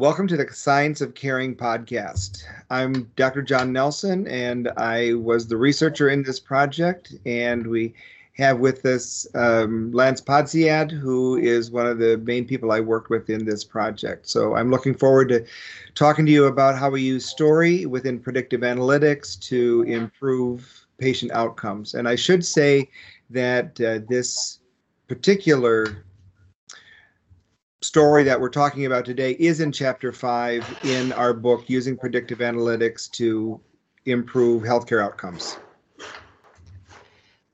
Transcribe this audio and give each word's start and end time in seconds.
Welcome 0.00 0.28
to 0.28 0.36
the 0.38 0.50
Science 0.50 1.02
of 1.02 1.12
Caring 1.12 1.54
podcast. 1.54 2.44
I'm 2.70 3.10
Dr. 3.16 3.42
John 3.42 3.70
Nelson, 3.70 4.26
and 4.28 4.72
I 4.78 5.12
was 5.12 5.46
the 5.46 5.58
researcher 5.58 6.08
in 6.08 6.22
this 6.22 6.40
project. 6.40 7.12
And 7.26 7.66
we 7.66 7.92
have 8.32 8.60
with 8.60 8.86
us 8.86 9.26
um, 9.34 9.92
Lance 9.92 10.22
Podsiad, 10.22 10.90
who 10.90 11.36
is 11.36 11.70
one 11.70 11.86
of 11.86 11.98
the 11.98 12.16
main 12.16 12.46
people 12.46 12.72
I 12.72 12.80
worked 12.80 13.10
with 13.10 13.28
in 13.28 13.44
this 13.44 13.62
project. 13.62 14.26
So 14.26 14.56
I'm 14.56 14.70
looking 14.70 14.94
forward 14.94 15.28
to 15.28 15.44
talking 15.94 16.24
to 16.24 16.32
you 16.32 16.46
about 16.46 16.78
how 16.78 16.88
we 16.88 17.02
use 17.02 17.26
story 17.26 17.84
within 17.84 18.18
predictive 18.18 18.62
analytics 18.62 19.38
to 19.48 19.82
improve 19.82 20.86
patient 20.96 21.30
outcomes. 21.32 21.92
And 21.92 22.08
I 22.08 22.14
should 22.14 22.42
say 22.42 22.88
that 23.28 23.78
uh, 23.82 23.98
this 24.08 24.60
particular 25.08 26.06
story 27.82 28.22
that 28.24 28.40
we're 28.40 28.50
talking 28.50 28.86
about 28.86 29.04
today 29.04 29.32
is 29.38 29.60
in 29.60 29.72
chapter 29.72 30.12
five 30.12 30.64
in 30.84 31.12
our 31.12 31.32
book, 31.32 31.64
Using 31.68 31.96
Predictive 31.96 32.38
Analytics 32.38 33.10
to 33.12 33.60
Improve 34.04 34.62
Healthcare 34.62 35.02
Outcomes. 35.02 35.56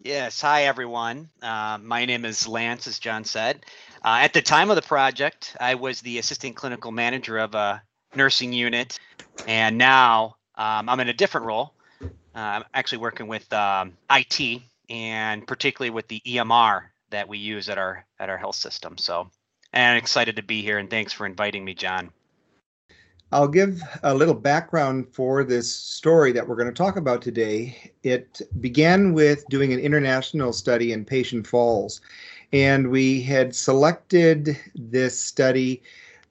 Yes, 0.01 0.41
hi 0.41 0.65
everyone. 0.65 1.29
Uh, 1.43 1.79
my 1.83 2.05
name 2.05 2.25
is 2.25 2.47
Lance, 2.47 2.87
as 2.87 2.99
John 2.99 3.25
said. 3.25 3.65
Uh, 4.05 4.19
at 4.23 4.33
the 4.33 4.43
time 4.43 4.71
of 4.71 4.77
the 4.77 4.83
project, 4.83 5.57
I 5.61 5.75
was 5.75 6.01
the 6.01 6.19
assistant 6.19 6.55
clinical 6.55 6.93
manager 6.93 7.39
of 7.39 7.55
a 7.55 7.83
nursing 8.15 8.53
unit, 8.53 8.99
and 9.49 9.79
now 9.79 10.37
um, 10.55 10.89
I'm 10.89 11.01
in 11.01 11.09
a 11.09 11.15
different 11.15 11.47
role. 11.47 11.75
Uh, 12.03 12.09
I'm 12.35 12.65
actually 12.75 12.99
working 12.99 13.29
with 13.29 13.53
um, 13.53 13.97
IT 14.11 14.63
and 14.89 15.47
particularly 15.47 15.91
with 15.91 16.07
the 16.07 16.21
EMR 16.25 16.83
that 17.11 17.29
we 17.29 17.39
use 17.39 17.69
at 17.69 17.79
our 17.79 18.05
at 18.21 18.29
our 18.29 18.37
health 18.37 18.57
system. 18.57 18.99
So 18.99 19.31
and 19.77 19.99
excited 19.99 20.35
to 20.37 20.43
be 20.43 20.63
here. 20.63 20.79
And 20.79 20.89
thanks 20.89 21.13
for 21.13 21.27
inviting 21.27 21.63
me, 21.63 21.75
John. 21.75 22.11
I'll 23.31 23.49
give 23.49 23.83
a 24.03 24.15
little 24.15 24.35
background 24.35 25.09
for 25.13 25.45
this 25.45 25.71
story 25.71 26.33
that 26.33 26.49
we're 26.49 26.57
going 26.57 26.69
to 26.69 26.73
talk 26.73 26.97
about 26.97 27.21
today. 27.21 27.93
It 28.03 28.41
began 28.61 29.13
with 29.13 29.45
doing 29.49 29.75
an 29.75 29.81
international 29.81 30.55
study 30.55 30.93
in 30.93 31.05
patient 31.05 31.47
falls, 31.47 32.01
and 32.53 32.89
we 32.89 33.21
had 33.21 33.55
selected 33.55 34.57
this 34.75 35.21
study. 35.21 35.83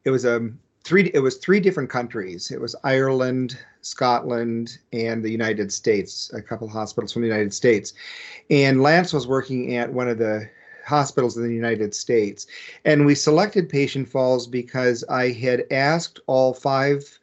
It 0.06 0.10
was 0.10 0.26
a 0.26 0.50
three. 0.84 1.12
It 1.14 1.20
was 1.20 1.38
three 1.38 1.60
different 1.60 1.90
countries. 1.90 2.50
It 2.50 2.60
was 2.60 2.76
Ireland, 2.84 3.60
Scotland, 3.82 4.80
and 4.92 5.24
the 5.24 5.30
United 5.30 5.72
States. 5.72 6.32
A 6.34 6.42
couple 6.42 6.68
hospitals 6.68 7.14
from 7.14 7.22
the 7.22 7.28
United 7.28 7.54
States, 7.54 7.94
and 8.50 8.82
Lance 8.82 9.14
was 9.14 9.28
working 9.28 9.76
at 9.76 9.94
one 9.94 10.08
of 10.08 10.18
the 10.18 10.50
hospitals 10.86 11.38
in 11.38 11.44
the 11.44 11.54
United 11.54 11.94
States. 11.94 12.48
And 12.86 13.06
we 13.06 13.16
selected 13.16 13.70
Patient 13.70 14.08
Falls 14.08 14.48
because 14.48 15.04
I 15.10 15.32
had 15.32 15.66
asked 15.72 16.20
all 16.28 16.54
five 16.54 17.20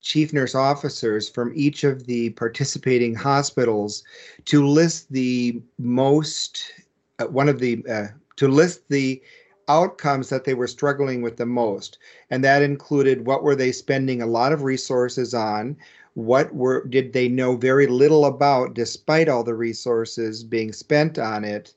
chief 0.00 0.32
nurse 0.32 0.54
officers 0.54 1.28
from 1.28 1.52
each 1.54 1.84
of 1.84 2.06
the 2.06 2.30
participating 2.30 3.14
hospitals 3.14 4.02
to 4.46 4.66
list 4.66 5.12
the 5.12 5.60
most, 5.78 6.72
uh, 7.18 7.26
one 7.26 7.48
of 7.48 7.58
the, 7.58 7.84
uh, 7.86 8.06
to 8.36 8.48
list 8.48 8.88
the 8.88 9.20
outcomes 9.68 10.28
that 10.28 10.44
they 10.44 10.54
were 10.54 10.66
struggling 10.66 11.22
with 11.22 11.36
the 11.36 11.46
most. 11.46 11.98
And 12.30 12.42
that 12.42 12.62
included 12.62 13.26
what 13.26 13.42
were 13.42 13.54
they 13.54 13.72
spending 13.72 14.20
a 14.20 14.26
lot 14.26 14.52
of 14.52 14.62
resources 14.62 15.32
on? 15.34 15.76
What 16.14 16.52
were 16.54 16.84
did 16.86 17.12
they 17.12 17.28
know 17.28 17.56
very 17.56 17.86
little 17.86 18.24
about 18.24 18.74
despite 18.74 19.28
all 19.28 19.44
the 19.44 19.54
resources 19.54 20.42
being 20.42 20.72
spent 20.72 21.18
on 21.18 21.44
it? 21.44 21.72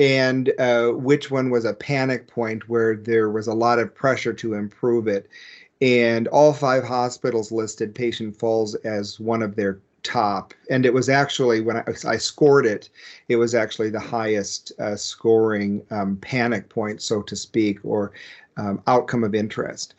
And 0.00 0.50
uh, 0.58 0.88
which 0.92 1.30
one 1.30 1.50
was 1.50 1.66
a 1.66 1.74
panic 1.74 2.26
point 2.26 2.70
where 2.70 2.96
there 2.96 3.28
was 3.28 3.46
a 3.46 3.52
lot 3.54 3.78
of 3.78 3.94
pressure 3.94 4.32
to 4.32 4.54
improve 4.54 5.06
it. 5.06 5.28
And 5.82 6.26
all 6.28 6.54
five 6.54 6.84
hospitals 6.84 7.52
listed 7.52 7.94
Patient 7.94 8.34
Falls 8.38 8.74
as 8.76 9.20
one 9.20 9.42
of 9.42 9.56
their 9.56 9.78
top. 10.02 10.54
And 10.70 10.86
it 10.86 10.94
was 10.94 11.10
actually, 11.10 11.60
when 11.60 11.76
I, 11.76 11.84
I 12.06 12.16
scored 12.16 12.64
it, 12.64 12.88
it 13.28 13.36
was 13.36 13.54
actually 13.54 13.90
the 13.90 14.00
highest 14.00 14.72
uh, 14.78 14.96
scoring 14.96 15.82
um, 15.90 16.16
panic 16.16 16.70
point, 16.70 17.02
so 17.02 17.20
to 17.20 17.36
speak, 17.36 17.78
or 17.84 18.12
um, 18.56 18.82
outcome 18.86 19.22
of 19.22 19.34
interest 19.34 19.94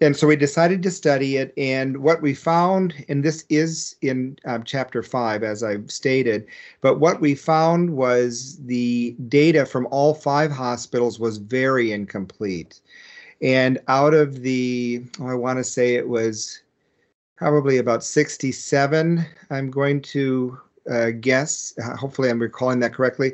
and 0.00 0.16
so 0.16 0.26
we 0.26 0.36
decided 0.36 0.82
to 0.82 0.90
study 0.90 1.36
it 1.36 1.52
and 1.56 1.96
what 1.96 2.20
we 2.20 2.34
found 2.34 2.94
and 3.08 3.24
this 3.24 3.44
is 3.48 3.96
in 4.02 4.36
um, 4.44 4.62
chapter 4.64 5.02
five 5.02 5.42
as 5.42 5.62
i've 5.62 5.90
stated 5.90 6.46
but 6.80 6.98
what 7.00 7.20
we 7.20 7.34
found 7.34 7.90
was 7.90 8.58
the 8.66 9.16
data 9.28 9.64
from 9.64 9.86
all 9.90 10.14
five 10.14 10.50
hospitals 10.50 11.18
was 11.18 11.38
very 11.38 11.92
incomplete. 11.92 12.80
And 13.42 13.78
out 13.88 14.14
of 14.14 14.42
the 14.42 15.04
oh, 15.20 15.28
i 15.28 15.34
want 15.34 15.58
to 15.58 15.64
say 15.64 15.94
it 15.94 16.08
was 16.08 16.62
probably 17.36 17.78
about 17.78 18.04
67 18.04 19.26
i'm 19.50 19.70
going 19.70 20.00
to 20.02 20.58
uh, 20.90 21.10
guess 21.10 21.74
hopefully 21.98 22.30
i'm 22.30 22.40
recalling 22.40 22.80
that 22.80 22.92
correctly 22.92 23.32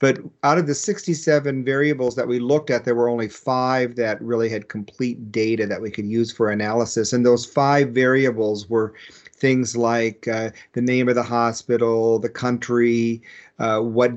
but 0.00 0.18
out 0.44 0.56
of 0.56 0.66
the 0.66 0.74
67 0.74 1.62
variables 1.62 2.16
that 2.16 2.26
we 2.26 2.40
looked 2.40 2.70
at, 2.70 2.86
there 2.86 2.94
were 2.94 3.10
only 3.10 3.28
five 3.28 3.96
that 3.96 4.20
really 4.22 4.48
had 4.48 4.68
complete 4.68 5.30
data 5.30 5.66
that 5.66 5.80
we 5.80 5.90
could 5.90 6.06
use 6.06 6.32
for 6.32 6.50
analysis. 6.50 7.12
And 7.12 7.24
those 7.24 7.44
five 7.44 7.90
variables 7.90 8.68
were 8.70 8.94
things 9.34 9.76
like 9.76 10.26
uh, 10.26 10.50
the 10.72 10.80
name 10.80 11.10
of 11.10 11.16
the 11.16 11.22
hospital, 11.22 12.18
the 12.18 12.30
country, 12.30 13.20
uh, 13.58 13.80
what 13.80 14.12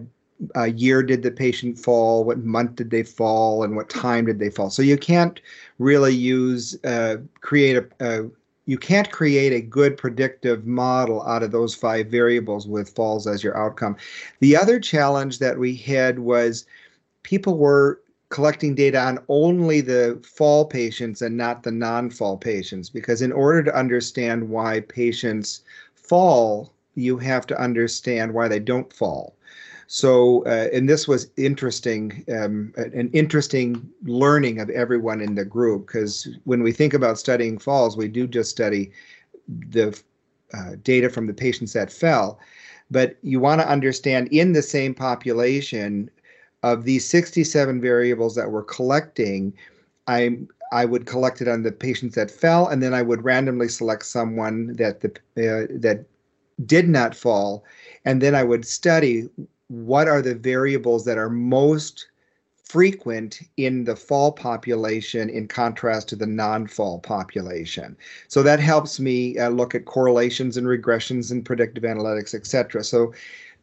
uh, 0.55 0.63
year 0.63 1.03
did 1.03 1.21
the 1.21 1.31
patient 1.31 1.77
fall, 1.77 2.23
what 2.23 2.39
month 2.39 2.77
did 2.77 2.89
they 2.89 3.03
fall, 3.03 3.63
and 3.63 3.75
what 3.75 3.89
time 3.89 4.25
did 4.25 4.39
they 4.39 4.49
fall. 4.49 4.69
So 4.69 4.81
you 4.81 4.97
can't 4.97 5.41
really 5.79 6.15
use 6.15 6.81
uh, 6.85 7.17
create 7.41 7.75
a, 7.75 7.85
a 7.99 8.29
you 8.65 8.77
can't 8.77 9.11
create 9.11 9.51
a 9.51 9.61
good 9.61 9.97
predictive 9.97 10.65
model 10.65 11.21
out 11.23 11.43
of 11.43 11.51
those 11.51 11.75
five 11.75 12.07
variables 12.07 12.67
with 12.67 12.89
falls 12.89 13.27
as 13.27 13.43
your 13.43 13.57
outcome. 13.57 13.95
The 14.39 14.55
other 14.55 14.79
challenge 14.79 15.39
that 15.39 15.57
we 15.57 15.75
had 15.75 16.19
was 16.19 16.65
people 17.23 17.57
were 17.57 17.99
collecting 18.29 18.73
data 18.73 18.99
on 18.99 19.19
only 19.27 19.81
the 19.81 20.19
fall 20.23 20.65
patients 20.65 21.21
and 21.21 21.37
not 21.37 21.63
the 21.63 21.71
non-fall 21.71 22.37
patients 22.37 22.89
because 22.89 23.21
in 23.21 23.31
order 23.31 23.61
to 23.63 23.77
understand 23.77 24.49
why 24.49 24.79
patients 24.79 25.61
fall, 25.93 26.73
you 26.95 27.17
have 27.17 27.45
to 27.47 27.61
understand 27.61 28.33
why 28.33 28.47
they 28.47 28.59
don't 28.59 28.91
fall. 28.91 29.35
So, 29.87 30.43
uh, 30.45 30.69
and 30.73 30.87
this 30.87 31.07
was 31.07 31.29
interesting, 31.37 32.23
um, 32.29 32.73
an 32.77 33.09
interesting 33.13 33.89
learning 34.03 34.59
of 34.59 34.69
everyone 34.69 35.21
in 35.21 35.35
the 35.35 35.45
group 35.45 35.87
because 35.87 36.27
when 36.45 36.63
we 36.63 36.71
think 36.71 36.93
about 36.93 37.19
studying 37.19 37.57
falls, 37.57 37.97
we 37.97 38.07
do 38.07 38.27
just 38.27 38.49
study 38.49 38.91
the 39.47 39.99
uh, 40.53 40.75
data 40.83 41.09
from 41.09 41.27
the 41.27 41.33
patients 41.33 41.73
that 41.73 41.91
fell. 41.91 42.39
But 42.91 43.17
you 43.23 43.39
want 43.39 43.61
to 43.61 43.69
understand 43.69 44.27
in 44.29 44.53
the 44.53 44.61
same 44.61 44.93
population 44.93 46.09
of 46.61 46.85
these 46.85 47.05
67 47.05 47.81
variables 47.81 48.35
that 48.35 48.51
we're 48.51 48.63
collecting, 48.63 49.53
I 50.07 50.37
I 50.71 50.85
would 50.85 51.05
collect 51.05 51.41
it 51.41 51.47
on 51.47 51.61
the 51.61 51.71
patients 51.71 52.15
that 52.15 52.31
fell, 52.31 52.67
and 52.67 52.81
then 52.81 52.93
I 52.93 53.03
would 53.03 53.23
randomly 53.23 53.67
select 53.67 54.05
someone 54.05 54.75
that 54.77 55.01
the 55.01 55.09
uh, 55.37 55.67
that 55.81 56.05
did 56.65 56.89
not 56.89 57.15
fall, 57.15 57.63
and 58.05 58.21
then 58.21 58.33
I 58.35 58.43
would 58.43 58.65
study 58.65 59.29
what 59.73 60.07
are 60.07 60.21
the 60.21 60.35
variables 60.35 61.03
that 61.05 61.17
are 61.17 61.29
most 61.29 62.07
frequent 62.63 63.41
in 63.57 63.83
the 63.83 63.95
fall 63.95 64.31
population 64.31 65.29
in 65.29 65.47
contrast 65.47 66.07
to 66.09 66.15
the 66.15 66.25
non-fall 66.25 66.99
population. 66.99 67.97
So 68.27 68.41
that 68.43 68.59
helps 68.59 68.99
me 68.99 69.37
uh, 69.37 69.49
look 69.49 69.75
at 69.75 69.85
correlations 69.85 70.57
and 70.57 70.67
regressions 70.67 71.31
and 71.31 71.43
predictive 71.43 71.83
analytics, 71.83 72.33
etc. 72.33 72.83
So 72.83 73.13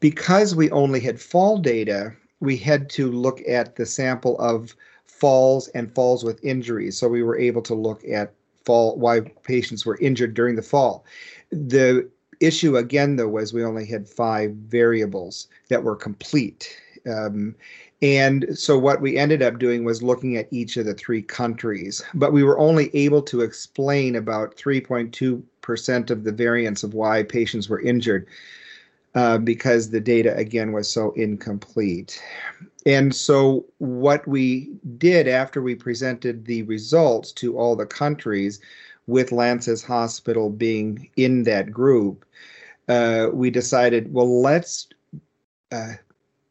because 0.01 0.55
we 0.55 0.71
only 0.71 1.01
had 1.01 1.21
fall 1.21 1.59
data, 1.59 2.13
we 2.41 2.57
had 2.57 2.91
to 2.91 3.11
look 3.11 3.41
at 3.49 3.77
the 3.77 3.87
sample 3.87 4.39
of 4.39 4.75
falls 5.07 5.69
and 5.69 5.95
falls 5.95 6.25
with 6.25 6.45
injuries. 6.45 6.99
So 6.99 7.09
we 7.09 7.23
were 7.23 7.39
able 7.39 7.63
to 7.63 7.75
look 7.75 8.03
at 8.05 8.33
fall 8.65 8.97
why 8.97 9.21
patients 9.43 9.87
were 9.87 9.99
injured 9.99 10.35
during 10.35 10.57
the 10.57 10.63
fall. 10.63 11.05
The 11.51 12.09
issue 12.41 12.77
again, 12.77 13.17
though, 13.17 13.29
was 13.29 13.53
we 13.53 13.65
only 13.65 13.87
had 13.87 14.09
five 14.09 14.53
variables 14.53 15.49
that 15.69 15.83
were 15.83 15.97
complete. 15.97 16.77
Um, 17.07 17.55
and 18.03 18.47
so 18.59 18.79
what 18.79 19.03
we 19.03 19.19
ended 19.19 19.43
up 19.43 19.59
doing 19.59 19.85
was 19.85 20.03
looking 20.03 20.37
at 20.37 20.49
each 20.51 20.77
of 20.79 20.87
the 20.87 20.95
three 20.95 21.23
countries, 21.23 22.03
but 22.15 22.33
we 22.33 22.43
were 22.43 22.59
only 22.59 22.95
able 22.95 23.21
to 23.23 23.43
explain 23.43 24.17
about 24.17 24.57
3.2% 24.57 26.11
of 26.11 26.25
the 26.25 26.33
variance 26.33 26.83
of 26.83 26.95
why 26.95 27.23
patients 27.23 27.69
were 27.69 27.81
injured 27.81 28.27
uh, 29.15 29.37
because 29.37 29.91
the 29.91 30.01
data 30.01 30.35
again 30.37 30.73
was 30.73 30.91
so 30.91 31.13
incomplete. 31.13 32.23
And 32.87 33.15
so 33.15 33.67
what 33.79 34.27
we 34.27 34.71
did 34.97 35.29
after 35.29 35.61
we 35.61 35.75
presented 35.75 36.47
the 36.47 36.63
results 36.63 37.33
to 37.33 37.59
all 37.59 37.77
the 37.77 37.87
countries 37.87 38.61
with 39.11 39.33
Lance's 39.33 39.83
hospital 39.85 40.51
being 40.51 41.11
in 41.17 41.45
that 41.45 41.73
group, 41.73 42.25
uh, 42.89 43.29
we 43.33 43.51
decided, 43.51 44.13
well, 44.15 44.43
let's 44.43 44.89
uh, 45.73 45.95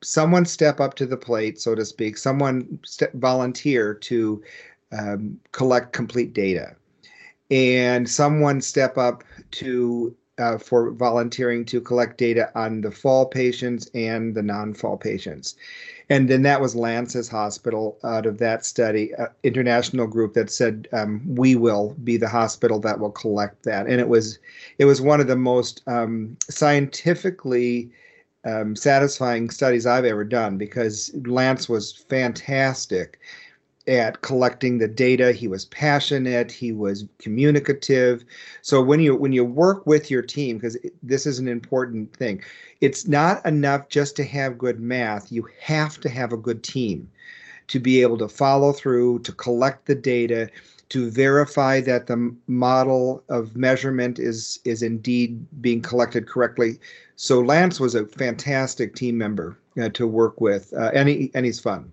someone 0.04 0.46
step 0.46 0.80
up 0.80 0.96
to 0.96 1.06
the 1.06 1.18
plate, 1.18 1.60
so 1.60 1.76
to 1.76 1.86
speak, 1.86 2.18
someone 2.18 2.80
st- 2.86 3.14
volunteer 3.16 3.94
to 3.96 4.44
um, 4.92 5.40
collect 5.52 5.94
complete 5.94 6.34
data. 6.34 6.76
and 7.52 8.10
someone 8.10 8.62
step 8.62 8.98
up 8.98 9.24
to 9.52 10.16
uh, 10.40 10.58
for 10.58 10.92
volunteering 10.92 11.66
to 11.66 11.82
collect 11.82 12.18
data 12.18 12.52
on 12.56 12.82
the 12.82 12.92
fall 12.92 13.26
patients 13.26 13.90
and 13.94 14.36
the 14.36 14.42
non-fall 14.44 14.98
patients. 14.98 15.56
And 16.12 16.28
then 16.28 16.42
that 16.42 16.60
was 16.60 16.76
Lance's 16.76 17.30
hospital 17.30 18.00
out 18.04 18.26
of 18.26 18.40
that 18.40 18.66
study, 18.66 19.14
uh, 19.16 19.28
international 19.44 20.08
group 20.08 20.34
that 20.34 20.50
said 20.50 20.88
um, 20.92 21.22
we 21.36 21.56
will 21.56 21.96
be 22.04 22.18
the 22.18 22.28
hospital 22.28 22.80
that 22.80 23.00
will 23.00 23.12
collect 23.12 23.64
that. 23.64 23.86
And 23.86 24.00
it 24.00 24.10
was 24.10 24.40
it 24.80 24.86
was 24.86 25.02
one 25.02 25.22
of 25.22 25.28
the 25.28 25.36
most 25.36 25.84
um, 25.86 26.36
scientifically 26.50 27.92
um, 28.44 28.76
satisfying 28.76 29.50
studies 29.50 29.86
I've 29.86 30.06
ever 30.06 30.24
done 30.24 30.58
because 30.58 31.12
Lance 31.26 31.70
was 31.70 31.92
fantastic 31.92 33.20
at 33.90 34.22
collecting 34.22 34.78
the 34.78 34.88
data. 34.88 35.32
He 35.32 35.48
was 35.48 35.66
passionate. 35.66 36.52
He 36.52 36.72
was 36.72 37.06
communicative. 37.18 38.24
So 38.62 38.82
when 38.82 39.00
you 39.00 39.16
when 39.16 39.34
you 39.34 39.44
work 39.44 39.86
with 39.88 40.12
your 40.12 40.22
team, 40.22 40.58
because 40.58 40.78
this 41.02 41.26
is 41.26 41.40
an 41.40 41.48
important 41.48 42.16
thing, 42.16 42.44
it's 42.82 43.08
not 43.08 43.46
enough 43.46 43.90
just 43.90 44.16
to 44.18 44.24
have 44.24 44.58
good 44.58 44.80
math. 44.80 45.32
You 45.32 45.48
have 45.60 46.00
to 46.02 46.10
have 46.10 46.32
a 46.32 46.38
good 46.38 46.64
team 46.64 47.10
to 47.68 47.80
be 47.80 48.02
able 48.02 48.18
to 48.20 48.28
follow 48.28 48.72
through, 48.72 49.20
to 49.20 49.32
collect 49.32 49.86
the 49.86 49.96
data, 49.96 50.50
to 50.90 51.12
verify 51.12 51.80
that 51.82 52.08
the 52.08 52.36
model 52.48 53.24
of 53.30 53.56
measurement 53.56 54.20
is 54.20 54.60
is 54.66 54.84
indeed 54.84 55.46
being 55.62 55.82
collected 55.82 56.28
correctly. 56.28 56.80
So 57.16 57.42
Lance 57.42 57.80
was 57.80 57.96
a 57.96 58.06
fantastic 58.06 58.96
team 58.96 59.18
member 59.18 59.58
uh, 59.82 59.90
to 59.90 60.08
work 60.08 60.40
with, 60.40 60.74
uh, 60.74 60.92
and 60.94 61.10
he, 61.10 61.32
and 61.34 61.46
he's 61.46 61.60
fun. 61.60 61.92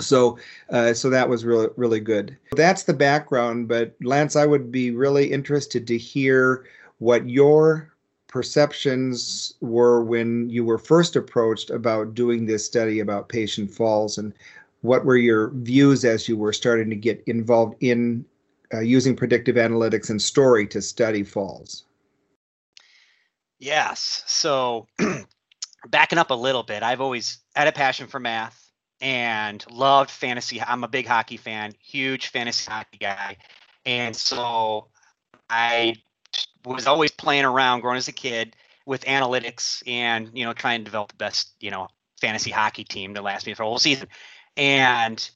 So, 0.00 0.38
uh, 0.70 0.92
so 0.94 1.08
that 1.10 1.28
was 1.28 1.44
really 1.44 1.68
really 1.76 2.00
good. 2.00 2.36
That's 2.52 2.84
the 2.84 2.94
background. 2.94 3.68
But 3.68 3.94
Lance, 4.02 4.36
I 4.36 4.46
would 4.46 4.72
be 4.72 4.90
really 4.90 5.30
interested 5.30 5.86
to 5.86 5.98
hear 5.98 6.66
what 6.98 7.28
your 7.28 7.92
perceptions 8.28 9.54
were 9.60 10.02
when 10.02 10.50
you 10.50 10.64
were 10.64 10.78
first 10.78 11.14
approached 11.14 11.70
about 11.70 12.14
doing 12.14 12.46
this 12.46 12.66
study 12.66 13.00
about 13.00 13.28
patient 13.28 13.70
falls, 13.70 14.18
and 14.18 14.32
what 14.80 15.04
were 15.04 15.16
your 15.16 15.50
views 15.50 16.04
as 16.04 16.28
you 16.28 16.36
were 16.36 16.52
starting 16.52 16.90
to 16.90 16.96
get 16.96 17.22
involved 17.26 17.76
in 17.80 18.24
uh, 18.72 18.80
using 18.80 19.14
predictive 19.14 19.56
analytics 19.56 20.10
and 20.10 20.20
story 20.20 20.66
to 20.66 20.82
study 20.82 21.22
falls. 21.22 21.84
Yes. 23.60 24.24
So, 24.26 24.88
backing 25.88 26.18
up 26.18 26.30
a 26.30 26.34
little 26.34 26.64
bit, 26.64 26.82
I've 26.82 27.00
always 27.00 27.38
had 27.54 27.68
a 27.68 27.72
passion 27.72 28.08
for 28.08 28.18
math 28.18 28.63
and 29.04 29.62
loved 29.70 30.10
fantasy. 30.10 30.62
I'm 30.62 30.82
a 30.82 30.88
big 30.88 31.06
hockey 31.06 31.36
fan, 31.36 31.74
huge 31.78 32.28
fantasy 32.28 32.70
hockey 32.70 32.96
guy. 32.96 33.36
And 33.84 34.16
so 34.16 34.88
I 35.50 35.96
was 36.64 36.86
always 36.86 37.10
playing 37.10 37.44
around 37.44 37.80
growing 37.80 37.98
as 37.98 38.08
a 38.08 38.12
kid 38.12 38.56
with 38.86 39.04
analytics 39.04 39.86
and, 39.86 40.30
you 40.32 40.46
know, 40.46 40.54
trying 40.54 40.80
to 40.80 40.84
develop 40.84 41.10
the 41.10 41.18
best, 41.18 41.52
you 41.60 41.70
know, 41.70 41.88
fantasy 42.18 42.50
hockey 42.50 42.82
team 42.82 43.12
to 43.12 43.20
last 43.20 43.46
me 43.46 43.52
for 43.52 43.64
a 43.64 43.66
whole 43.66 43.78
season. 43.78 44.08
And, 44.56 45.30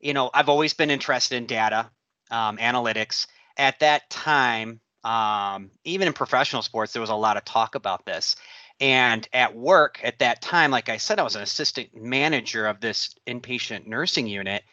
you 0.00 0.14
know, 0.14 0.28
I've 0.34 0.48
always 0.48 0.74
been 0.74 0.90
interested 0.90 1.36
in 1.36 1.46
data, 1.46 1.90
um, 2.32 2.56
analytics. 2.56 3.28
At 3.56 3.78
that 3.80 4.10
time, 4.10 4.80
um, 5.04 5.70
even 5.84 6.08
in 6.08 6.12
professional 6.12 6.62
sports, 6.62 6.92
there 6.92 7.00
was 7.00 7.10
a 7.10 7.14
lot 7.14 7.36
of 7.36 7.44
talk 7.44 7.76
about 7.76 8.04
this. 8.04 8.34
And 8.82 9.28
at 9.32 9.54
work 9.54 10.00
at 10.02 10.18
that 10.18 10.42
time, 10.42 10.72
like 10.72 10.88
I 10.88 10.96
said, 10.96 11.20
I 11.20 11.22
was 11.22 11.36
an 11.36 11.42
assistant 11.42 11.90
manager 11.94 12.66
of 12.66 12.80
this 12.80 13.14
inpatient 13.28 13.86
nursing 13.86 14.26
unit. 14.26 14.64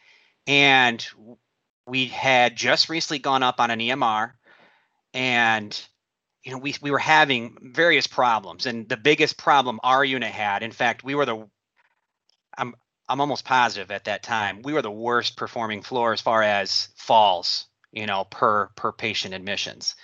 And 0.48 1.08
we 1.86 2.08
had 2.08 2.56
just 2.56 2.90
recently 2.90 3.20
gone 3.20 3.44
up 3.44 3.60
on 3.60 3.70
an 3.70 3.78
EMR. 3.78 4.32
And 5.14 5.80
you 6.44 6.52
know, 6.52 6.58
we, 6.58 6.74
we 6.82 6.90
were 6.90 6.98
having 6.98 7.56
various 7.62 8.08
problems. 8.08 8.66
And 8.66 8.90
the 8.90 8.98
biggest 8.98 9.38
problem 9.38 9.80
our 9.84 10.04
unit 10.04 10.32
had, 10.32 10.64
in 10.64 10.72
fact, 10.72 11.04
we 11.04 11.14
were 11.14 11.28
the 11.28 11.48
I'm 12.58 12.74
I'm 13.08 13.22
almost 13.22 13.46
positive 13.46 13.92
at 13.92 14.06
that 14.06 14.24
time, 14.24 14.64
we 14.64 14.74
were 14.74 14.82
the 14.82 14.90
worst 14.90 15.38
performing 15.38 15.84
floor 15.84 16.14
as 16.14 16.22
far 16.22 16.42
as 16.42 16.90
falls, 16.96 17.68
you 17.92 18.08
know, 18.08 18.24
per 18.24 18.70
per 18.76 18.92
patient 18.92 19.36
admissions. 19.36 19.96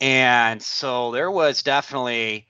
And 0.00 0.62
so 0.62 1.10
there 1.10 1.30
was 1.30 1.64
definitely 1.64 2.46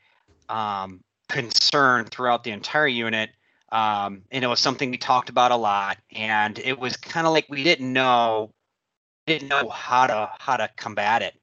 um, 0.53 1.01
concern 1.29 2.05
throughout 2.05 2.45
the 2.45 2.51
entire 2.51 2.87
unit. 2.87 3.31
Um, 3.73 4.23
and 4.31 4.45
it 4.45 4.47
was 4.47 4.61
something 4.61 4.91
we 4.91 4.99
talked 4.99 5.31
about 5.31 5.51
a 5.51 5.57
lot. 5.57 5.97
And 6.15 6.59
it 6.59 6.79
was 6.79 6.97
kind 6.97 7.27
of 7.27 7.33
like 7.33 7.47
we 7.49 7.65
didn't 7.65 7.93
know 7.93 8.53
didn't 9.27 9.49
know 9.49 9.69
how 9.69 10.07
to 10.07 10.31
how 10.39 10.59
to 10.59 10.69
combat 10.77 11.23
it. 11.23 11.35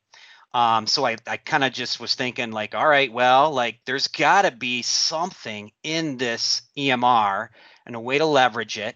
Um, 0.54 0.88
so 0.88 1.06
I, 1.06 1.18
I 1.28 1.38
kind 1.38 1.64
of 1.64 1.74
just 1.74 2.00
was 2.00 2.16
thinking 2.16 2.52
like, 2.52 2.74
all 2.74 2.88
right, 2.88 3.12
well, 3.12 3.52
like 3.52 3.80
there's 3.86 4.08
got 4.08 4.44
to 4.44 4.52
be 4.52 4.82
something 4.82 5.72
in 5.84 6.18
this 6.18 6.64
EMR 6.78 7.50
and 7.86 7.96
a 7.96 8.00
way 8.00 8.18
to 8.18 8.26
leverage 8.26 8.78
it 8.78 8.96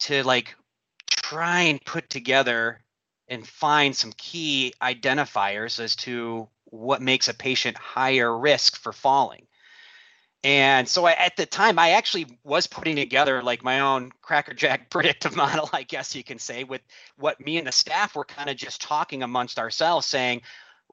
to 0.00 0.22
like 0.24 0.54
try 1.10 1.62
and 1.62 1.84
put 1.84 2.08
together 2.08 2.80
and 3.28 3.46
find 3.46 3.94
some 3.94 4.12
key 4.16 4.72
identifiers 4.82 5.78
as 5.80 5.94
to 5.96 6.48
what 6.70 7.02
makes 7.02 7.28
a 7.28 7.34
patient 7.34 7.76
higher 7.76 8.36
risk 8.36 8.76
for 8.76 8.92
falling. 8.92 9.46
And 10.42 10.88
so 10.88 11.04
I, 11.04 11.12
at 11.12 11.36
the 11.36 11.44
time, 11.44 11.78
I 11.78 11.90
actually 11.90 12.38
was 12.44 12.66
putting 12.66 12.96
together 12.96 13.42
like 13.42 13.62
my 13.62 13.80
own 13.80 14.10
crackerjack 14.22 14.88
predictive 14.90 15.36
model, 15.36 15.68
I 15.72 15.82
guess 15.82 16.14
you 16.14 16.24
can 16.24 16.38
say, 16.38 16.64
with 16.64 16.80
what 17.16 17.40
me 17.40 17.58
and 17.58 17.66
the 17.66 17.72
staff 17.72 18.16
were 18.16 18.24
kind 18.24 18.48
of 18.48 18.56
just 18.56 18.80
talking 18.80 19.22
amongst 19.22 19.58
ourselves, 19.58 20.06
saying, 20.06 20.42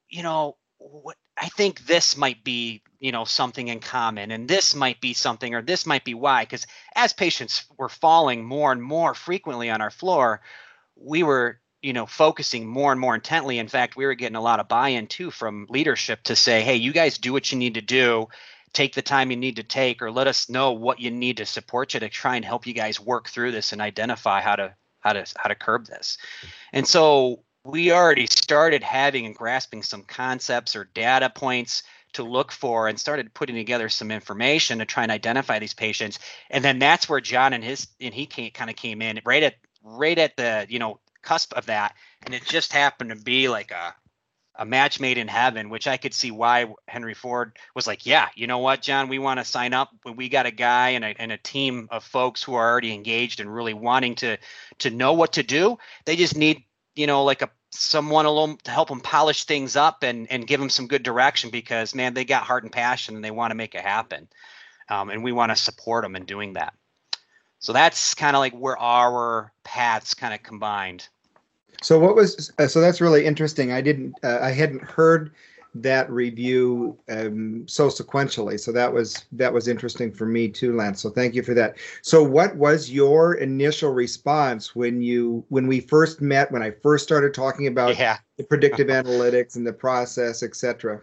you 0.09 0.23
know, 0.23 0.57
what 0.79 1.15
I 1.37 1.47
think 1.49 1.85
this 1.85 2.17
might 2.17 2.43
be, 2.43 2.81
you 2.99 3.11
know, 3.11 3.23
something 3.23 3.67
in 3.67 3.79
common, 3.79 4.31
and 4.31 4.47
this 4.47 4.75
might 4.75 4.99
be 4.99 5.13
something, 5.13 5.53
or 5.53 5.61
this 5.61 5.85
might 5.85 6.03
be 6.03 6.13
why. 6.13 6.43
Because 6.43 6.67
as 6.95 7.13
patients 7.13 7.65
were 7.77 7.89
falling 7.89 8.43
more 8.43 8.71
and 8.71 8.81
more 8.81 9.13
frequently 9.13 9.69
on 9.69 9.81
our 9.81 9.91
floor, 9.91 10.41
we 10.95 11.23
were 11.23 11.59
you 11.81 11.93
know 11.93 12.05
focusing 12.05 12.65
more 12.65 12.91
and 12.91 12.99
more 12.99 13.15
intently. 13.15 13.59
In 13.59 13.67
fact 13.67 13.95
we 13.95 14.05
were 14.05 14.15
getting 14.15 14.35
a 14.35 14.41
lot 14.41 14.59
of 14.59 14.67
buy-in 14.67 15.07
too 15.07 15.31
from 15.31 15.67
leadership 15.69 16.23
to 16.23 16.35
say 16.35 16.61
hey 16.61 16.75
you 16.75 16.93
guys 16.93 17.17
do 17.17 17.33
what 17.33 17.51
you 17.51 17.57
need 17.57 17.75
to 17.75 17.81
do. 17.81 18.27
Take 18.73 18.95
the 18.95 19.01
time 19.01 19.31
you 19.31 19.37
need 19.37 19.55
to 19.55 19.63
take 19.63 20.01
or 20.01 20.11
let 20.11 20.27
us 20.27 20.49
know 20.49 20.73
what 20.73 20.99
you 20.99 21.09
need 21.09 21.37
to 21.37 21.45
support 21.45 21.93
you 21.93 21.99
to 22.01 22.09
try 22.09 22.35
and 22.35 22.45
help 22.45 22.67
you 22.67 22.73
guys 22.73 22.99
work 22.99 23.29
through 23.29 23.51
this 23.51 23.71
and 23.71 23.81
identify 23.81 24.41
how 24.41 24.55
to 24.55 24.75
how 24.99 25.13
to 25.13 25.25
how 25.37 25.47
to 25.47 25.55
curb 25.55 25.85
this. 25.85 26.17
And 26.73 26.85
so 26.85 27.43
we 27.63 27.91
already 27.91 28.27
started 28.27 28.83
having 28.83 29.25
and 29.25 29.35
grasping 29.35 29.83
some 29.83 30.03
concepts 30.03 30.75
or 30.75 30.89
data 30.93 31.29
points 31.29 31.83
to 32.13 32.23
look 32.23 32.51
for 32.51 32.87
and 32.87 32.99
started 32.99 33.33
putting 33.33 33.55
together 33.55 33.89
some 33.89 34.11
information 34.11 34.79
to 34.79 34.85
try 34.85 35.03
and 35.03 35.11
identify 35.11 35.59
these 35.59 35.73
patients. 35.73 36.19
And 36.49 36.63
then 36.63 36.79
that's 36.79 37.09
where 37.09 37.21
john 37.21 37.53
and 37.53 37.63
his 37.63 37.87
and 37.99 38.13
he 38.13 38.25
kind 38.25 38.69
of 38.69 38.75
came 38.75 39.01
in 39.01 39.19
right 39.25 39.43
at 39.43 39.55
right 39.83 40.17
at 40.17 40.35
the 40.37 40.65
you 40.69 40.79
know 40.79 40.99
cusp 41.21 41.53
of 41.53 41.65
that, 41.67 41.95
and 42.25 42.33
it 42.33 42.45
just 42.45 42.73
happened 42.73 43.09
to 43.11 43.15
be 43.15 43.49
like 43.49 43.71
a 43.71 43.95
a 44.57 44.65
match 44.65 44.99
made 44.99 45.17
in 45.17 45.27
heaven, 45.27 45.69
which 45.69 45.87
I 45.87 45.97
could 45.97 46.13
see 46.13 46.31
why 46.31 46.73
Henry 46.87 47.13
Ford 47.13 47.57
was 47.75 47.85
like, 47.85 48.05
yeah, 48.05 48.27
you 48.35 48.47
know 48.47 48.57
what, 48.57 48.81
John, 48.81 49.07
we 49.07 49.19
want 49.19 49.39
to 49.39 49.45
sign 49.45 49.73
up. 49.73 49.91
We 50.15 50.29
got 50.29 50.47
a 50.47 50.51
guy 50.51 50.89
and 50.89 51.05
a, 51.05 51.13
and 51.19 51.31
a 51.31 51.37
team 51.37 51.87
of 51.91 52.03
folks 52.03 52.41
who 52.41 52.55
are 52.55 52.69
already 52.69 52.93
engaged 52.93 53.39
and 53.39 53.53
really 53.53 53.73
wanting 53.73 54.15
to 54.15 54.37
to 54.79 54.89
know 54.89 55.13
what 55.13 55.33
to 55.33 55.43
do. 55.43 55.77
They 56.05 56.15
just 56.15 56.35
need, 56.35 56.63
you 56.95 57.07
know, 57.07 57.23
like 57.23 57.41
a 57.43 57.51
someone 57.71 58.25
alone 58.25 58.57
to 58.63 58.71
help 58.71 58.87
them 58.89 59.01
polish 59.01 59.43
things 59.43 59.75
up 59.75 60.01
and 60.01 60.29
and 60.31 60.47
give 60.47 60.59
them 60.59 60.69
some 60.69 60.87
good 60.87 61.03
direction 61.03 61.51
because 61.51 61.93
man, 61.93 62.13
they 62.13 62.25
got 62.25 62.43
heart 62.43 62.63
and 62.63 62.71
passion 62.71 63.15
and 63.15 63.23
they 63.23 63.31
want 63.31 63.51
to 63.51 63.55
make 63.55 63.75
it 63.75 63.81
happen, 63.81 64.27
um, 64.89 65.09
and 65.09 65.23
we 65.23 65.31
want 65.31 65.51
to 65.51 65.55
support 65.55 66.03
them 66.03 66.15
in 66.15 66.25
doing 66.25 66.53
that. 66.53 66.73
So 67.59 67.73
that's 67.73 68.13
kind 68.13 68.35
of 68.35 68.39
like 68.39 68.53
where 68.53 68.77
our 68.77 69.51
paths 69.63 70.13
kind 70.13 70.33
of 70.33 70.43
combined. 70.43 71.07
So 71.81 71.99
what 71.99 72.15
was 72.15 72.51
uh, 72.57 72.67
so 72.67 72.81
that's 72.81 73.01
really 73.01 73.25
interesting. 73.25 73.71
I 73.71 73.81
didn't 73.81 74.15
uh, 74.23 74.39
I 74.41 74.51
hadn't 74.51 74.83
heard 74.83 75.31
that 75.81 76.09
review 76.09 76.97
um, 77.09 77.67
so 77.67 77.87
sequentially. 77.87 78.59
So 78.59 78.71
that 78.71 78.91
was 78.91 79.25
that 79.33 79.53
was 79.53 79.67
interesting 79.67 80.11
for 80.11 80.25
me 80.25 80.47
too, 80.47 80.75
Lance. 80.75 81.01
So 81.01 81.09
thank 81.09 81.35
you 81.35 81.43
for 81.43 81.53
that. 81.53 81.77
So 82.01 82.23
what 82.23 82.55
was 82.55 82.89
your 82.89 83.35
initial 83.35 83.91
response 83.91 84.75
when 84.75 85.01
you 85.01 85.45
when 85.49 85.67
we 85.67 85.79
first 85.79 86.21
met? 86.21 86.51
When 86.51 86.63
I 86.63 86.71
first 86.71 87.03
started 87.03 87.33
talking 87.33 87.67
about 87.67 87.97
yeah. 87.97 88.17
the 88.37 88.43
predictive 88.43 88.87
analytics 88.87 89.55
and 89.55 89.65
the 89.65 89.73
process, 89.73 90.41
etc. 90.43 91.01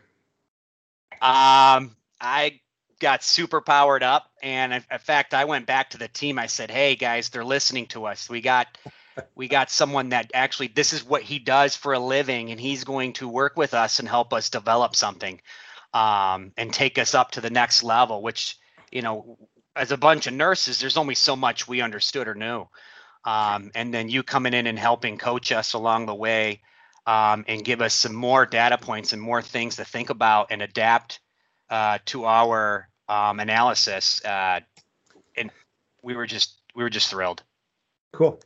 Um, 1.23 1.97
I 2.21 2.61
got 3.01 3.23
super 3.23 3.61
powered 3.61 4.03
up, 4.03 4.31
and 4.43 4.73
in 4.73 4.99
fact, 4.99 5.35
I 5.35 5.45
went 5.45 5.67
back 5.67 5.91
to 5.91 5.99
the 5.99 6.09
team. 6.09 6.39
I 6.39 6.47
said, 6.47 6.71
"Hey 6.71 6.97
guys, 6.97 7.29
they're 7.29 7.45
listening 7.45 7.87
to 7.89 8.07
us. 8.07 8.29
We 8.29 8.41
got." 8.41 8.79
we 9.37 9.47
got 9.47 9.71
someone 9.71 10.09
that 10.09 10.29
actually 10.35 10.67
this 10.67 10.93
is 10.93 11.05
what 11.05 11.23
he 11.23 11.39
does 11.39 11.77
for 11.77 11.93
a 11.93 11.99
living 12.01 12.51
and 12.51 12.61
he's 12.61 12.83
going 12.83 13.13
to 13.13 13.29
work 13.29 13.57
with 13.57 13.73
us 13.73 14.01
and 14.01 14.09
help 14.09 14.33
us 14.33 14.51
develop 14.51 14.97
something 14.97 15.41
um, 15.93 16.51
and 16.57 16.73
take 16.73 16.99
us 16.99 17.15
up 17.15 17.31
to 17.31 17.41
the 17.41 17.49
next 17.49 17.85
level 17.85 18.23
which 18.23 18.59
you 18.91 19.03
know 19.03 19.39
as 19.77 19.93
a 19.93 19.97
bunch 19.97 20.27
of 20.27 20.35
nurses 20.35 20.81
there's 20.81 20.97
only 20.97 21.15
so 21.15 21.37
much 21.37 21.69
we 21.69 21.81
understood 21.81 22.27
or 22.27 22.35
knew 22.35 22.67
um, 23.25 23.71
and 23.77 23.95
then 23.95 24.09
you 24.09 24.25
coming 24.25 24.53
in 24.53 24.67
and 24.67 24.81
helping 24.81 25.17
coach 25.17 25.53
us 25.53 25.75
along 25.75 26.07
the 26.07 26.15
way 26.15 26.61
um, 27.07 27.45
and 27.49 27.65
give 27.65 27.81
us 27.81 27.95
some 27.95 28.15
more 28.15 28.47
data 28.47 28.79
points 28.79 29.13
and 29.13 29.21
more 29.21 29.43
things 29.43 29.77
to 29.77 29.85
think 29.85 30.11
about 30.11 30.49
and 30.51 30.63
adapt 30.63 31.21
uh, 31.75 31.99
to 32.05 32.25
our 32.25 32.89
um, 33.09 33.41
analysis. 33.41 34.25
Uh, 34.25 34.61
and 35.37 35.51
we 36.03 36.15
were 36.15 36.27
just 36.27 36.61
we 36.77 36.85
were 36.85 36.91
just 36.91 37.11
thrilled. 37.11 37.43
Cool. 38.13 38.41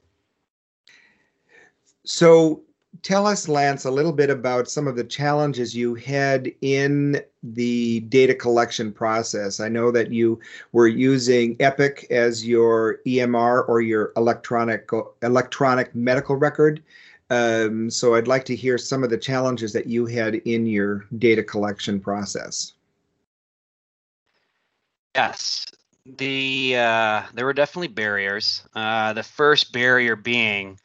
So 2.05 2.63
tell 3.03 3.27
us, 3.27 3.47
Lance, 3.47 3.85
a 3.85 3.91
little 3.91 4.13
bit 4.13 4.31
about 4.31 4.71
some 4.71 4.89
of 4.89 4.97
the 4.97 5.05
challenges 5.05 5.77
you 5.77 5.95
had 5.95 6.51
in 6.63 7.21
the 7.43 8.01
data 8.01 8.35
collection 8.35 8.93
process. 8.93 9.61
I 9.61 9.69
know 9.69 9.91
that 9.91 10.11
you 10.11 10.41
were 10.73 10.89
using 10.89 11.55
Epic 11.61 12.07
as 12.11 12.47
your 12.47 13.01
EMR 13.07 13.69
or 13.69 13.83
your 13.83 14.13
electronic 14.17 14.89
electronic 15.23 15.95
medical 15.95 16.37
record. 16.37 16.83
Um, 17.29 17.91
so 17.91 18.15
I'd 18.15 18.27
like 18.27 18.47
to 18.47 18.57
hear 18.57 18.79
some 18.79 19.05
of 19.05 19.11
the 19.11 19.19
challenges 19.19 19.75
that 19.75 19.87
you 19.87 20.07
had 20.07 20.37
in 20.37 20.65
your 20.65 21.05
data 21.19 21.43
collection 21.43 22.01
process. 22.01 22.73
Yes, 25.19 25.67
the 26.07 26.77
uh, 26.77 27.23
there 27.35 27.45
were 27.45 27.53
definitely 27.53 27.89
barriers. 27.89 28.63
Uh, 28.73 29.13
the 29.15 29.25
first 29.25 29.73
barrier 29.73 30.15
being 30.15 30.79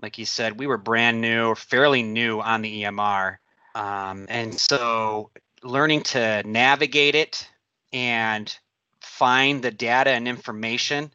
like 0.00 0.18
you 0.18 0.24
said, 0.24 0.58
we 0.58 0.66
were 0.66 0.78
brand 0.78 1.20
new, 1.20 1.54
fairly 1.54 2.02
new 2.02 2.40
on 2.40 2.62
the 2.62 2.82
EMR. 2.82 3.38
Um, 3.74 4.26
and 4.28 4.58
so 4.58 5.30
learning 5.62 6.04
to 6.04 6.42
navigate 6.44 7.14
it 7.14 7.48
and 7.92 8.54
find 9.00 9.62
the 9.62 9.70
data 9.70 10.10
and 10.10 10.28
information 10.28 11.10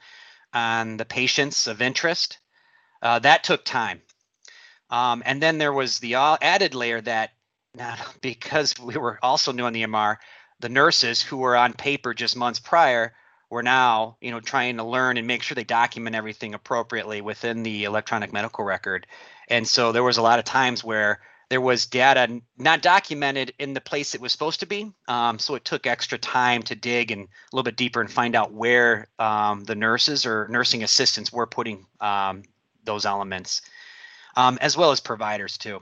on 0.53 0.97
the 0.97 1.05
patients 1.05 1.67
of 1.67 1.81
interest, 1.81 2.39
uh, 3.01 3.19
that 3.19 3.43
took 3.43 3.65
time. 3.65 4.01
Um, 4.89 5.23
and 5.25 5.41
then 5.41 5.57
there 5.57 5.73
was 5.73 5.99
the 5.99 6.15
added 6.15 6.75
layer 6.75 7.01
that 7.01 7.31
not 7.75 7.99
because 8.21 8.77
we 8.79 8.97
were 8.97 9.19
also 9.23 9.51
new 9.51 9.65
on 9.65 9.73
the 9.73 9.83
EMR, 9.83 10.17
the 10.61 10.69
nurses 10.69 11.21
who 11.21 11.37
were 11.37 11.57
on 11.57 11.73
paper 11.73 12.13
just 12.13 12.35
months 12.35 12.59
prior 12.59 13.13
we're 13.51 13.61
now 13.61 14.15
you 14.21 14.31
know 14.31 14.39
trying 14.39 14.77
to 14.77 14.83
learn 14.83 15.17
and 15.17 15.27
make 15.27 15.43
sure 15.43 15.53
they 15.53 15.63
document 15.63 16.15
everything 16.15 16.55
appropriately 16.55 17.21
within 17.21 17.61
the 17.61 17.83
electronic 17.83 18.33
medical 18.33 18.63
record. 18.63 19.05
And 19.49 19.67
so 19.67 19.91
there 19.91 20.03
was 20.03 20.17
a 20.17 20.21
lot 20.21 20.39
of 20.39 20.45
times 20.45 20.83
where 20.83 21.19
there 21.49 21.59
was 21.59 21.85
data 21.85 22.41
not 22.57 22.81
documented 22.81 23.53
in 23.59 23.73
the 23.73 23.81
place 23.81 24.15
it 24.15 24.21
was 24.21 24.31
supposed 24.31 24.61
to 24.61 24.65
be 24.65 24.89
um, 25.09 25.37
so 25.37 25.55
it 25.55 25.65
took 25.65 25.85
extra 25.85 26.17
time 26.17 26.63
to 26.63 26.75
dig 26.75 27.11
and 27.11 27.23
a 27.23 27.55
little 27.55 27.65
bit 27.65 27.75
deeper 27.75 27.99
and 27.99 28.09
find 28.09 28.35
out 28.37 28.53
where 28.53 29.09
um, 29.19 29.65
the 29.65 29.75
nurses 29.75 30.25
or 30.25 30.47
nursing 30.47 30.81
assistants 30.81 31.33
were 31.33 31.45
putting 31.45 31.85
um, 31.99 32.43
those 32.85 33.05
elements 33.05 33.61
um, 34.37 34.57
as 34.61 34.77
well 34.77 34.91
as 34.91 35.01
providers 35.01 35.57
too 35.57 35.81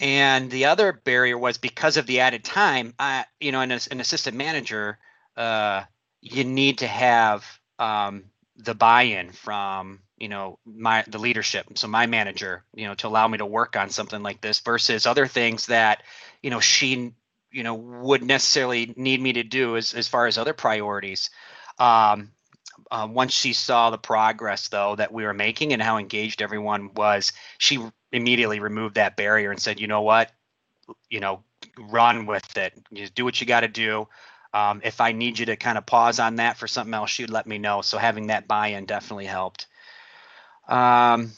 and 0.00 0.50
the 0.50 0.66
other 0.66 0.92
barrier 0.92 1.38
was 1.38 1.58
because 1.58 1.96
of 1.96 2.06
the 2.06 2.20
added 2.20 2.44
time 2.44 2.94
I, 2.98 3.24
you 3.40 3.52
know 3.52 3.60
an, 3.60 3.72
an 3.72 4.00
assistant 4.00 4.36
manager 4.36 4.98
uh, 5.36 5.84
you 6.20 6.44
need 6.44 6.78
to 6.78 6.86
have 6.86 7.44
um, 7.78 8.24
the 8.56 8.74
buy-in 8.74 9.30
from 9.30 10.00
you 10.18 10.28
know 10.28 10.58
my 10.64 11.04
the 11.06 11.18
leadership 11.18 11.66
so 11.74 11.88
my 11.88 12.06
manager 12.06 12.64
you 12.74 12.86
know 12.86 12.94
to 12.94 13.08
allow 13.08 13.28
me 13.28 13.38
to 13.38 13.46
work 13.46 13.76
on 13.76 13.90
something 13.90 14.22
like 14.22 14.40
this 14.40 14.60
versus 14.60 15.06
other 15.06 15.26
things 15.26 15.66
that 15.66 16.02
you 16.42 16.50
know 16.50 16.60
she 16.60 17.12
you 17.50 17.62
know 17.62 17.74
would 17.74 18.22
necessarily 18.22 18.92
need 18.96 19.20
me 19.20 19.32
to 19.32 19.42
do 19.42 19.76
as, 19.76 19.94
as 19.94 20.08
far 20.08 20.26
as 20.26 20.38
other 20.38 20.52
priorities. 20.52 21.30
Um, 21.78 22.32
uh, 22.90 23.08
once 23.10 23.32
she 23.32 23.52
saw 23.52 23.90
the 23.90 23.98
progress 23.98 24.68
though 24.68 24.96
that 24.96 25.12
we 25.12 25.24
were 25.24 25.34
making 25.34 25.72
and 25.72 25.82
how 25.82 25.98
engaged 25.98 26.42
everyone 26.42 26.90
was 26.94 27.32
she 27.58 27.78
immediately 28.12 28.60
removed 28.60 28.94
that 28.94 29.16
barrier 29.16 29.50
and 29.50 29.60
said 29.60 29.80
you 29.80 29.86
know 29.86 30.02
what 30.02 30.32
you 31.10 31.20
know 31.20 31.42
run 31.78 32.26
with 32.26 32.56
it 32.56 32.72
you 32.90 33.08
do 33.08 33.24
what 33.24 33.40
you 33.40 33.46
got 33.46 33.60
to 33.60 33.68
do 33.68 34.06
um, 34.56 34.80
if 34.82 35.02
I 35.02 35.12
need 35.12 35.38
you 35.38 35.44
to 35.46 35.56
kind 35.56 35.76
of 35.76 35.84
pause 35.84 36.18
on 36.18 36.36
that 36.36 36.56
for 36.56 36.66
something 36.66 36.94
else, 36.94 37.18
you'd 37.18 37.28
let 37.28 37.46
me 37.46 37.58
know. 37.58 37.82
So 37.82 37.98
having 37.98 38.28
that 38.28 38.48
buy-in 38.48 38.86
definitely 38.86 39.26
helped. 39.26 39.66
Um, 40.66 41.32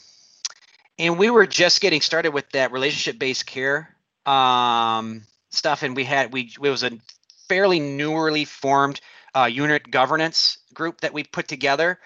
and 0.97 1.19
we 1.19 1.29
were 1.29 1.45
just 1.45 1.81
getting 1.81 1.99
started 1.99 2.33
with 2.33 2.49
that 2.51 2.71
relationship-based 2.71 3.45
care 3.45 3.93
um, 4.25 5.23
stuff, 5.49 5.83
and 5.83 5.97
we 5.97 6.05
had 6.05 6.31
we 6.31 6.49
it 6.63 6.69
was 6.69 6.83
a 6.83 6.91
fairly 7.49 7.81
newly 7.81 8.45
formed 8.45 9.01
uh, 9.35 9.49
unit 9.51 9.91
governance 9.91 10.58
group 10.79 11.01
that 11.01 11.13
we 11.13 11.23
put 11.23 11.47
together. 11.47 11.99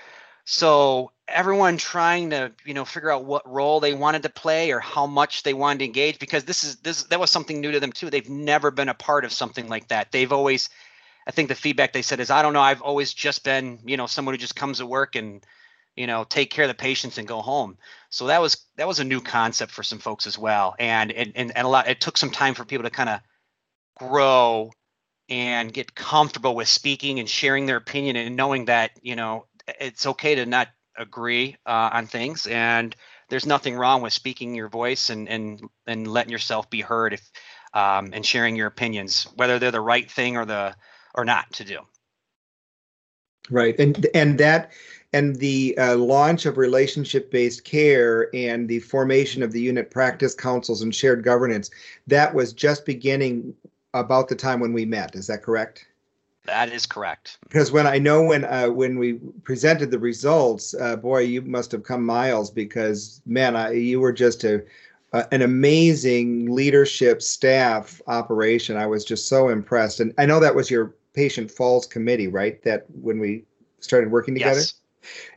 So 0.45 1.11
everyone 1.27 1.77
trying 1.77 2.31
to 2.31 2.51
you 2.65 2.73
know 2.73 2.83
figure 2.83 3.11
out 3.11 3.23
what 3.23 3.49
role 3.49 3.79
they 3.79 3.93
wanted 3.93 4.23
to 4.23 4.29
play 4.29 4.71
or 4.71 4.79
how 4.79 5.05
much 5.05 5.43
they 5.43 5.53
wanted 5.53 5.79
to 5.79 5.85
engage 5.85 6.19
because 6.19 6.43
this 6.43 6.63
is 6.65 6.77
this 6.77 7.03
that 7.03 7.19
was 7.19 7.31
something 7.31 7.61
new 7.61 7.71
to 7.71 7.79
them 7.79 7.93
too. 7.93 8.09
They've 8.09 8.29
never 8.29 8.71
been 8.71 8.89
a 8.89 8.93
part 8.93 9.23
of 9.23 9.31
something 9.31 9.69
like 9.69 9.87
that. 9.87 10.11
They've 10.11 10.33
always 10.33 10.69
I 11.27 11.31
think 11.31 11.47
the 11.47 11.55
feedback 11.55 11.93
they 11.93 12.01
said 12.01 12.19
is, 12.19 12.29
I 12.29 12.41
don't 12.41 12.53
know, 12.53 12.61
I've 12.61 12.81
always 12.81 13.13
just 13.13 13.43
been, 13.43 13.79
you 13.85 13.95
know, 13.95 14.07
someone 14.07 14.33
who 14.33 14.39
just 14.39 14.57
comes 14.57 14.79
to 14.79 14.85
work 14.85 15.15
and, 15.15 15.45
you 15.95 16.07
know, 16.07 16.25
take 16.25 16.49
care 16.51 16.65
of 16.65 16.69
the 16.69 16.73
patients 16.73 17.17
and 17.17 17.27
go 17.27 17.41
home. 17.41 17.77
So 18.09 18.27
that 18.27 18.41
was 18.41 18.57
that 18.75 18.87
was 18.87 18.99
a 18.99 19.05
new 19.05 19.21
concept 19.21 19.71
for 19.71 19.83
some 19.83 19.99
folks 19.99 20.27
as 20.27 20.37
well, 20.37 20.75
and 20.79 21.11
and 21.11 21.31
and, 21.35 21.55
and 21.55 21.65
a 21.65 21.69
lot. 21.69 21.87
It 21.87 22.01
took 22.01 22.17
some 22.17 22.31
time 22.31 22.55
for 22.55 22.65
people 22.65 22.83
to 22.83 22.89
kind 22.89 23.09
of 23.09 23.21
grow 23.97 24.71
and 25.33 25.73
get 25.73 25.95
comfortable 25.95 26.53
with 26.53 26.67
speaking 26.67 27.19
and 27.19 27.27
sharing 27.27 27.65
their 27.65 27.77
opinion 27.77 28.15
and 28.15 28.35
knowing 28.35 28.65
that 28.65 28.91
you 29.01 29.15
know 29.15 29.47
it's 29.79 30.05
okay 30.05 30.35
to 30.35 30.45
not 30.45 30.67
agree 30.95 31.57
uh, 31.65 31.89
on 31.91 32.05
things 32.05 32.45
and 32.45 32.95
there's 33.29 33.47
nothing 33.47 33.75
wrong 33.75 34.03
with 34.03 34.13
speaking 34.13 34.53
your 34.53 34.69
voice 34.69 35.09
and 35.09 35.27
and 35.27 35.67
and 35.87 36.07
letting 36.07 36.31
yourself 36.31 36.69
be 36.69 36.81
heard 36.81 37.13
if 37.13 37.31
um, 37.73 38.11
and 38.13 38.23
sharing 38.23 38.55
your 38.55 38.67
opinions 38.67 39.27
whether 39.35 39.57
they're 39.57 39.71
the 39.71 39.81
right 39.81 40.11
thing 40.11 40.37
or 40.37 40.45
the 40.45 40.75
or 41.15 41.25
not 41.25 41.51
to 41.53 41.63
do. 41.63 41.79
Right, 43.49 43.77
and 43.79 44.05
and 44.13 44.37
that 44.37 44.71
and 45.13 45.35
the 45.35 45.75
uh, 45.77 45.95
launch 45.95 46.45
of 46.45 46.57
relationship-based 46.57 47.65
care 47.65 48.29
and 48.35 48.69
the 48.69 48.79
formation 48.79 49.43
of 49.43 49.51
the 49.51 49.61
unit 49.61 49.89
practice 49.89 50.33
councils 50.35 50.81
and 50.81 50.93
shared 50.93 51.23
governance 51.23 51.69
that 52.07 52.33
was 52.33 52.53
just 52.53 52.85
beginning 52.85 53.53
about 53.93 54.27
the 54.27 54.35
time 54.35 54.59
when 54.59 54.73
we 54.73 54.85
met. 54.85 55.15
Is 55.15 55.27
that 55.27 55.43
correct? 55.43 55.85
That 56.45 56.71
is 56.73 56.85
correct. 56.85 57.37
Because 57.43 57.71
when 57.71 57.87
I 57.87 57.99
know 57.99 58.23
when 58.23 58.43
uh, 58.43 58.67
when 58.67 58.97
we 58.97 59.13
presented 59.43 59.91
the 59.91 59.99
results, 59.99 60.73
uh, 60.73 60.97
boy, 60.97 61.19
you 61.19 61.41
must 61.41 61.71
have 61.71 61.83
come 61.83 62.05
miles 62.05 62.51
because 62.51 63.21
man, 63.25 63.55
I, 63.55 63.71
you 63.71 64.01
were 64.01 64.11
just 64.11 64.43
a 64.43 64.63
uh, 65.13 65.23
an 65.31 65.41
amazing 65.41 66.53
leadership 66.53 67.21
staff 67.21 68.01
operation. 68.07 68.75
I 68.75 68.87
was 68.87 69.05
just 69.05 69.27
so 69.29 69.49
impressed, 69.49 70.01
and 70.01 70.13
I 70.17 70.25
know 70.25 70.39
that 70.41 70.55
was 70.55 70.69
your 70.69 70.95
patient 71.13 71.49
falls 71.49 71.85
committee, 71.85 72.27
right? 72.27 72.61
That 72.63 72.85
when 72.89 73.19
we 73.19 73.45
started 73.79 74.11
working 74.11 74.33
together. 74.33 74.59
Yes. 74.59 74.73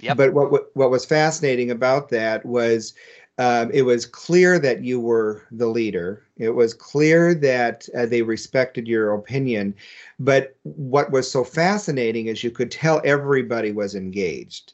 Yep. 0.00 0.16
But 0.16 0.32
what, 0.32 0.50
what 0.50 0.70
what 0.75 0.90
was 0.90 1.04
fascinating 1.04 1.70
about 1.70 2.08
that 2.10 2.44
was 2.44 2.94
um, 3.38 3.70
it 3.72 3.82
was 3.82 4.06
clear 4.06 4.58
that 4.58 4.82
you 4.82 4.98
were 4.98 5.46
the 5.50 5.66
leader. 5.66 6.22
It 6.38 6.50
was 6.50 6.72
clear 6.72 7.34
that 7.34 7.86
uh, 7.96 8.06
they 8.06 8.22
respected 8.22 8.88
your 8.88 9.12
opinion. 9.14 9.74
But 10.18 10.56
what 10.62 11.10
was 11.10 11.30
so 11.30 11.44
fascinating 11.44 12.28
is 12.28 12.42
you 12.42 12.50
could 12.50 12.70
tell 12.70 13.02
everybody 13.04 13.72
was 13.72 13.94
engaged. 13.94 14.72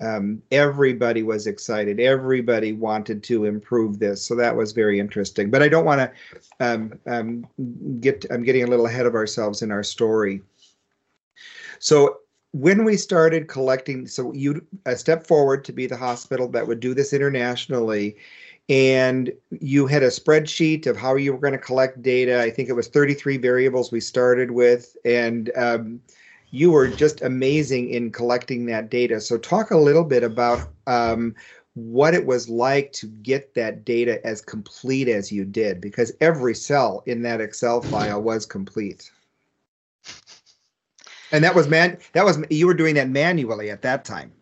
Um, 0.00 0.40
everybody 0.52 1.22
was 1.22 1.46
excited. 1.46 2.00
Everybody 2.00 2.72
wanted 2.72 3.22
to 3.24 3.44
improve 3.44 3.98
this. 3.98 4.24
So 4.24 4.34
that 4.36 4.56
was 4.56 4.72
very 4.72 4.98
interesting. 5.00 5.50
But 5.50 5.62
I 5.62 5.68
don't 5.68 5.84
want 5.84 6.00
to 6.00 6.12
um, 6.60 6.98
um, 7.06 7.46
get, 8.00 8.24
I'm 8.30 8.44
getting 8.44 8.64
a 8.64 8.68
little 8.68 8.86
ahead 8.86 9.06
of 9.06 9.14
ourselves 9.14 9.60
in 9.60 9.70
our 9.70 9.82
story. 9.82 10.40
So 11.78 12.20
when 12.52 12.84
we 12.84 12.96
started 12.96 13.48
collecting, 13.48 14.06
so 14.06 14.32
you 14.32 14.64
a 14.86 14.96
step 14.96 15.26
forward 15.26 15.64
to 15.64 15.72
be 15.72 15.86
the 15.86 15.96
hospital 15.96 16.48
that 16.48 16.66
would 16.66 16.80
do 16.80 16.94
this 16.94 17.12
internationally, 17.12 18.16
and 18.68 19.32
you 19.50 19.86
had 19.86 20.02
a 20.02 20.08
spreadsheet 20.08 20.86
of 20.86 20.96
how 20.96 21.16
you 21.16 21.32
were 21.32 21.38
going 21.38 21.52
to 21.52 21.58
collect 21.58 22.02
data. 22.02 22.40
I 22.40 22.50
think 22.50 22.68
it 22.68 22.74
was 22.74 22.88
33 22.88 23.36
variables 23.38 23.92
we 23.92 24.00
started 24.00 24.50
with, 24.50 24.96
and 25.04 25.50
um, 25.56 26.00
you 26.50 26.70
were 26.70 26.88
just 26.88 27.22
amazing 27.22 27.90
in 27.90 28.12
collecting 28.12 28.66
that 28.66 28.90
data. 28.90 29.20
So 29.20 29.38
talk 29.38 29.70
a 29.70 29.76
little 29.76 30.04
bit 30.04 30.22
about 30.22 30.70
um, 30.86 31.34
what 31.74 32.14
it 32.14 32.26
was 32.26 32.48
like 32.48 32.92
to 32.92 33.06
get 33.06 33.54
that 33.54 33.84
data 33.84 34.24
as 34.26 34.40
complete 34.40 35.08
as 35.08 35.30
you 35.30 35.44
did, 35.44 35.80
because 35.80 36.12
every 36.20 36.54
cell 36.54 37.02
in 37.06 37.22
that 37.22 37.40
Excel 37.40 37.82
file 37.82 38.22
was 38.22 38.46
complete. 38.46 39.10
And 41.32 41.44
that 41.44 41.54
was 41.54 41.68
man. 41.68 41.98
That 42.12 42.24
was 42.24 42.38
you 42.50 42.66
were 42.66 42.74
doing 42.74 42.94
that 42.94 43.08
manually 43.08 43.70
at 43.70 43.82
that 43.82 44.04
time. 44.04 44.32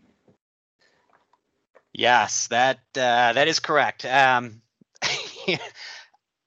Yes, 1.92 2.48
that 2.48 2.78
uh, 2.94 3.32
that 3.32 3.48
is 3.48 3.58
correct. 3.58 4.04
Um, 4.04 4.60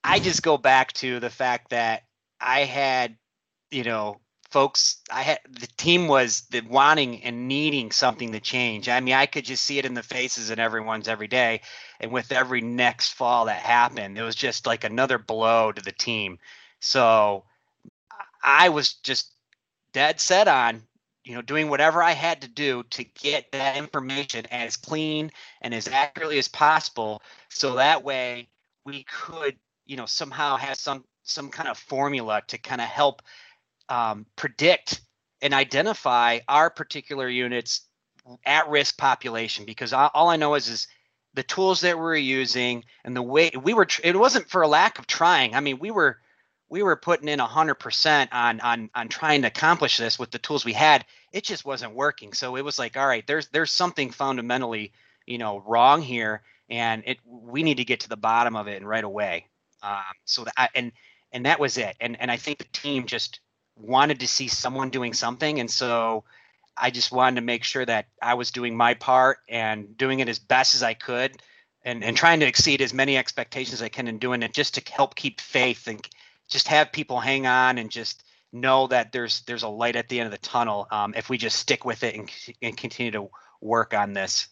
I 0.04 0.18
just 0.18 0.42
go 0.42 0.56
back 0.56 0.92
to 0.94 1.20
the 1.20 1.30
fact 1.30 1.70
that 1.70 2.04
I 2.40 2.60
had, 2.60 3.16
you 3.70 3.84
know, 3.84 4.20
folks 4.50 4.96
i 5.12 5.22
had 5.22 5.38
the 5.48 5.68
team 5.76 6.08
was 6.08 6.42
the 6.50 6.60
wanting 6.62 7.22
and 7.22 7.46
needing 7.46 7.92
something 7.92 8.32
to 8.32 8.40
change 8.40 8.88
i 8.88 8.98
mean 8.98 9.14
i 9.14 9.24
could 9.24 9.44
just 9.44 9.62
see 9.62 9.78
it 9.78 9.86
in 9.86 9.94
the 9.94 10.02
faces 10.02 10.50
in 10.50 10.58
everyone's 10.58 11.08
every 11.08 11.28
day 11.28 11.60
and 12.00 12.10
with 12.10 12.32
every 12.32 12.60
next 12.60 13.14
fall 13.14 13.44
that 13.44 13.60
happened 13.60 14.18
it 14.18 14.22
was 14.22 14.34
just 14.34 14.66
like 14.66 14.82
another 14.82 15.18
blow 15.18 15.70
to 15.70 15.80
the 15.82 15.92
team 15.92 16.38
so 16.80 17.44
i 18.42 18.68
was 18.68 18.94
just 18.94 19.32
dead 19.92 20.20
set 20.20 20.48
on 20.48 20.82
you 21.24 21.34
know 21.34 21.42
doing 21.42 21.68
whatever 21.68 22.02
i 22.02 22.12
had 22.12 22.40
to 22.40 22.48
do 22.48 22.82
to 22.90 23.04
get 23.04 23.50
that 23.52 23.76
information 23.76 24.46
as 24.46 24.76
clean 24.76 25.30
and 25.62 25.74
as 25.74 25.88
accurately 25.88 26.38
as 26.38 26.48
possible 26.48 27.22
so 27.48 27.74
that 27.74 28.02
way 28.02 28.48
we 28.84 29.04
could 29.04 29.56
you 29.86 29.96
know 29.96 30.06
somehow 30.06 30.56
have 30.56 30.76
some 30.76 31.04
some 31.22 31.48
kind 31.48 31.68
of 31.68 31.78
formula 31.78 32.42
to 32.48 32.58
kind 32.58 32.80
of 32.80 32.86
help 32.86 33.22
um, 33.88 34.26
predict 34.36 35.00
and 35.42 35.54
identify 35.54 36.38
our 36.48 36.70
particular 36.70 37.28
units 37.28 37.82
at 38.44 38.68
risk 38.68 38.96
population 38.96 39.64
because 39.64 39.92
all 39.92 40.28
I 40.28 40.36
know 40.36 40.54
is 40.54 40.68
is 40.68 40.86
the 41.34 41.42
tools 41.42 41.80
that 41.80 41.98
we're 41.98 42.16
using 42.16 42.84
and 43.04 43.16
the 43.16 43.22
way 43.22 43.50
we 43.60 43.74
were 43.74 43.86
it 44.02 44.16
wasn't 44.16 44.48
for 44.48 44.62
a 44.62 44.68
lack 44.68 44.98
of 44.98 45.06
trying. 45.06 45.54
I 45.54 45.60
mean 45.60 45.78
we 45.78 45.90
were 45.90 46.18
we 46.70 46.82
were 46.82 46.96
putting 46.96 47.28
in 47.28 47.38
100% 47.38 48.28
on 48.32 48.60
on 48.60 48.90
on 48.94 49.08
trying 49.08 49.42
to 49.42 49.48
accomplish 49.48 49.98
this 49.98 50.18
with 50.18 50.30
the 50.30 50.38
tools 50.38 50.64
we 50.64 50.72
had 50.72 51.04
it 51.32 51.44
just 51.44 51.64
wasn't 51.64 51.94
working 51.94 52.32
so 52.32 52.56
it 52.56 52.64
was 52.64 52.78
like 52.78 52.96
all 52.96 53.06
right 53.06 53.26
there's 53.26 53.48
there's 53.48 53.72
something 53.72 54.10
fundamentally 54.10 54.92
you 55.26 55.38
know 55.38 55.62
wrong 55.66 56.00
here 56.00 56.42
and 56.70 57.02
it 57.06 57.18
we 57.26 57.62
need 57.62 57.76
to 57.76 57.84
get 57.84 58.00
to 58.00 58.08
the 58.08 58.16
bottom 58.16 58.56
of 58.56 58.68
it 58.68 58.76
and 58.76 58.88
right 58.88 59.04
away 59.04 59.46
um, 59.82 60.00
so 60.24 60.44
that 60.44 60.54
I, 60.56 60.68
and 60.74 60.92
and 61.32 61.46
that 61.46 61.60
was 61.60 61.76
it 61.76 61.96
and 62.00 62.20
and 62.20 62.30
I 62.30 62.36
think 62.36 62.58
the 62.58 62.64
team 62.72 63.06
just 63.06 63.40
wanted 63.82 64.20
to 64.20 64.28
see 64.28 64.48
someone 64.48 64.90
doing 64.90 65.12
something. 65.12 65.60
And 65.60 65.70
so 65.70 66.24
I 66.76 66.90
just 66.90 67.12
wanted 67.12 67.36
to 67.36 67.46
make 67.46 67.64
sure 67.64 67.84
that 67.84 68.06
I 68.22 68.34
was 68.34 68.50
doing 68.50 68.76
my 68.76 68.94
part 68.94 69.38
and 69.48 69.96
doing 69.96 70.20
it 70.20 70.28
as 70.28 70.38
best 70.38 70.74
as 70.74 70.82
I 70.82 70.94
could 70.94 71.42
and, 71.84 72.04
and 72.04 72.16
trying 72.16 72.40
to 72.40 72.46
exceed 72.46 72.82
as 72.82 72.94
many 72.94 73.16
expectations 73.16 73.74
as 73.74 73.82
I 73.82 73.88
can 73.88 74.08
in 74.08 74.18
doing 74.18 74.42
it 74.42 74.52
just 74.52 74.74
to 74.74 74.92
help 74.92 75.14
keep 75.14 75.40
faith 75.40 75.86
and 75.86 76.06
just 76.50 76.68
have 76.68 76.92
people 76.92 77.20
hang 77.20 77.46
on 77.46 77.78
and 77.78 77.90
just 77.90 78.24
know 78.52 78.86
that 78.88 79.12
there's 79.12 79.42
there's 79.42 79.62
a 79.62 79.68
light 79.68 79.96
at 79.96 80.08
the 80.08 80.18
end 80.18 80.26
of 80.26 80.32
the 80.32 80.46
tunnel 80.46 80.86
um, 80.90 81.14
if 81.16 81.30
we 81.30 81.38
just 81.38 81.58
stick 81.58 81.84
with 81.84 82.02
it 82.02 82.16
and, 82.16 82.30
and 82.62 82.76
continue 82.76 83.12
to 83.12 83.30
work 83.60 83.94
on 83.94 84.12
this. 84.12 84.48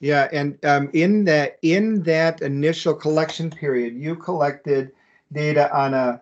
Yeah, 0.00 0.28
and 0.32 0.58
um, 0.64 0.90
in 0.94 1.24
that 1.26 1.58
in 1.62 2.02
that 2.02 2.42
initial 2.42 2.94
collection 2.94 3.50
period, 3.50 3.94
you 3.94 4.16
collected 4.16 4.90
data 5.32 5.72
on 5.72 5.94
a 5.94 6.20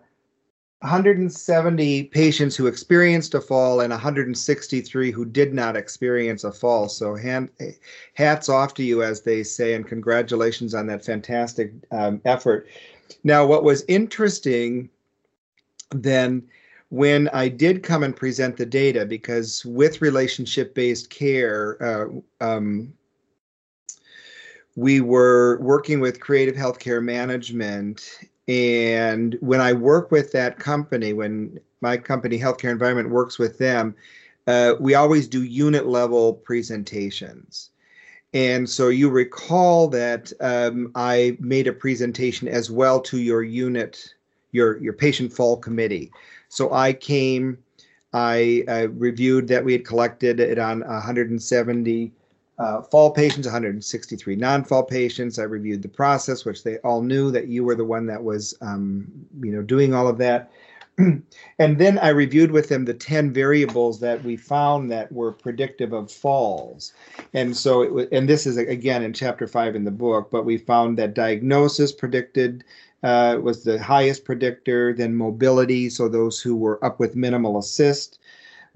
170 0.81 2.03
patients 2.05 2.55
who 2.55 2.65
experienced 2.65 3.35
a 3.35 3.41
fall 3.41 3.81
and 3.81 3.91
163 3.91 5.11
who 5.11 5.25
did 5.25 5.53
not 5.53 5.77
experience 5.77 6.43
a 6.43 6.51
fall. 6.51 6.89
So, 6.89 7.15
hand, 7.15 7.49
hats 8.15 8.49
off 8.49 8.73
to 8.75 8.83
you, 8.83 9.03
as 9.03 9.21
they 9.21 9.43
say, 9.43 9.75
and 9.75 9.87
congratulations 9.87 10.73
on 10.73 10.87
that 10.87 11.05
fantastic 11.05 11.71
um, 11.91 12.19
effort. 12.25 12.67
Now, 13.23 13.45
what 13.45 13.63
was 13.63 13.85
interesting 13.87 14.89
then 15.91 16.43
when 16.89 17.29
I 17.29 17.47
did 17.47 17.83
come 17.83 18.03
and 18.03 18.15
present 18.15 18.57
the 18.57 18.65
data, 18.65 19.05
because 19.05 19.65
with 19.65 20.01
relationship 20.01 20.75
based 20.75 21.09
care, 21.09 21.77
uh, 21.81 22.45
um, 22.45 22.93
we 24.75 25.01
were 25.01 25.59
working 25.61 25.99
with 25.99 26.19
creative 26.19 26.55
healthcare 26.55 27.03
management 27.03 28.19
and 28.51 29.37
when 29.39 29.61
I 29.61 29.71
work 29.71 30.11
with 30.11 30.31
that 30.33 30.59
company, 30.59 31.13
when 31.13 31.59
my 31.79 31.95
company, 31.95 32.37
Healthcare 32.37 32.71
Environment, 32.71 33.09
works 33.09 33.39
with 33.39 33.57
them, 33.57 33.95
uh, 34.47 34.73
we 34.79 34.93
always 34.93 35.27
do 35.27 35.43
unit 35.43 35.87
level 35.87 36.33
presentations. 36.33 37.69
And 38.33 38.69
so 38.69 38.89
you 38.89 39.09
recall 39.09 39.87
that 39.89 40.33
um, 40.41 40.91
I 40.95 41.37
made 41.39 41.67
a 41.67 41.73
presentation 41.73 42.47
as 42.49 42.69
well 42.71 42.99
to 43.01 43.19
your 43.19 43.43
unit, 43.43 44.13
your 44.51 44.81
your 44.81 44.93
patient 44.93 45.31
fall 45.33 45.57
committee. 45.57 46.11
So 46.49 46.73
I 46.73 46.93
came, 46.93 47.57
I 48.13 48.63
reviewed 48.93 49.47
that 49.47 49.63
we 49.63 49.73
had 49.73 49.85
collected 49.85 50.39
it 50.39 50.59
on 50.59 50.81
170 50.81 52.11
uh, 52.61 52.81
fall 52.83 53.09
patients, 53.09 53.47
163 53.47 54.35
non-fall 54.35 54.83
patients. 54.83 55.39
I 55.39 55.43
reviewed 55.43 55.81
the 55.81 55.89
process, 55.89 56.45
which 56.45 56.63
they 56.63 56.77
all 56.79 57.01
knew 57.01 57.31
that 57.31 57.47
you 57.47 57.63
were 57.63 57.73
the 57.73 57.85
one 57.85 58.05
that 58.05 58.23
was, 58.23 58.55
um, 58.61 59.07
you 59.41 59.51
know, 59.51 59.63
doing 59.63 59.95
all 59.95 60.07
of 60.07 60.19
that. 60.19 60.51
and 60.97 61.23
then 61.79 61.97
I 61.97 62.09
reviewed 62.09 62.51
with 62.51 62.69
them 62.69 62.85
the 62.85 62.93
10 62.93 63.33
variables 63.33 63.99
that 64.01 64.23
we 64.23 64.35
found 64.37 64.91
that 64.91 65.11
were 65.11 65.31
predictive 65.31 65.91
of 65.93 66.11
falls. 66.11 66.93
And 67.33 67.57
so, 67.57 67.81
it 67.81 67.91
was, 67.91 68.07
and 68.11 68.29
this 68.29 68.45
is 68.45 68.57
again 68.57 69.01
in 69.01 69.13
chapter 69.13 69.47
five 69.47 69.75
in 69.75 69.83
the 69.83 69.89
book, 69.89 70.29
but 70.29 70.45
we 70.45 70.57
found 70.57 70.99
that 70.99 71.15
diagnosis 71.15 71.91
predicted 71.91 72.63
uh, 73.03 73.37
was 73.41 73.63
the 73.63 73.81
highest 73.81 74.25
predictor, 74.25 74.93
then 74.93 75.15
mobility, 75.15 75.89
so 75.89 76.07
those 76.07 76.39
who 76.39 76.55
were 76.55 76.83
up 76.83 76.99
with 76.99 77.15
minimal 77.15 77.57
assist. 77.57 78.19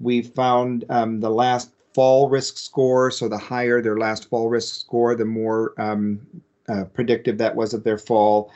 We 0.00 0.22
found 0.22 0.84
um, 0.88 1.20
the 1.20 1.30
last 1.30 1.70
fall 1.96 2.28
risk 2.28 2.58
score. 2.58 3.10
So 3.10 3.26
the 3.26 3.38
higher 3.38 3.80
their 3.80 3.96
last 3.96 4.28
fall 4.28 4.50
risk 4.50 4.78
score, 4.80 5.14
the 5.14 5.24
more 5.24 5.72
um, 5.80 6.20
uh, 6.68 6.84
predictive 6.92 7.38
that 7.38 7.56
was 7.56 7.72
of 7.72 7.84
their 7.84 7.96
fall. 7.96 8.52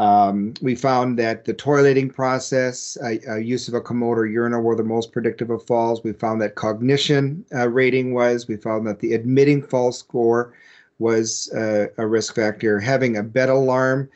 Um, 0.00 0.54
we 0.60 0.74
found 0.74 1.18
that 1.18 1.44
the 1.44 1.54
toileting 1.54 2.12
process, 2.12 2.96
uh, 3.00 3.16
uh, 3.28 3.36
use 3.36 3.68
of 3.68 3.74
a 3.74 3.80
commode 3.80 4.18
or 4.18 4.26
urinal 4.26 4.62
were 4.62 4.74
the 4.74 4.82
most 4.82 5.12
predictive 5.12 5.50
of 5.50 5.64
falls. 5.66 6.02
We 6.02 6.14
found 6.14 6.40
that 6.40 6.56
cognition 6.56 7.44
uh, 7.54 7.68
rating 7.68 8.12
was. 8.12 8.48
We 8.48 8.56
found 8.56 8.86
that 8.88 8.98
the 8.98 9.12
admitting 9.12 9.62
fall 9.62 9.92
score 9.92 10.52
was 10.98 11.52
uh, 11.52 11.88
a 11.96 12.06
risk 12.06 12.34
factor. 12.34 12.80
Having 12.80 13.18
a 13.18 13.22
bed 13.22 13.50
alarm 13.50 14.08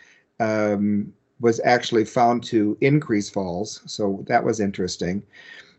um, 0.44 1.12
was 1.40 1.61
actually 1.64 2.04
found 2.04 2.42
to 2.44 2.76
increase 2.80 3.28
falls. 3.30 3.83
So 3.87 4.24
that 4.28 4.44
was 4.44 4.61
interesting. 4.61 5.22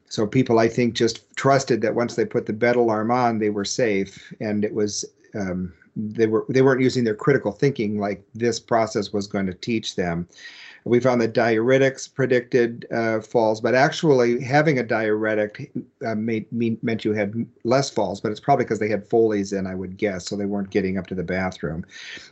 So 0.09 0.27
people, 0.27 0.59
I 0.59 0.67
think, 0.67 0.93
just 0.93 1.35
trusted 1.35 1.81
that 1.81 1.95
once 1.95 2.15
they 2.15 2.25
put 2.25 2.45
the 2.45 2.53
bed 2.53 2.75
alarm 2.75 3.11
on, 3.11 3.39
they 3.39 3.49
were 3.49 3.65
safe, 3.65 4.33
and 4.39 4.63
it 4.63 4.73
was 4.73 5.03
um, 5.33 5.73
they 5.95 6.27
were 6.27 6.45
they 6.49 6.61
weren't 6.61 6.81
using 6.81 7.03
their 7.03 7.15
critical 7.15 7.51
thinking 7.51 7.99
like 7.99 8.23
this 8.35 8.59
process 8.59 9.13
was 9.13 9.27
going 9.27 9.47
to 9.47 9.53
teach 9.53 9.95
them. 9.95 10.27
We 10.85 10.99
found 10.99 11.19
that 11.21 11.33
diuretics 11.33 12.13
predicted 12.13 12.85
uh, 12.91 13.19
falls, 13.19 13.59
but 13.59 13.73
actually 13.73 14.41
having 14.41 14.77
a 14.77 14.83
diuretic 14.83 15.71
uh, 16.05 16.15
made, 16.15 16.51
mean, 16.51 16.77
meant 16.83 17.03
you 17.03 17.13
had 17.13 17.45
less 17.63 17.89
falls. 17.89 18.21
But 18.21 18.31
it's 18.31 18.39
probably 18.39 18.65
because 18.65 18.79
they 18.79 18.89
had 18.89 19.07
Foley's 19.07 19.51
in, 19.51 19.65
I 19.65 19.73
would 19.73 19.97
guess, 19.97 20.27
so 20.27 20.35
they 20.35 20.45
weren't 20.45 20.69
getting 20.69 20.97
up 20.97 21.07
to 21.07 21.15
the 21.15 21.23
bathroom. 21.23 21.85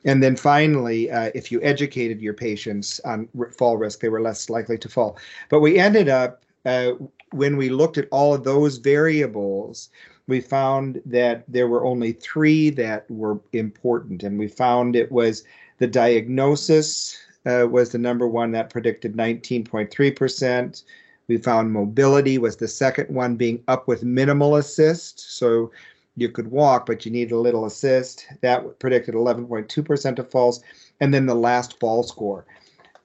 And 0.06 0.22
then 0.22 0.36
finally, 0.36 1.10
uh, 1.10 1.32
if 1.34 1.52
you 1.52 1.62
educated 1.64 2.22
your 2.22 2.36
patients 2.36 3.00
on 3.02 3.28
fall 3.58 3.78
risk, 3.78 4.00
they 4.00 4.10
were 4.10 4.22
less 4.22 4.50
likely 4.50 4.78
to 4.78 4.90
fall. 4.90 5.18
But 5.50 5.62
we 5.62 5.80
ended 5.80 6.08
up 6.08 6.44
uh, 6.66 6.94
when 7.32 7.58
we 7.58 7.70
looked 7.70 7.98
at 7.98 8.08
all 8.12 8.34
of 8.34 8.44
those 8.44 8.78
variables, 8.78 9.90
we 10.28 10.40
found 10.40 11.02
that 11.06 11.44
there 11.48 11.68
were 11.68 11.84
only 11.84 12.14
three 12.14 12.70
that 12.70 13.10
were 13.10 13.40
important, 13.52 14.24
and 14.24 14.40
we 14.40 14.48
found 14.48 14.96
it 14.96 15.12
was 15.12 15.44
the 15.80 15.88
diagnosis 15.88 17.18
uh, 17.46 17.68
was 17.70 17.92
the 17.92 17.98
number 17.98 18.28
one 18.28 18.52
that 18.52 18.70
predicted 18.70 19.16
19.3%. 19.16 20.84
We 21.28 21.38
found 21.38 21.72
mobility 21.72 22.38
was 22.38 22.58
the 22.58 22.68
second 22.68 23.14
one, 23.14 23.36
being 23.36 23.64
up 23.68 23.88
with 23.88 24.04
minimal 24.04 24.58
assist. 24.58 25.38
So 25.38 25.72
you 26.16 26.30
could 26.30 26.52
walk, 26.52 26.86
but 26.86 27.06
you 27.06 27.12
needed 27.12 27.34
a 27.34 27.40
little 27.40 27.66
assist. 27.66 28.28
That 28.42 28.80
predicted 28.80 29.16
11.2% 29.16 30.20
of 30.20 30.30
falls. 30.30 30.62
And 31.00 31.14
then 31.14 31.26
the 31.26 31.36
last 31.36 31.80
fall 31.80 32.04
score. 32.04 32.46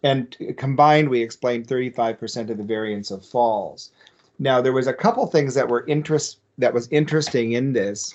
And 0.02 0.36
combined, 0.56 1.08
we 1.08 1.22
explained 1.22 1.66
35% 1.66 2.50
of 2.50 2.58
the 2.58 2.64
variance 2.64 3.10
of 3.10 3.24
falls. 3.24 3.90
Now, 4.38 4.60
there 4.60 4.72
was 4.72 4.86
a 4.86 4.92
couple 4.92 5.26
things 5.26 5.54
that 5.54 5.68
were 5.68 5.84
interest 5.86 6.38
that 6.58 6.74
was 6.74 6.88
interesting 6.90 7.52
in 7.52 7.72
this. 7.72 8.14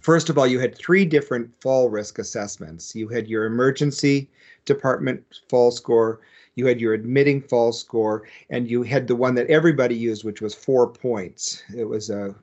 First 0.00 0.28
of 0.28 0.38
all, 0.38 0.46
you 0.46 0.58
had 0.58 0.76
three 0.76 1.04
different 1.04 1.50
fall 1.60 1.88
risk 1.88 2.18
assessments. 2.18 2.94
You 2.94 3.08
had 3.08 3.28
your 3.28 3.46
emergency 3.46 4.28
department 4.68 5.40
fall 5.48 5.72
score, 5.72 6.20
you 6.54 6.66
had 6.66 6.80
your 6.80 6.94
admitting 6.94 7.42
fall 7.42 7.72
score, 7.72 8.28
and 8.50 8.70
you 8.70 8.84
had 8.84 9.08
the 9.08 9.16
one 9.16 9.34
that 9.34 9.48
everybody 9.48 9.96
used, 9.96 10.24
which 10.24 10.40
was 10.40 10.54
four 10.54 10.86
points. 10.88 11.62
It 11.76 11.84
was 11.84 12.10
a 12.10 12.34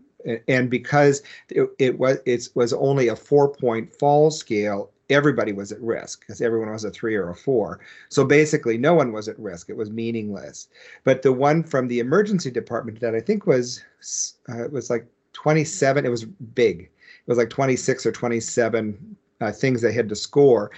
and 0.48 0.70
because 0.70 1.22
it, 1.50 1.70
it 1.80 1.98
was 1.98 2.18
it 2.26 2.50
was 2.56 2.74
only 2.74 3.08
a 3.08 3.16
four 3.16 3.48
point 3.48 3.96
fall 3.96 4.32
scale 4.32 4.92
everybody 5.10 5.54
was 5.54 5.72
at 5.72 5.82
risk 5.82 6.22
because 6.22 6.42
everyone 6.42 6.72
was 6.72 6.84
a 6.84 6.92
three 6.92 7.16
or 7.16 7.30
a 7.30 7.36
four. 7.36 7.80
So 8.10 8.26
basically, 8.26 8.78
no 8.78 8.94
one 8.94 9.12
was 9.12 9.28
at 9.28 9.40
risk. 9.40 9.70
It 9.70 9.78
was 9.78 9.90
meaningless. 9.90 10.68
But 11.04 11.22
the 11.22 11.32
one 11.32 11.64
from 11.64 11.88
the 11.88 12.00
emergency 12.00 12.52
department 12.52 13.00
that 13.02 13.16
I 13.16 13.20
think 13.20 13.46
was 13.46 13.84
uh, 14.50 14.64
it 14.64 14.72
was 14.72 14.90
like 14.90 15.06
27. 15.34 16.06
It 16.06 16.10
was 16.10 16.26
big. 16.26 16.82
It 16.82 17.28
was 17.28 17.38
like 17.38 17.50
26 17.50 18.06
or 18.06 18.12
27 18.12 19.16
uh, 19.46 19.52
things 19.52 19.82
they 19.82 19.94
had 19.94 20.10
to 20.10 20.16
score. 20.16 20.72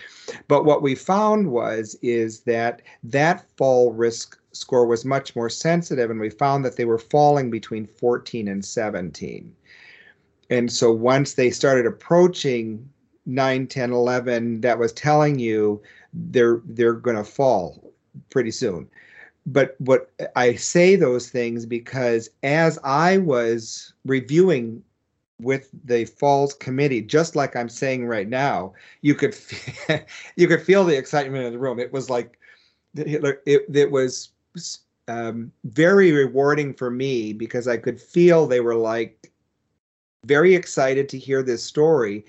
But 0.47 0.65
what 0.65 0.81
we 0.81 0.95
found 0.95 1.51
was 1.51 1.97
is 2.01 2.41
that 2.41 2.81
that 3.03 3.45
fall 3.57 3.93
risk 3.93 4.39
score 4.51 4.85
was 4.85 5.05
much 5.05 5.35
more 5.35 5.49
sensitive, 5.49 6.09
and 6.09 6.19
we 6.19 6.29
found 6.29 6.65
that 6.65 6.75
they 6.75 6.85
were 6.85 6.99
falling 6.99 7.49
between 7.49 7.87
14 7.87 8.47
and 8.47 8.63
17. 8.63 9.55
And 10.49 10.71
so 10.71 10.91
once 10.91 11.33
they 11.33 11.51
started 11.51 11.85
approaching 11.85 12.87
9, 13.25 13.67
10, 13.67 13.91
11, 13.91 14.61
that 14.61 14.79
was 14.79 14.93
telling 14.93 15.39
you 15.39 15.81
they're 16.13 16.61
they're 16.65 16.93
going 16.93 17.17
to 17.17 17.23
fall 17.23 17.93
pretty 18.29 18.51
soon. 18.51 18.89
But 19.45 19.75
what 19.79 20.11
I 20.35 20.55
say 20.55 20.95
those 20.95 21.29
things 21.29 21.65
because 21.65 22.29
as 22.43 22.79
I 22.83 23.17
was 23.17 23.93
reviewing 24.05 24.83
with 25.39 25.69
the 25.85 26.05
falls 26.05 26.53
committee 26.53 27.01
just 27.01 27.35
like 27.35 27.55
i'm 27.55 27.69
saying 27.69 28.05
right 28.07 28.27
now 28.27 28.73
you 29.01 29.13
could 29.13 29.35
feel, 29.35 29.99
you 30.35 30.47
could 30.47 30.61
feel 30.61 30.83
the 30.83 30.97
excitement 30.97 31.45
in 31.45 31.53
the 31.53 31.59
room. 31.59 31.79
It 31.79 31.93
was 31.93 32.09
like 32.09 32.39
it, 32.95 33.23
it, 33.45 33.65
it 33.73 33.91
was 33.91 34.29
um, 35.07 35.51
very 35.65 36.11
rewarding 36.11 36.73
for 36.73 36.89
me 36.89 37.33
because 37.33 37.67
i 37.67 37.77
could 37.77 38.01
feel 38.01 38.47
they 38.47 38.61
were 38.61 38.75
like 38.75 39.31
very 40.27 40.53
excited 40.53 41.09
to 41.09 41.17
hear 41.17 41.41
this 41.41 41.63
story. 41.63 42.25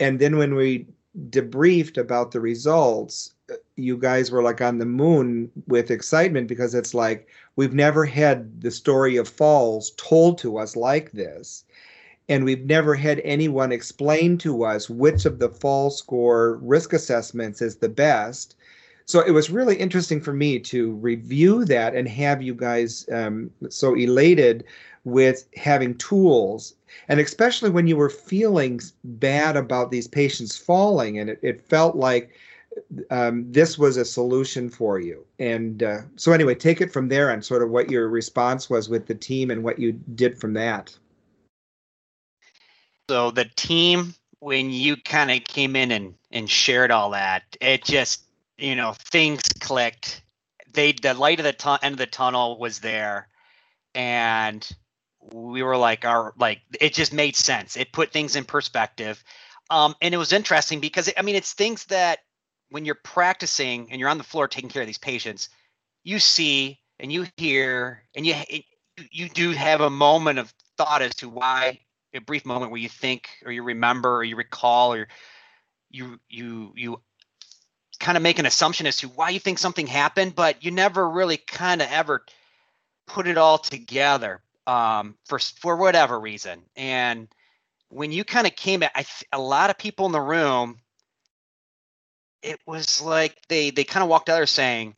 And 0.00 0.18
then 0.18 0.38
when 0.38 0.54
we 0.54 0.86
debriefed 1.30 1.98
about 1.98 2.30
the 2.30 2.40
results 2.40 3.34
you 3.76 3.96
guys 3.96 4.30
were 4.30 4.42
like 4.42 4.60
on 4.60 4.78
the 4.78 4.86
moon 4.86 5.50
with 5.66 5.90
excitement 5.90 6.46
because 6.48 6.74
it's 6.74 6.92
like 6.92 7.28
we've 7.56 7.72
never 7.72 8.04
had 8.04 8.60
the 8.60 8.70
story 8.70 9.16
of 9.16 9.26
falls 9.26 9.92
told 9.96 10.36
to 10.36 10.58
us 10.58 10.76
like 10.76 11.12
this 11.12 11.64
and 12.28 12.44
we've 12.44 12.66
never 12.66 12.94
had 12.94 13.20
anyone 13.24 13.72
explain 13.72 14.36
to 14.38 14.64
us 14.64 14.90
which 14.90 15.24
of 15.24 15.38
the 15.38 15.48
fall 15.48 15.90
score 15.90 16.56
risk 16.62 16.92
assessments 16.92 17.62
is 17.62 17.76
the 17.76 17.88
best. 17.88 18.54
So 19.06 19.20
it 19.20 19.30
was 19.30 19.48
really 19.48 19.76
interesting 19.76 20.20
for 20.20 20.34
me 20.34 20.58
to 20.60 20.92
review 20.92 21.64
that 21.64 21.94
and 21.94 22.06
have 22.06 22.42
you 22.42 22.54
guys 22.54 23.08
um, 23.10 23.50
so 23.70 23.94
elated 23.94 24.64
with 25.04 25.48
having 25.56 25.96
tools. 25.96 26.74
And 27.08 27.18
especially 27.18 27.70
when 27.70 27.86
you 27.86 27.96
were 27.96 28.10
feeling 28.10 28.80
bad 29.04 29.56
about 29.56 29.90
these 29.90 30.08
patients 30.08 30.58
falling, 30.58 31.18
and 31.18 31.30
it, 31.30 31.38
it 31.40 31.66
felt 31.68 31.96
like 31.96 32.32
um, 33.10 33.50
this 33.50 33.78
was 33.78 33.96
a 33.96 34.04
solution 34.04 34.68
for 34.68 35.00
you. 35.00 35.24
And 35.38 35.82
uh, 35.82 36.00
so, 36.16 36.32
anyway, 36.32 36.54
take 36.54 36.82
it 36.82 36.92
from 36.92 37.08
there 37.08 37.30
on 37.30 37.40
sort 37.40 37.62
of 37.62 37.70
what 37.70 37.90
your 37.90 38.08
response 38.08 38.68
was 38.68 38.90
with 38.90 39.06
the 39.06 39.14
team 39.14 39.50
and 39.50 39.64
what 39.64 39.78
you 39.78 39.92
did 39.92 40.38
from 40.38 40.52
that. 40.54 40.96
So 43.08 43.30
the 43.30 43.46
team, 43.56 44.14
when 44.40 44.70
you 44.70 44.96
kind 44.96 45.30
of 45.30 45.44
came 45.44 45.76
in 45.76 45.90
and 45.92 46.14
and 46.30 46.48
shared 46.48 46.90
all 46.90 47.10
that, 47.10 47.44
it 47.60 47.84
just 47.84 48.22
you 48.58 48.74
know 48.74 48.94
things 49.10 49.40
clicked. 49.60 50.22
They 50.72 50.92
the 50.92 51.14
light 51.14 51.40
of 51.40 51.44
the 51.44 51.52
tu- 51.52 51.78
end 51.82 51.94
of 51.94 51.98
the 51.98 52.06
tunnel 52.06 52.58
was 52.58 52.80
there, 52.80 53.28
and 53.94 54.68
we 55.32 55.62
were 55.62 55.76
like 55.76 56.04
our 56.04 56.34
like 56.38 56.60
it 56.80 56.92
just 56.92 57.12
made 57.12 57.34
sense. 57.34 57.76
It 57.76 57.92
put 57.92 58.12
things 58.12 58.36
in 58.36 58.44
perspective. 58.44 59.22
Um, 59.70 59.94
and 60.00 60.14
it 60.14 60.18
was 60.18 60.32
interesting 60.32 60.80
because 60.80 61.10
I 61.16 61.22
mean 61.22 61.36
it's 61.36 61.54
things 61.54 61.84
that 61.86 62.20
when 62.70 62.84
you're 62.84 62.94
practicing 62.94 63.90
and 63.90 64.00
you're 64.00 64.08
on 64.10 64.18
the 64.18 64.24
floor 64.24 64.48
taking 64.48 64.70
care 64.70 64.82
of 64.82 64.86
these 64.86 64.98
patients, 64.98 65.48
you 66.04 66.18
see 66.18 66.78
and 67.00 67.10
you 67.10 67.26
hear 67.38 68.02
and 68.14 68.26
you 68.26 68.34
you 69.10 69.28
do 69.30 69.52
have 69.52 69.80
a 69.80 69.90
moment 69.90 70.38
of 70.38 70.52
thought 70.76 71.02
as 71.02 71.14
to 71.16 71.28
why 71.28 71.80
a 72.14 72.20
brief 72.20 72.44
moment 72.44 72.70
where 72.70 72.80
you 72.80 72.88
think 72.88 73.28
or 73.44 73.52
you 73.52 73.62
remember 73.62 74.16
or 74.16 74.24
you 74.24 74.36
recall 74.36 74.94
or 74.94 75.08
you 75.90 76.18
you 76.28 76.72
you 76.76 77.00
kind 77.98 78.16
of 78.16 78.22
make 78.22 78.38
an 78.38 78.46
assumption 78.46 78.86
as 78.86 78.98
to 78.98 79.08
why 79.08 79.30
you 79.30 79.40
think 79.40 79.58
something 79.58 79.86
happened, 79.86 80.34
but 80.34 80.64
you 80.64 80.70
never 80.70 81.08
really 81.08 81.36
kind 81.36 81.82
of 81.82 81.88
ever 81.90 82.24
put 83.06 83.26
it 83.26 83.38
all 83.38 83.58
together 83.58 84.40
um, 84.66 85.16
for 85.26 85.38
for 85.38 85.76
whatever 85.76 86.18
reason. 86.18 86.62
And 86.76 87.28
when 87.88 88.12
you 88.12 88.24
kind 88.24 88.46
of 88.46 88.54
came 88.54 88.82
at, 88.82 88.92
I, 88.94 89.04
a 89.32 89.40
lot 89.40 89.70
of 89.70 89.78
people 89.78 90.06
in 90.06 90.12
the 90.12 90.20
room, 90.20 90.78
it 92.42 92.60
was 92.66 93.00
like 93.00 93.36
they 93.48 93.70
they 93.70 93.84
kind 93.84 94.02
of 94.02 94.08
walked 94.08 94.28
out 94.28 94.36
there 94.36 94.46
saying, 94.46 94.94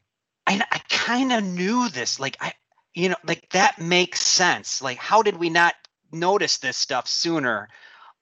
"I 0.47 0.61
I 0.71 0.81
kind 0.89 1.33
of 1.33 1.45
knew 1.45 1.89
this. 1.89 2.21
Like 2.21 2.37
I, 2.41 2.53
you 2.95 3.09
know, 3.11 3.17
like 3.25 3.49
that 3.51 3.81
makes 3.81 4.21
sense. 4.21 4.83
Like 4.83 4.99
how 4.99 5.23
did 5.23 5.37
we 5.37 5.49
not 5.49 5.75
notice 6.13 6.59
this 6.59 6.77
stuff 6.77 7.07
sooner 7.07 7.69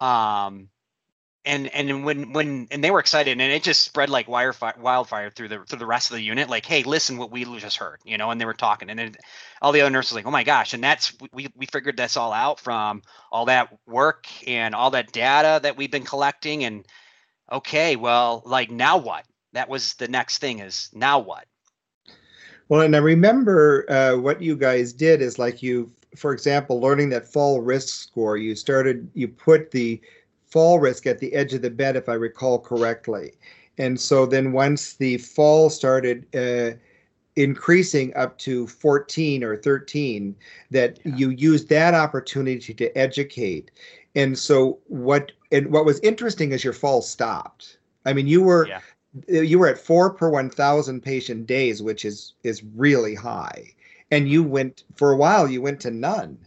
um 0.01 0.69
and 1.49 1.75
and 1.75 2.05
when 2.05 2.33
when 2.33 2.69
and 2.71 2.85
they 2.85 2.91
were 2.91 3.01
excited 3.01 3.33
and 3.33 3.41
it 3.41 3.63
just 3.63 3.81
spread 3.81 4.11
like 4.11 4.29
wildfire 4.29 4.75
wildfire 4.79 5.31
through 5.31 5.49
the 5.49 5.65
through 5.65 5.79
the 5.79 5.87
rest 5.87 6.11
of 6.11 6.17
the 6.17 6.23
unit 6.23 6.51
like 6.51 6.67
hey 6.67 6.83
listen 6.83 7.17
what 7.17 7.31
we 7.31 7.45
just 7.59 7.79
heard 7.79 7.99
you 8.05 8.19
know 8.19 8.31
and 8.31 8.41
they 8.41 8.45
were 8.45 8.55
talking 8.55 8.91
and 8.91 8.99
then 8.99 9.15
all 9.63 9.73
the 9.73 9.81
other 9.81 9.91
nurses 9.91 10.15
like 10.15 10.27
oh 10.27 10.31
my 10.31 10.45
gosh 10.45 10.75
and 10.75 10.85
that's 10.85 11.15
we 11.33 11.49
we 11.57 11.67
figured 11.67 11.97
this 11.97 12.17
all 12.17 12.33
out 12.33 12.61
from 12.61 13.03
all 13.33 13.47
that 13.47 13.77
work 13.87 14.27
and 14.47 14.75
all 14.75 14.91
that 14.91 15.11
data 15.11 15.59
that 15.63 15.77
we've 15.77 15.91
been 15.91 16.05
collecting 16.05 16.65
and 16.65 16.87
okay 17.51 17.97
well 17.97 18.43
like 18.45 18.71
now 18.71 18.99
what? 18.99 19.25
That 19.55 19.71
was 19.71 19.95
the 19.95 20.09
next 20.09 20.39
thing 20.39 20.59
is 20.59 20.91
now 20.93 21.19
what? 21.19 21.47
Well 22.69 22.83
and 22.83 22.95
i 22.95 22.99
remember 22.99 23.91
uh, 23.91 24.17
what 24.17 24.43
you 24.43 24.55
guys 24.55 24.93
did 24.93 25.23
is 25.23 25.39
like 25.39 25.63
you 25.63 25.91
for 26.17 26.33
example, 26.33 26.81
learning 26.81 27.11
that 27.11 27.27
fall 27.27 27.61
risk 27.61 27.89
score, 27.89 28.37
you 28.37 28.55
started, 28.55 29.09
you 29.15 29.29
put 29.29 29.71
the 29.71 30.01
fall 30.47 30.79
risk 30.79 31.07
at 31.07 31.19
the 31.19 31.33
edge 31.35 31.55
of 31.55 31.63
the 31.63 31.71
bed, 31.71 31.97
if 31.97 32.09
I 32.09 32.15
recall 32.15 32.59
correctly. 32.59 33.35
And 33.79 33.99
so 33.99 34.27
then 34.27 34.53
once 34.53 34.95
the 34.95 35.19
fall 35.19 35.71
started 35.71 36.27
uh, 36.35 36.77
increasing 37.37 38.15
up 38.17 38.39
to 38.39 38.67
14 38.67 39.45
or 39.45 39.57
13, 39.57 40.35
that 40.71 40.99
yeah. 41.05 41.15
you 41.15 41.31
used 41.31 41.69
that 41.69 41.95
opportunity 41.95 42.75
to 42.75 42.99
educate. 42.99 43.71
And 44.15 44.37
so 44.37 44.79
what 44.87 45.33
and 45.53 45.71
what 45.71 45.85
was 45.85 46.01
interesting 46.01 46.53
is 46.53 46.65
your 46.65 46.73
fall 46.73 47.03
stopped. 47.03 47.79
I 48.05 48.13
mean, 48.13 48.27
you 48.27 48.43
were 48.43 48.67
yeah. 48.67 48.81
you 49.29 49.59
were 49.59 49.69
at 49.69 49.79
four 49.79 50.13
per 50.13 50.29
1,000 50.29 51.01
patient 51.01 51.47
days, 51.47 51.83
which 51.83 52.05
is 52.05 52.35
is 52.43 52.65
really 52.65 53.15
high 53.15 53.75
and 54.11 54.29
you 54.29 54.43
went 54.43 54.85
for 54.95 55.13
a 55.13 55.17
while 55.17 55.49
you 55.49 55.61
went 55.61 55.81
to 55.81 55.91
none 55.91 56.39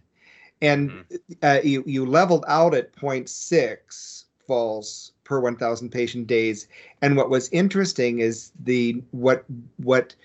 and 0.62 0.92
mm-hmm. 0.92 1.16
uh, 1.44 1.60
you 1.64 1.84
you 1.86 2.06
leveled 2.06 2.46
out 2.48 2.74
at 2.74 2.96
0.6 2.96 4.26
falls 4.48 5.12
per 5.24 5.40
1000 5.40 5.90
patient 5.90 6.28
days 6.28 6.68
and 7.02 7.16
what 7.16 7.30
was 7.30 7.50
interesting 7.50 8.20
is 8.20 8.52
the 8.64 9.02
what 9.12 9.46
what 9.78 10.16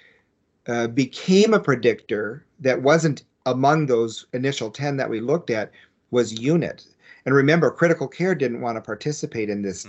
uh, 0.66 0.86
became 0.88 1.54
a 1.54 1.60
predictor 1.60 2.44
that 2.60 2.82
wasn't 2.82 3.24
among 3.46 3.86
those 3.86 4.26
initial 4.32 4.70
10 4.70 4.96
that 4.96 5.10
we 5.10 5.20
looked 5.20 5.50
at 5.50 5.70
was 6.10 6.40
unit 6.40 6.86
and 7.24 7.34
remember 7.34 7.70
critical 7.70 8.08
care 8.08 8.34
didn't 8.34 8.60
want 8.60 8.76
to 8.76 8.80
participate 8.80 9.50
in 9.50 9.62
this 9.62 9.80
mm-hmm. 9.80 9.88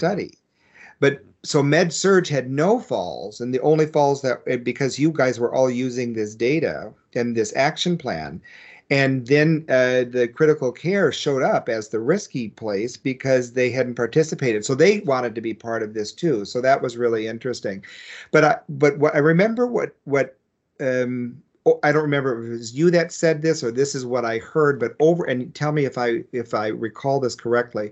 But 0.99 1.23
so 1.43 1.63
Med 1.63 1.93
surg 1.93 2.27
had 2.27 2.49
no 2.49 2.79
falls, 2.79 3.39
and 3.39 3.53
the 3.53 3.61
only 3.61 3.85
falls 3.85 4.21
that 4.21 4.41
eh, 4.47 4.57
because 4.57 4.99
you 4.99 5.11
guys 5.11 5.39
were 5.39 5.53
all 5.53 5.69
using 5.69 6.13
this 6.13 6.35
data 6.35 6.91
and 7.13 7.35
this 7.35 7.53
action 7.55 7.97
plan, 7.97 8.41
and 8.89 9.27
then 9.27 9.65
uh, 9.69 10.03
the 10.09 10.29
critical 10.33 10.71
care 10.71 11.11
showed 11.11 11.43
up 11.43 11.69
as 11.69 11.89
the 11.89 11.99
risky 11.99 12.49
place 12.49 12.97
because 12.97 13.53
they 13.53 13.69
hadn't 13.69 13.95
participated, 13.95 14.65
so 14.65 14.75
they 14.75 14.99
wanted 15.01 15.35
to 15.35 15.41
be 15.41 15.53
part 15.53 15.83
of 15.83 15.93
this 15.93 16.11
too. 16.11 16.45
So 16.45 16.61
that 16.61 16.81
was 16.81 16.97
really 16.97 17.27
interesting. 17.27 17.83
But 18.31 18.43
I 18.43 18.57
but 18.69 18.97
what 18.97 19.15
I 19.15 19.19
remember 19.19 19.67
what 19.67 19.95
what 20.05 20.37
um, 20.79 21.41
I 21.83 21.91
don't 21.91 22.03
remember 22.03 22.39
if 22.39 22.47
it 22.47 22.57
was 22.57 22.73
you 22.73 22.91
that 22.91 23.11
said 23.11 23.41
this 23.41 23.63
or 23.63 23.71
this 23.71 23.95
is 23.95 24.05
what 24.05 24.25
I 24.25 24.39
heard, 24.39 24.79
but 24.79 24.95
over 24.99 25.25
and 25.25 25.53
tell 25.53 25.71
me 25.71 25.85
if 25.85 25.97
I 25.97 26.23
if 26.31 26.53
I 26.53 26.67
recall 26.67 27.19
this 27.19 27.35
correctly. 27.35 27.91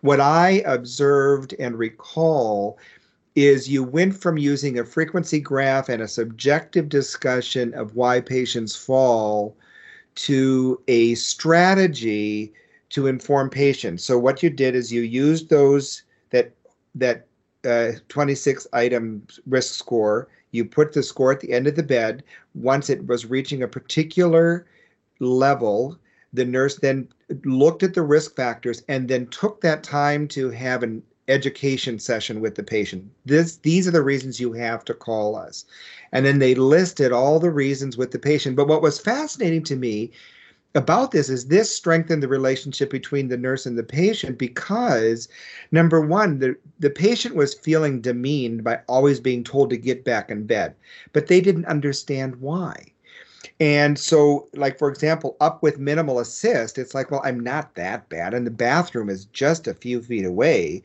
What 0.00 0.20
I 0.20 0.62
observed 0.66 1.54
and 1.58 1.78
recall 1.78 2.78
is 3.34 3.68
you 3.68 3.82
went 3.82 4.14
from 4.14 4.38
using 4.38 4.78
a 4.78 4.84
frequency 4.84 5.40
graph 5.40 5.88
and 5.88 6.02
a 6.02 6.08
subjective 6.08 6.88
discussion 6.88 7.74
of 7.74 7.96
why 7.96 8.20
patients 8.20 8.76
fall 8.76 9.56
to 10.14 10.80
a 10.86 11.14
strategy 11.16 12.52
to 12.90 13.08
inform 13.08 13.50
patients. 13.50 14.04
So 14.04 14.18
what 14.18 14.42
you 14.42 14.50
did 14.50 14.74
is 14.76 14.92
you 14.92 15.02
used 15.02 15.50
those 15.50 16.02
that 16.30 16.52
that 16.94 17.26
uh, 17.64 17.92
26 18.08 18.66
item 18.72 19.26
risk 19.46 19.74
score. 19.74 20.28
You 20.54 20.64
put 20.64 20.92
the 20.92 21.02
score 21.02 21.32
at 21.32 21.40
the 21.40 21.52
end 21.52 21.66
of 21.66 21.74
the 21.74 21.82
bed. 21.82 22.22
Once 22.54 22.88
it 22.88 23.08
was 23.08 23.26
reaching 23.26 23.64
a 23.64 23.66
particular 23.66 24.64
level, 25.18 25.98
the 26.32 26.44
nurse 26.44 26.76
then 26.76 27.08
looked 27.44 27.82
at 27.82 27.94
the 27.94 28.02
risk 28.02 28.36
factors 28.36 28.84
and 28.88 29.08
then 29.08 29.26
took 29.26 29.60
that 29.62 29.82
time 29.82 30.28
to 30.28 30.50
have 30.50 30.84
an 30.84 31.02
education 31.26 31.98
session 31.98 32.40
with 32.40 32.54
the 32.54 32.62
patient. 32.62 33.10
This 33.26 33.56
these 33.56 33.88
are 33.88 33.90
the 33.90 34.02
reasons 34.02 34.38
you 34.38 34.52
have 34.52 34.84
to 34.84 34.94
call 34.94 35.34
us. 35.34 35.64
And 36.12 36.24
then 36.24 36.38
they 36.38 36.54
listed 36.54 37.10
all 37.10 37.40
the 37.40 37.50
reasons 37.50 37.96
with 37.96 38.12
the 38.12 38.20
patient. 38.20 38.54
But 38.54 38.68
what 38.68 38.82
was 38.82 39.00
fascinating 39.00 39.64
to 39.64 39.74
me 39.74 40.12
about 40.74 41.10
this 41.12 41.28
is 41.28 41.46
this 41.46 41.74
strengthened 41.74 42.22
the 42.22 42.28
relationship 42.28 42.90
between 42.90 43.28
the 43.28 43.36
nurse 43.36 43.66
and 43.66 43.78
the 43.78 43.82
patient 43.84 44.38
because 44.38 45.28
number 45.72 46.00
one 46.00 46.38
the, 46.40 46.56
the 46.80 46.90
patient 46.90 47.34
was 47.36 47.54
feeling 47.54 48.00
demeaned 48.00 48.64
by 48.64 48.80
always 48.88 49.20
being 49.20 49.44
told 49.44 49.70
to 49.70 49.76
get 49.76 50.04
back 50.04 50.30
in 50.30 50.46
bed 50.46 50.74
but 51.12 51.26
they 51.28 51.40
didn't 51.40 51.66
understand 51.66 52.36
why 52.36 52.74
And 53.60 53.98
so, 53.98 54.48
like, 54.54 54.78
for 54.78 54.88
example, 54.88 55.36
up 55.40 55.62
with 55.62 55.78
minimal 55.78 56.18
assist, 56.18 56.78
it's 56.78 56.94
like, 56.94 57.10
well, 57.10 57.20
I'm 57.24 57.40
not 57.40 57.74
that 57.76 58.08
bad. 58.08 58.34
And 58.34 58.46
the 58.46 58.50
bathroom 58.50 59.08
is 59.10 59.26
just 59.26 59.66
a 59.68 59.74
few 59.74 60.02
feet 60.02 60.24
away. 60.24 60.82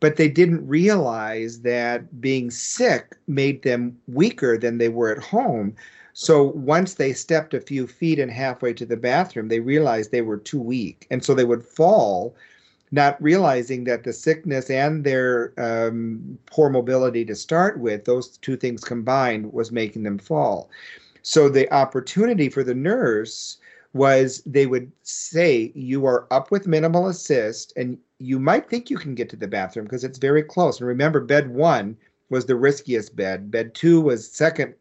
But 0.00 0.16
they 0.16 0.28
didn't 0.28 0.66
realize 0.68 1.60
that 1.62 2.20
being 2.20 2.50
sick 2.50 3.16
made 3.26 3.62
them 3.62 3.98
weaker 4.06 4.58
than 4.58 4.78
they 4.78 4.88
were 4.88 5.10
at 5.10 5.22
home. 5.22 5.74
So 6.16 6.44
once 6.44 6.94
they 6.94 7.12
stepped 7.12 7.54
a 7.54 7.60
few 7.60 7.88
feet 7.88 8.20
and 8.20 8.30
halfway 8.30 8.72
to 8.74 8.86
the 8.86 8.96
bathroom, 8.96 9.48
they 9.48 9.58
realized 9.58 10.12
they 10.12 10.22
were 10.22 10.36
too 10.36 10.60
weak. 10.60 11.08
And 11.10 11.24
so 11.24 11.34
they 11.34 11.44
would 11.44 11.64
fall, 11.64 12.36
not 12.92 13.20
realizing 13.20 13.82
that 13.84 14.04
the 14.04 14.12
sickness 14.12 14.70
and 14.70 15.02
their 15.02 15.52
um, 15.58 16.38
poor 16.46 16.70
mobility 16.70 17.24
to 17.24 17.34
start 17.34 17.80
with, 17.80 18.04
those 18.04 18.38
two 18.38 18.56
things 18.56 18.84
combined, 18.84 19.52
was 19.52 19.72
making 19.72 20.04
them 20.04 20.18
fall. 20.18 20.70
So 21.22 21.48
the 21.48 21.70
opportunity 21.74 22.48
for 22.48 22.62
the 22.62 22.76
nurse 22.76 23.58
was 23.92 24.40
they 24.46 24.66
would 24.66 24.92
say, 25.02 25.72
You 25.74 26.06
are 26.06 26.28
up 26.30 26.52
with 26.52 26.68
minimal 26.68 27.08
assist, 27.08 27.72
and 27.76 27.98
you 28.20 28.38
might 28.38 28.70
think 28.70 28.88
you 28.88 28.98
can 28.98 29.16
get 29.16 29.28
to 29.30 29.36
the 29.36 29.48
bathroom 29.48 29.86
because 29.86 30.04
it's 30.04 30.18
very 30.18 30.44
close. 30.44 30.78
And 30.78 30.86
remember, 30.86 31.18
bed 31.18 31.50
one 31.50 31.96
was 32.30 32.46
the 32.46 32.56
riskiest 32.56 33.16
bed, 33.16 33.50
bed 33.50 33.74
two 33.74 34.00
was 34.00 34.30
second 34.30 34.74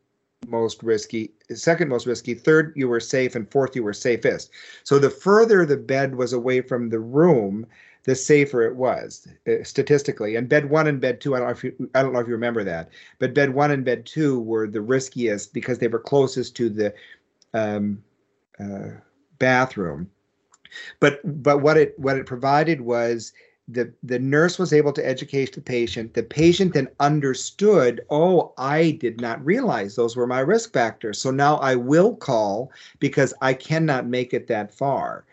most 0.48 0.84
risky, 0.84 1.32
second 1.54 1.90
most 1.90 2.06
risky, 2.06 2.34
third 2.34 2.74
you 2.76 2.88
were 2.88 3.00
safe, 3.00 3.36
and 3.36 3.50
fourth 3.50 3.76
you 3.76 3.84
were 3.84 3.94
safest. 3.94 4.52
So 4.84 5.00
the 5.00 5.10
further 5.10 5.66
the 5.66 5.78
bed 5.78 6.16
was 6.16 6.34
away 6.34 6.62
from 6.62 6.90
the 6.90 7.00
room, 7.00 7.66
the 8.04 8.16
safer 8.16 8.64
it 8.64 8.76
was 8.76 9.28
uh, 9.48 9.64
statistically. 9.64 10.36
And 10.36 10.50
bed 10.50 10.70
one 10.70 10.88
and 10.88 11.00
bed 11.00 11.22
two, 11.22 11.36
I 11.36 11.40
don't 11.40 11.48
know 11.48 11.54
if 11.54 11.64
you, 11.64 11.90
I 11.96 12.02
don't 12.02 12.14
know 12.14 12.20
if 12.20 12.28
you 12.28 12.34
remember 12.34 12.64
that, 12.64 12.90
but 13.20 13.34
bed 13.34 13.54
one 13.54 13.72
and 13.72 13.86
bed 13.86 14.06
two 14.06 14.40
were 14.42 14.68
the 14.68 14.82
riskiest 14.82 15.54
because 15.54 15.80
they 15.80 15.88
were 15.88 16.00
closest 16.00 16.56
to 16.58 16.70
the 16.70 16.94
um, 17.54 18.04
uh, 18.60 18.90
bathroom. 19.40 20.10
But 21.00 21.22
but 21.44 21.60
what 21.60 21.78
it 21.78 21.98
what 22.00 22.18
it 22.18 22.26
provided 22.26 22.82
was 22.82 23.32
the 23.68 23.92
the 24.04 24.20
nurse 24.20 24.60
was 24.60 24.74
able 24.74 24.92
to 24.92 25.08
educate 25.08 25.54
the 25.54 25.62
patient 25.62 26.14
the 26.14 26.24
patient 26.24 26.74
then 26.74 26.88
understood 27.00 28.02
oh 28.10 28.54
i 28.58 28.92
did 28.92 29.22
not 29.22 29.44
realize 29.46 29.96
those 29.96 30.16
were 30.16 30.28
my 30.28 30.40
risk 30.40 30.74
factors 30.74 31.18
so 31.18 31.32
now 31.32 31.56
i 31.58 31.74
will 31.74 32.16
call 32.16 32.72
because 33.00 33.34
i 33.42 33.54
cannot 33.54 34.06
make 34.06 34.34
it 34.34 34.48
that 34.48 34.74
far 34.74 35.24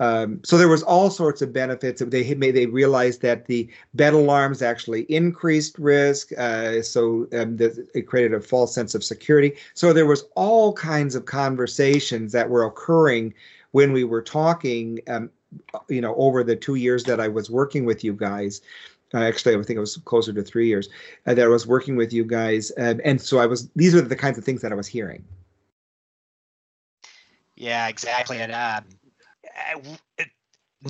um, 0.00 0.40
so 0.42 0.56
there 0.56 0.66
was 0.66 0.82
all 0.82 1.10
sorts 1.10 1.42
of 1.42 1.52
benefits. 1.52 2.02
They 2.04 2.34
made 2.34 2.52
they 2.52 2.64
realized 2.64 3.20
that 3.20 3.44
the 3.46 3.68
bed 3.92 4.14
alarms 4.14 4.62
actually 4.62 5.02
increased 5.02 5.78
risk, 5.78 6.32
uh, 6.38 6.80
so 6.80 7.28
um, 7.34 7.58
the, 7.58 7.86
it 7.94 8.06
created 8.06 8.32
a 8.32 8.40
false 8.40 8.74
sense 8.74 8.94
of 8.94 9.04
security. 9.04 9.52
So 9.74 9.92
there 9.92 10.06
was 10.06 10.24
all 10.36 10.72
kinds 10.72 11.14
of 11.14 11.26
conversations 11.26 12.32
that 12.32 12.48
were 12.48 12.64
occurring 12.64 13.34
when 13.72 13.92
we 13.92 14.04
were 14.04 14.22
talking 14.22 15.00
um, 15.06 15.28
you 15.88 16.00
know, 16.00 16.14
over 16.16 16.44
the 16.44 16.56
two 16.56 16.76
years 16.76 17.04
that 17.04 17.20
I 17.20 17.28
was 17.28 17.50
working 17.50 17.84
with 17.84 18.04
you 18.04 18.12
guys, 18.12 18.60
uh, 19.12 19.18
actually, 19.18 19.54
I 19.54 19.62
think 19.62 19.76
it 19.76 19.80
was 19.80 19.96
closer 19.98 20.32
to 20.32 20.42
three 20.42 20.68
years 20.68 20.88
uh, 21.26 21.34
that 21.34 21.44
I 21.44 21.48
was 21.48 21.66
working 21.66 21.96
with 21.96 22.12
you 22.12 22.24
guys, 22.24 22.70
um, 22.78 23.00
and 23.04 23.20
so 23.20 23.38
I 23.38 23.46
was. 23.46 23.68
These 23.74 23.94
are 23.94 24.00
the 24.00 24.16
kinds 24.16 24.38
of 24.38 24.44
things 24.44 24.62
that 24.62 24.72
I 24.72 24.76
was 24.76 24.86
hearing. 24.86 25.24
Yeah, 27.56 27.88
exactly. 27.88 28.38
And 28.38 28.52
uh, 28.52 28.80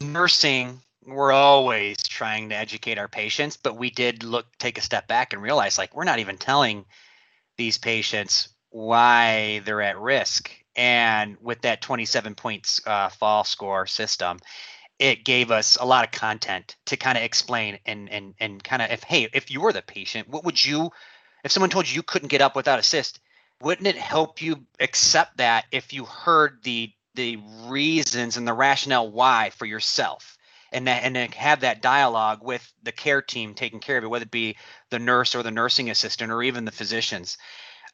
nursing, 0.03 0.81
we're 1.07 1.33
always 1.33 2.03
trying 2.03 2.51
to 2.51 2.57
educate 2.57 2.99
our 2.99 3.09
patients, 3.09 3.57
but 3.57 3.77
we 3.77 3.90
did 3.90 4.23
look 4.23 4.46
take 4.59 4.79
a 4.79 4.83
step 4.83 5.09
back 5.09 5.33
and 5.33 5.42
realize 5.42 5.79
like 5.79 5.96
we're 5.96 6.05
not 6.05 6.18
even 6.18 6.37
telling 6.37 6.85
these 7.57 7.79
patients 7.79 8.51
why 8.70 9.61
they're 9.64 9.83
at 9.83 9.99
risk 9.99 10.51
and 10.80 11.36
with 11.42 11.60
that 11.60 11.82
27 11.82 12.34
points 12.34 12.80
uh, 12.86 13.10
fall 13.10 13.44
score 13.44 13.86
system, 13.86 14.38
it 14.98 15.26
gave 15.26 15.50
us 15.50 15.76
a 15.78 15.84
lot 15.84 16.06
of 16.06 16.10
content 16.10 16.76
to 16.86 16.96
kind 16.96 17.18
of 17.18 17.22
explain 17.22 17.78
and 17.84 18.10
and 18.10 18.34
and 18.40 18.64
kind 18.64 18.80
of 18.80 18.90
if 18.90 19.02
hey 19.02 19.28
if 19.34 19.50
you 19.50 19.60
were 19.60 19.74
the 19.74 19.82
patient, 19.82 20.26
what 20.28 20.42
would 20.44 20.64
you 20.64 20.90
if 21.44 21.52
someone 21.52 21.68
told 21.68 21.86
you 21.86 21.94
you 21.94 22.02
couldn't 22.02 22.28
get 22.28 22.40
up 22.40 22.56
without 22.56 22.78
assist, 22.78 23.20
wouldn't 23.60 23.86
it 23.86 23.96
help 23.96 24.40
you 24.40 24.64
accept 24.80 25.36
that 25.36 25.66
if 25.70 25.92
you 25.92 26.06
heard 26.06 26.60
the 26.62 26.90
the 27.14 27.36
reasons 27.66 28.38
and 28.38 28.48
the 28.48 28.54
rationale 28.54 29.10
why 29.10 29.50
for 29.50 29.66
yourself? 29.66 30.38
and 30.72 30.86
that, 30.86 31.02
and 31.02 31.16
then 31.16 31.32
have 31.32 31.60
that 31.60 31.82
dialogue 31.82 32.38
with 32.44 32.72
the 32.84 32.92
care 32.92 33.20
team 33.20 33.54
taking 33.54 33.80
care 33.80 33.98
of 33.98 34.04
it, 34.04 34.06
whether 34.06 34.22
it 34.22 34.30
be 34.30 34.56
the 34.90 35.00
nurse 35.00 35.34
or 35.34 35.42
the 35.42 35.50
nursing 35.50 35.90
assistant 35.90 36.30
or 36.30 36.44
even 36.44 36.64
the 36.64 36.70
physicians. 36.70 37.38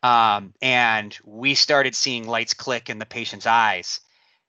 Um, 0.07 0.55
and 0.62 1.19
we 1.25 1.57
started 1.57 1.97
seeing 1.97 2.29
lights 2.29 2.55
click 2.55 2.88
in 2.90 3.01
the 3.01 3.07
patient's 3.07 3.47
eyes. 3.47 4.01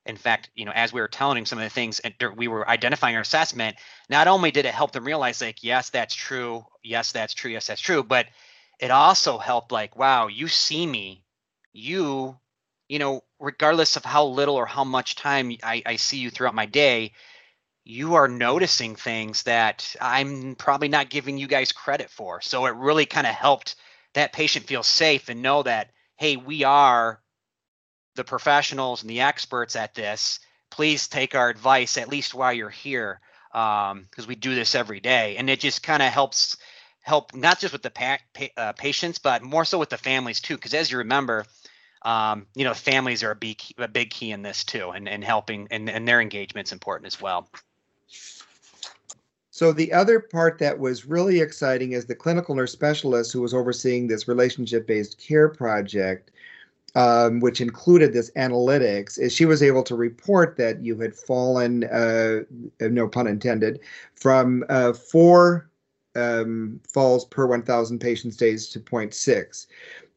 In 0.06 0.16
fact, 0.16 0.52
you 0.54 0.66
know, 0.66 0.72
as 0.76 0.94
we 0.94 1.02
were 1.02 1.08
telling 1.08 1.36
him 1.40 1.48
some 1.48 1.58
of 1.58 1.64
the 1.64 1.72
things 1.72 2.00
and 2.00 2.14
we 2.36 2.48
were 2.48 2.70
identifying 2.70 3.16
our 3.16 3.24
assessment, 3.24 3.76
not 4.08 4.28
only 4.28 4.52
did 4.52 4.68
it 4.68 4.76
help 4.76 4.92
them 4.92 5.04
realize, 5.04 5.42
like, 5.42 5.64
yes, 5.64 5.90
that's 5.90 6.14
true, 6.14 6.64
yes, 6.84 7.12
that's 7.12 7.34
true, 7.34 7.50
yes, 7.50 7.66
that's 7.66 7.82
true, 7.82 8.04
but 8.04 8.28
it 8.80 8.92
also 8.92 9.40
helped, 9.40 9.72
like, 9.72 9.96
wow, 9.96 10.28
you 10.28 10.48
see 10.48 10.86
me, 10.86 11.24
you, 11.74 12.38
you 12.88 13.00
know, 13.00 13.24
regardless 13.40 13.96
of 13.96 14.06
how 14.06 14.26
little 14.26 14.56
or 14.56 14.68
how 14.68 14.84
much 14.84 15.16
time 15.16 15.52
I, 15.64 15.82
I 15.88 15.96
see 15.96 16.18
you 16.18 16.30
throughout 16.30 16.54
my 16.54 16.68
day, 16.68 17.14
you 17.84 18.14
are 18.14 18.28
noticing 18.28 18.96
things 18.96 19.42
that 19.44 19.96
I'm 20.00 20.56
probably 20.56 20.90
not 20.90 21.10
giving 21.10 21.40
you 21.40 21.48
guys 21.48 21.72
credit 21.72 22.12
for. 22.12 22.42
So 22.42 22.68
it 22.68 22.76
really 22.76 23.08
kind 23.08 23.26
of 23.26 23.34
helped 23.34 23.76
that 24.18 24.34
patient 24.34 24.66
feels 24.66 24.88
safe 24.88 25.30
and 25.30 25.42
know 25.42 25.64
that 25.64 25.92
hey 26.18 26.36
we 26.36 26.64
are 26.64 27.22
the 28.18 28.24
professionals 28.24 29.02
and 29.02 29.10
the 29.10 29.22
experts 29.22 29.78
at 29.78 29.94
this. 29.94 30.40
Please 30.70 31.08
take 31.08 31.36
our 31.36 31.50
advice 31.50 31.98
at 31.98 32.10
least 32.10 32.34
while 32.34 32.52
you're 32.52 32.70
here 32.70 33.22
because 33.52 33.92
um, 33.94 34.28
we 34.28 34.36
do 34.36 34.54
this 34.54 34.76
every 34.76 35.00
day. 35.00 35.38
And 35.38 35.50
it 35.50 35.62
just 35.62 35.82
kind 35.82 36.04
of 36.04 36.12
helps 36.12 36.58
help 37.02 37.34
not 37.34 37.60
just 37.60 37.72
with 37.72 37.84
the 37.84 37.90
pa- 37.90 38.18
pa- 38.34 38.48
uh, 38.58 38.74
patients 38.74 39.18
but 39.18 39.42
more 39.42 39.64
so 39.64 39.80
with 39.80 39.90
the 39.90 39.98
families 39.98 40.42
too 40.42 40.56
because 40.56 40.74
as 40.74 40.92
you 40.92 40.98
remember 40.98 41.46
um, 42.02 42.46
you 42.54 42.66
know 42.66 42.74
families 42.74 43.24
are 43.24 43.32
a 43.32 43.36
big, 43.36 43.62
a 43.78 43.88
big 43.88 44.10
key 44.10 44.32
in 44.32 44.42
this 44.42 44.66
too 44.66 44.90
and, 44.90 45.08
and 45.08 45.24
helping 45.24 45.70
and, 45.72 45.90
and 45.90 46.06
their 46.06 46.20
engagement's 46.20 46.74
important 46.74 47.08
as 47.08 47.22
well 47.22 47.48
so 49.58 49.72
the 49.72 49.92
other 49.92 50.20
part 50.20 50.60
that 50.60 50.78
was 50.78 51.08
really 51.08 51.40
exciting 51.40 51.94
is 51.94 52.06
the 52.06 52.14
clinical 52.14 52.54
nurse 52.54 52.72
specialist 52.72 53.34
who 53.34 53.42
was 53.42 53.56
overseeing 53.56 54.06
this 54.06 54.28
relationship-based 54.28 55.18
care 55.18 55.50
project, 55.50 56.30
um, 56.94 57.40
which 57.40 57.60
included 57.60 58.14
this 58.14 58.30
analytics, 58.38 59.18
is 59.18 59.34
she 59.34 59.46
was 59.46 59.64
able 59.64 59.82
to 59.82 59.96
report 59.96 60.58
that 60.58 60.86
you 60.86 60.96
had 61.00 61.16
fallen, 61.16 61.86
uh, 61.86 62.42
no 62.82 63.08
pun 63.08 63.26
intended, 63.26 63.80
from 64.14 64.64
uh, 64.70 64.94
four 64.94 65.72
um, 66.16 66.80
falls 66.88 67.26
per 67.26 67.48
1,000 67.48 67.98
patients 67.98 68.38
days 68.38 68.70
to 68.70 68.80
0.6 68.80 69.66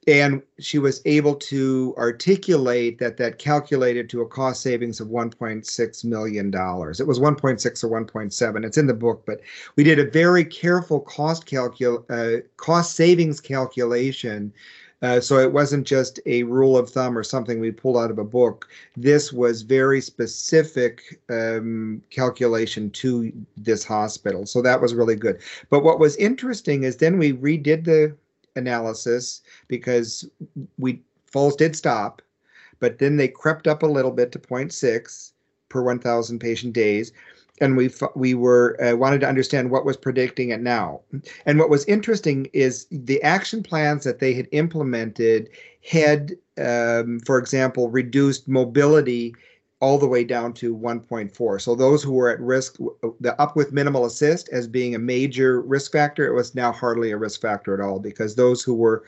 and 0.07 0.43
she 0.59 0.79
was 0.79 1.03
able 1.05 1.35
to 1.35 1.95
articulate 1.99 2.99
that 2.99 3.19
that 3.19 3.39
calculated 3.39 4.09
to 4.09 4.23
a 4.23 4.27
cost 4.27 4.63
savings 4.63 4.99
of 4.99 5.09
1.6 5.09 6.05
million 6.05 6.51
dollars. 6.51 7.01
It 7.01 7.07
was 7.07 7.19
1.6 7.19 7.85
or 7.85 8.05
1.7. 8.05 8.65
It's 8.65 8.79
in 8.79 8.87
the 8.87 8.95
book, 8.95 9.25
but 9.27 9.41
we 9.77 9.85
did 9.85 9.99
a 9.99 10.11
very 10.11 10.45
careful 10.45 11.01
cost 11.01 11.47
calcul 11.47 12.05
uh, 12.09 12.41
cost 12.57 12.97
savings 12.97 13.41
calculation. 13.41 14.53
Uh, 15.03 15.19
so 15.19 15.39
it 15.39 15.51
wasn't 15.51 15.87
just 15.87 16.21
a 16.27 16.43
rule 16.43 16.77
of 16.77 16.91
thumb 16.91 17.17
or 17.17 17.23
something 17.23 17.59
we 17.59 17.71
pulled 17.71 17.97
out 17.97 18.11
of 18.11 18.19
a 18.19 18.25
book. 18.25 18.69
This 18.99 19.33
was 19.33 19.63
very 19.63 19.99
specific 20.03 21.19
um, 21.31 22.03
calculation 22.11 22.91
to 22.91 23.33
this 23.57 23.83
hospital. 23.83 24.45
So 24.45 24.61
that 24.61 24.81
was 24.81 24.93
really 24.93 25.17
good. 25.17 25.41
But 25.71 25.85
what 25.85 25.99
was 25.99 26.17
interesting 26.17 26.83
is 26.83 26.99
then 26.99 27.19
we 27.19 27.33
redid 27.33 27.85
the 27.85 28.15
analysis 28.61 29.43
because 29.69 30.29
we 30.79 31.03
falls 31.27 31.57
did 31.57 31.75
stop, 31.77 32.23
but 32.79 32.99
then 32.99 33.17
they 33.17 33.29
crept 33.29 33.67
up 33.67 33.83
a 33.83 33.87
little 33.87 34.11
bit 34.11 34.33
to 34.33 34.39
0.6 34.39 35.33
per 35.69 35.83
1,000 35.83 36.39
patient 36.39 36.73
days, 36.73 37.13
and 37.61 37.77
we 37.77 37.91
we 38.17 38.35
were 38.35 38.77
uh, 38.83 38.97
wanted 38.97 39.21
to 39.21 39.29
understand 39.29 39.71
what 39.71 39.85
was 39.85 39.97
predicting 39.97 40.51
it 40.51 40.61
now. 40.61 41.01
And 41.47 41.59
what 41.59 41.71
was 41.71 41.85
interesting 41.85 42.49
is 42.53 42.87
the 42.91 43.23
action 43.23 43.63
plans 43.63 44.05
that 44.05 44.19
they 44.19 44.33
had 44.33 44.49
implemented 44.53 45.51
had, 45.89 46.33
um, 46.59 47.21
for 47.21 47.39
example, 47.39 47.91
reduced 47.91 48.49
mobility 48.49 49.35
all 49.81 49.99
the 49.99 50.07
way 50.07 50.25
down 50.25 50.53
to 50.53 50.77
1.4. 50.77 51.61
So 51.61 51.75
those 51.75 52.03
who 52.03 52.13
were 52.13 52.31
at 52.31 52.41
risk, 52.41 52.77
the 53.21 53.41
up 53.41 53.57
with 53.57 53.73
minimal 53.73 54.05
assist 54.05 54.51
as 54.51 54.67
being 54.67 54.95
a 54.95 54.99
major 54.99 55.63
risk 55.63 55.93
factor, 55.93 56.27
it 56.27 56.35
was 56.35 56.55
now 56.55 56.71
hardly 56.71 57.11
a 57.11 57.17
risk 57.17 57.41
factor 57.41 57.75
at 57.75 57.81
all 57.81 57.99
because 57.99 58.35
those 58.35 58.63
who 58.63 58.75
were 58.75 59.05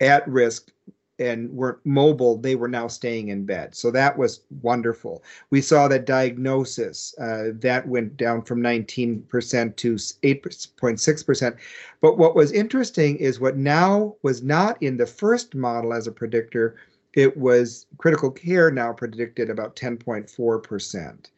at 0.00 0.26
risk 0.26 0.70
and 1.18 1.50
weren't 1.50 1.78
mobile, 1.84 2.36
they 2.36 2.54
were 2.54 2.68
now 2.68 2.86
staying 2.86 3.28
in 3.28 3.44
bed. 3.44 3.74
So 3.74 3.90
that 3.90 4.16
was 4.16 4.42
wonderful. 4.62 5.22
We 5.50 5.60
saw 5.60 5.88
that 5.88 6.04
diagnosis 6.04 7.14
uh, 7.18 7.48
that 7.60 7.88
went 7.88 8.16
down 8.16 8.42
from 8.42 8.60
19% 8.60 9.76
to 9.76 9.94
8.6%. 9.94 11.56
But 12.00 12.18
what 12.18 12.36
was 12.36 12.52
interesting 12.52 13.16
is 13.16 13.40
what 13.40 13.56
now 13.56 14.14
was 14.22 14.42
not 14.42 14.82
in 14.82 14.96
the 14.96 15.06
first 15.06 15.54
model 15.54 15.94
as 15.94 16.06
a 16.06 16.12
predictor 16.12 16.76
it 17.16 17.36
was 17.36 17.86
critical 17.98 18.30
care 18.30 18.70
now 18.70 18.92
predicted 18.92 19.50
about 19.50 19.74
10.4%. 19.74 21.30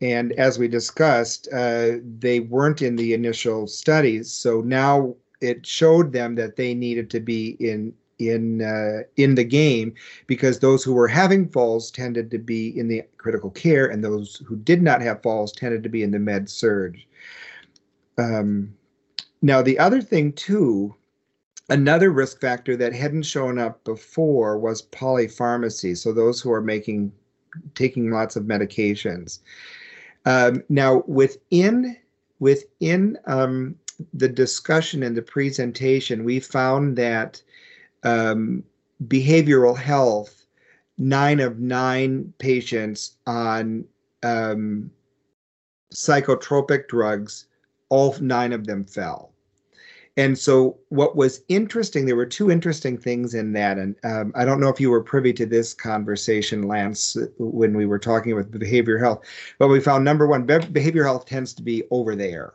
And 0.00 0.32
as 0.32 0.58
we 0.58 0.66
discussed, 0.66 1.48
uh, 1.52 1.92
they 2.18 2.40
weren't 2.40 2.82
in 2.82 2.96
the 2.96 3.14
initial 3.14 3.66
studies. 3.66 4.32
So 4.32 4.62
now 4.62 5.14
it 5.40 5.64
showed 5.64 6.12
them 6.12 6.34
that 6.34 6.56
they 6.56 6.74
needed 6.74 7.10
to 7.10 7.20
be 7.20 7.50
in 7.60 7.92
in 8.18 8.62
uh, 8.62 9.02
in 9.16 9.34
the 9.34 9.44
game 9.44 9.92
because 10.26 10.58
those 10.58 10.82
who 10.82 10.94
were 10.94 11.08
having 11.08 11.48
falls 11.50 11.90
tended 11.90 12.30
to 12.30 12.38
be 12.38 12.78
in 12.78 12.88
the 12.88 13.02
critical 13.18 13.50
care, 13.50 13.86
and 13.86 14.02
those 14.02 14.36
who 14.46 14.56
did 14.56 14.80
not 14.80 15.02
have 15.02 15.22
falls 15.22 15.52
tended 15.52 15.82
to 15.82 15.90
be 15.90 16.02
in 16.02 16.10
the 16.10 16.18
med 16.18 16.48
surg. 16.48 16.98
Um, 18.16 18.74
now 19.42 19.60
the 19.60 19.78
other 19.78 20.00
thing 20.00 20.32
too, 20.32 20.94
another 21.68 22.10
risk 22.10 22.40
factor 22.40 22.76
that 22.76 22.92
hadn't 22.92 23.24
shown 23.24 23.58
up 23.58 23.82
before 23.84 24.58
was 24.58 24.86
polypharmacy. 24.88 25.96
So 25.96 26.12
those 26.12 26.40
who 26.40 26.52
are 26.52 26.62
making 26.62 27.12
taking 27.74 28.10
lots 28.10 28.36
of 28.36 28.44
medications. 28.44 29.40
Um, 30.24 30.62
now 30.68 31.02
within 31.06 31.96
within 32.38 33.18
um, 33.26 33.76
the 34.12 34.28
discussion 34.28 35.02
and 35.02 35.16
the 35.16 35.22
presentation, 35.22 36.24
we 36.24 36.40
found 36.40 36.96
that 36.98 37.42
um, 38.02 38.62
behavioral 39.06 39.76
health, 39.76 40.44
nine 40.98 41.40
of 41.40 41.58
nine 41.58 42.32
patients 42.38 43.16
on 43.26 43.84
um, 44.22 44.90
psychotropic 45.94 46.88
drugs, 46.88 47.46
all 47.88 48.14
nine 48.20 48.52
of 48.52 48.66
them 48.66 48.84
fell. 48.84 49.32
And 50.18 50.38
so, 50.38 50.78
what 50.88 51.14
was 51.14 51.42
interesting, 51.48 52.06
there 52.06 52.16
were 52.16 52.24
two 52.24 52.50
interesting 52.50 52.96
things 52.96 53.34
in 53.34 53.52
that. 53.52 53.76
And 53.76 53.96
um, 54.02 54.32
I 54.34 54.46
don't 54.46 54.60
know 54.60 54.70
if 54.70 54.80
you 54.80 54.90
were 54.90 55.02
privy 55.02 55.32
to 55.34 55.44
this 55.44 55.74
conversation, 55.74 56.62
Lance, 56.62 57.18
when 57.38 57.76
we 57.76 57.84
were 57.84 57.98
talking 57.98 58.34
with 58.34 58.50
behavioral 58.50 59.00
health, 59.00 59.24
but 59.58 59.68
we 59.68 59.78
found 59.78 60.04
number 60.04 60.26
one, 60.26 60.46
behavioral 60.46 61.04
health 61.04 61.26
tends 61.26 61.52
to 61.54 61.62
be 61.62 61.84
over 61.90 62.16
there. 62.16 62.54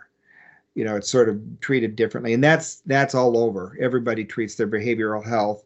You 0.73 0.85
know 0.85 0.95
it's 0.95 1.09
sort 1.09 1.27
of 1.27 1.41
treated 1.59 1.97
differently 1.97 2.33
and 2.33 2.43
that's 2.43 2.81
that's 2.85 3.13
all 3.13 3.37
over. 3.37 3.77
Everybody 3.81 4.23
treats 4.23 4.55
their 4.55 4.69
behavioral 4.69 5.23
health 5.23 5.65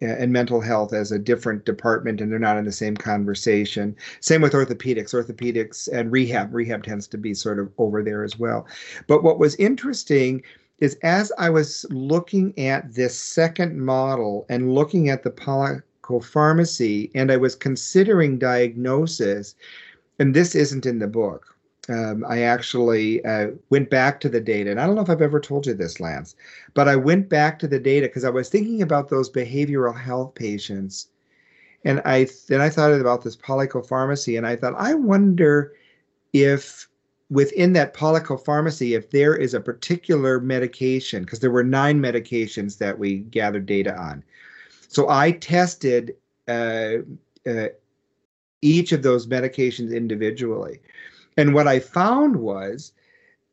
and 0.00 0.32
mental 0.32 0.60
health 0.60 0.94
as 0.94 1.12
a 1.12 1.18
different 1.18 1.66
department 1.66 2.20
and 2.20 2.32
they're 2.32 2.38
not 2.38 2.56
in 2.56 2.64
the 2.64 2.72
same 2.72 2.96
conversation. 2.96 3.94
Same 4.20 4.40
with 4.40 4.54
orthopedics. 4.54 5.12
Orthopedics 5.12 5.88
and 5.92 6.10
rehab 6.10 6.54
rehab 6.54 6.82
tends 6.82 7.06
to 7.08 7.18
be 7.18 7.34
sort 7.34 7.58
of 7.58 7.70
over 7.76 8.02
there 8.02 8.24
as 8.24 8.38
well. 8.38 8.66
But 9.06 9.22
what 9.22 9.38
was 9.38 9.54
interesting 9.56 10.42
is 10.80 10.96
as 11.02 11.32
i 11.38 11.50
was 11.50 11.84
looking 11.90 12.56
at 12.58 12.94
this 12.94 13.18
second 13.18 13.78
model 13.78 14.46
and 14.48 14.74
looking 14.74 15.08
at 15.08 15.22
the 15.22 15.30
polypharmacy, 15.30 17.10
and 17.14 17.30
i 17.32 17.36
was 17.36 17.54
considering 17.54 18.38
diagnosis 18.38 19.54
and 20.18 20.34
this 20.34 20.54
isn't 20.54 20.86
in 20.86 20.98
the 20.98 21.06
book. 21.06 21.54
Um, 21.88 22.24
I 22.28 22.42
actually 22.42 23.24
uh, 23.24 23.48
went 23.70 23.88
back 23.88 24.20
to 24.20 24.28
the 24.28 24.40
data, 24.40 24.70
and 24.70 24.78
I 24.78 24.86
don't 24.86 24.94
know 24.94 25.00
if 25.00 25.08
I've 25.08 25.22
ever 25.22 25.40
told 25.40 25.66
you 25.66 25.72
this, 25.72 26.00
Lance, 26.00 26.36
but 26.74 26.86
I 26.86 26.96
went 26.96 27.30
back 27.30 27.58
to 27.60 27.68
the 27.68 27.80
data 27.80 28.08
because 28.08 28.24
I 28.24 28.30
was 28.30 28.50
thinking 28.50 28.82
about 28.82 29.08
those 29.08 29.30
behavioral 29.30 29.98
health 29.98 30.34
patients, 30.34 31.08
and 31.84 32.02
I 32.04 32.28
then 32.48 32.60
I 32.60 32.68
thought 32.68 32.92
about 32.92 33.24
this 33.24 33.36
polypharmacy, 33.36 34.36
and 34.36 34.46
I 34.46 34.56
thought 34.56 34.74
I 34.76 34.94
wonder 34.94 35.72
if 36.34 36.88
within 37.30 37.74
that 37.74 37.94
polypharmacy, 37.94 38.96
if 38.96 39.10
there 39.10 39.36
is 39.36 39.54
a 39.54 39.60
particular 39.60 40.40
medication, 40.40 41.24
because 41.24 41.40
there 41.40 41.50
were 41.50 41.64
nine 41.64 42.00
medications 42.00 42.78
that 42.78 42.98
we 42.98 43.18
gathered 43.18 43.66
data 43.66 43.96
on. 43.96 44.22
So 44.88 45.08
I 45.08 45.32
tested 45.32 46.16
uh, 46.48 46.98
uh, 47.46 47.68
each 48.62 48.92
of 48.92 49.02
those 49.02 49.26
medications 49.26 49.94
individually. 49.94 50.80
And 51.36 51.54
what 51.54 51.68
I 51.68 51.78
found 51.78 52.36
was 52.36 52.92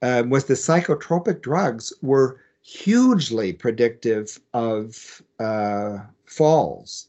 uh, 0.02 0.24
was 0.28 0.46
the 0.46 0.54
psychotropic 0.54 1.42
drugs 1.42 1.94
were 2.02 2.42
hugely 2.62 3.54
predictive 3.54 4.40
of 4.54 5.22
uh, 5.40 6.00
falls, 6.26 7.08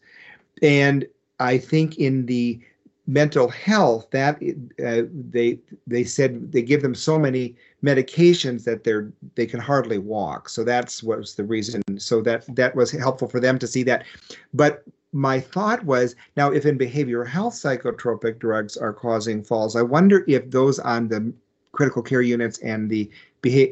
and 0.63 1.07
I 1.41 1.59
think 1.59 1.99
in 1.99 2.27
the 2.27 2.61
mental 3.07 3.49
health 3.49 4.09
that 4.11 4.37
uh, 4.85 5.03
they 5.31 5.59
they 5.87 6.05
said 6.05 6.53
they 6.53 6.63
give 6.63 6.83
them 6.83 6.95
so 6.95 7.19
many 7.19 7.55
medications 7.83 8.65
that 8.65 8.85
they're 8.85 9.13
they 9.37 9.47
can 9.47 9.61
hardly 9.61 9.99
walk. 9.99 10.49
So 10.49 10.65
that's 10.65 11.03
what 11.03 11.19
was 11.19 11.35
the 11.35 11.45
reason. 11.45 11.83
So 11.99 12.21
that 12.23 12.45
that 12.57 12.75
was 12.75 12.91
helpful 12.91 13.29
for 13.29 13.41
them 13.41 13.59
to 13.61 13.67
see 13.67 13.83
that. 13.85 14.05
But 14.53 14.83
my 15.13 15.41
thought 15.41 15.85
was 15.85 16.17
now 16.37 16.51
if 16.51 16.67
in 16.67 16.79
behavioral 16.79 17.27
health 17.27 17.55
psychotropic 17.55 18.39
drugs 18.39 18.77
are 18.77 18.93
causing 18.93 19.43
falls 19.43 19.75
i 19.75 19.81
wonder 19.81 20.25
if 20.27 20.51
those 20.51 20.79
on 20.81 21.09
the 21.09 21.33
critical 21.73 22.03
care 22.03 22.23
units 22.23 22.59
and 22.59 22.91
the 22.91 23.11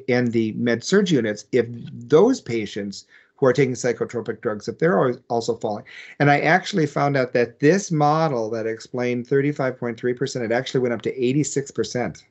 and 0.09 0.33
the 0.33 0.53
med 0.53 0.85
surg 0.85 1.11
units 1.11 1.47
if 1.53 1.66
those 1.92 2.40
patients 2.40 3.07
who 3.45 3.49
are 3.51 3.53
taking 3.53 3.75
psychotropic 3.75 4.41
drugs 4.41 4.69
if 4.69 4.79
they're 4.79 5.13
also 5.29 5.55
falling. 5.57 5.85
And 6.19 6.31
i 6.31 6.41
actually 6.41 6.87
found 6.87 7.15
out 7.17 7.35
that 7.35 7.61
this 7.61 7.91
model 7.91 8.49
that 8.51 8.67
explained 8.67 9.29
35.3% 9.29 10.43
it 10.43 10.53
actually 10.53 10.81
went 10.81 10.95
up 10.95 11.03
to 11.03 11.15
86% 11.15 12.23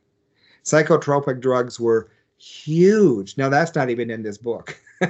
psychotropic 0.63 1.39
drugs 1.39 1.79
were 1.79 2.09
huge. 2.37 3.37
Now 3.37 3.49
that's 3.49 3.75
not 3.75 3.89
even 3.89 4.09
in 4.09 4.23
this 4.23 4.37
book. 4.37 4.79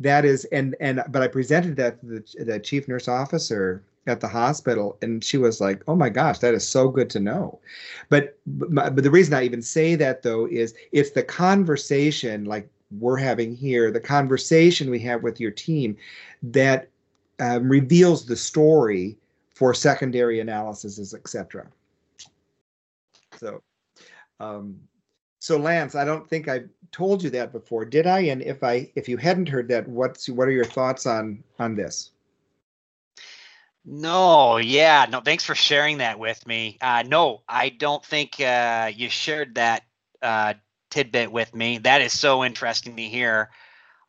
That 0.00 0.24
is 0.24 0.46
and 0.46 0.74
and 0.80 1.04
but 1.08 1.20
i 1.20 1.28
presented 1.28 1.76
that 1.76 2.00
to 2.00 2.06
the, 2.06 2.44
the 2.44 2.58
chief 2.58 2.88
nurse 2.88 3.06
officer 3.06 3.84
at 4.06 4.18
the 4.20 4.28
hospital 4.28 4.96
and 5.02 5.22
she 5.22 5.36
was 5.36 5.60
like 5.60 5.82
oh 5.86 5.94
my 5.94 6.08
gosh 6.08 6.38
that 6.38 6.54
is 6.54 6.66
so 6.66 6.88
good 6.88 7.10
to 7.10 7.20
know. 7.20 7.60
But 8.08 8.38
but, 8.46 8.94
but 8.94 9.04
the 9.04 9.10
reason 9.10 9.34
i 9.34 9.44
even 9.44 9.60
say 9.60 9.96
that 9.96 10.22
though 10.22 10.46
is 10.46 10.74
it's 10.90 11.10
the 11.10 11.22
conversation 11.22 12.46
like 12.46 12.70
we're 12.98 13.16
having 13.16 13.54
here 13.54 13.90
the 13.90 14.00
conversation 14.00 14.90
we 14.90 14.98
have 14.98 15.22
with 15.22 15.40
your 15.40 15.50
team 15.50 15.96
that 16.42 16.88
um, 17.38 17.68
reveals 17.68 18.26
the 18.26 18.36
story 18.36 19.16
for 19.54 19.72
secondary 19.74 20.40
analysis 20.40 21.14
etc 21.14 21.66
so 23.38 23.62
um, 24.40 24.80
so 25.40 25.56
Lance, 25.56 25.94
I 25.94 26.04
don't 26.04 26.28
think 26.28 26.48
I've 26.48 26.68
told 26.92 27.22
you 27.22 27.30
that 27.30 27.50
before, 27.50 27.86
did 27.86 28.06
I? 28.06 28.20
And 28.20 28.42
if 28.42 28.62
I 28.62 28.90
if 28.94 29.08
you 29.08 29.16
hadn't 29.16 29.48
heard 29.48 29.68
that, 29.68 29.88
what's 29.88 30.28
what 30.28 30.46
are 30.48 30.52
your 30.52 30.66
thoughts 30.66 31.06
on 31.06 31.42
on 31.58 31.74
this? 31.74 32.10
No, 33.86 34.58
yeah, 34.58 35.06
no. 35.08 35.20
Thanks 35.20 35.44
for 35.44 35.54
sharing 35.54 35.98
that 35.98 36.18
with 36.18 36.46
me. 36.46 36.76
Uh, 36.82 37.04
no, 37.06 37.40
I 37.48 37.70
don't 37.70 38.04
think 38.04 38.38
uh, 38.38 38.92
you 38.94 39.08
shared 39.08 39.54
that 39.54 39.84
uh, 40.20 40.54
tidbit 40.90 41.32
with 41.32 41.54
me. 41.54 41.78
That 41.78 42.02
is 42.02 42.18
so 42.18 42.44
interesting 42.44 42.96
to 42.96 43.02
hear. 43.02 43.50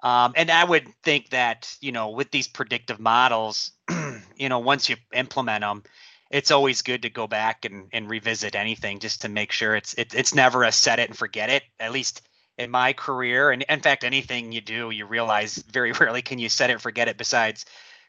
Um, 0.03 0.33
and 0.35 0.49
I 0.49 0.63
would 0.63 0.87
think 1.03 1.29
that 1.29 1.75
you 1.79 1.91
know, 1.91 2.09
with 2.09 2.31
these 2.31 2.47
predictive 2.47 2.99
models, 2.99 3.71
you 4.37 4.49
know, 4.49 4.59
once 4.59 4.89
you 4.89 4.95
implement 5.13 5.61
them, 5.61 5.83
it's 6.31 6.51
always 6.51 6.81
good 6.81 7.03
to 7.03 7.09
go 7.09 7.27
back 7.27 7.65
and, 7.65 7.87
and 7.93 8.09
revisit 8.09 8.55
anything 8.55 8.99
just 8.99 9.21
to 9.21 9.29
make 9.29 9.51
sure 9.51 9.75
it's 9.75 9.93
it, 9.95 10.13
it's 10.15 10.33
never 10.33 10.63
a 10.63 10.71
set 10.71 10.99
it 10.99 11.09
and 11.09 11.17
forget 11.17 11.49
it. 11.49 11.63
At 11.79 11.91
least 11.91 12.21
in 12.57 12.71
my 12.71 12.93
career, 12.93 13.51
and 13.51 13.63
in 13.63 13.81
fact, 13.81 14.03
anything 14.03 14.51
you 14.51 14.61
do, 14.61 14.89
you 14.89 15.05
realize 15.05 15.55
very 15.71 15.91
rarely 15.91 16.21
can 16.21 16.39
you 16.39 16.49
set 16.49 16.69
it 16.69 16.73
and 16.73 16.81
forget 16.81 17.07
it. 17.07 17.17
Besides, 17.17 17.65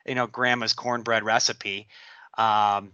you 0.07 0.15
know, 0.15 0.27
grandma's 0.27 0.73
cornbread 0.73 1.25
recipe. 1.25 1.89
Um, 2.39 2.93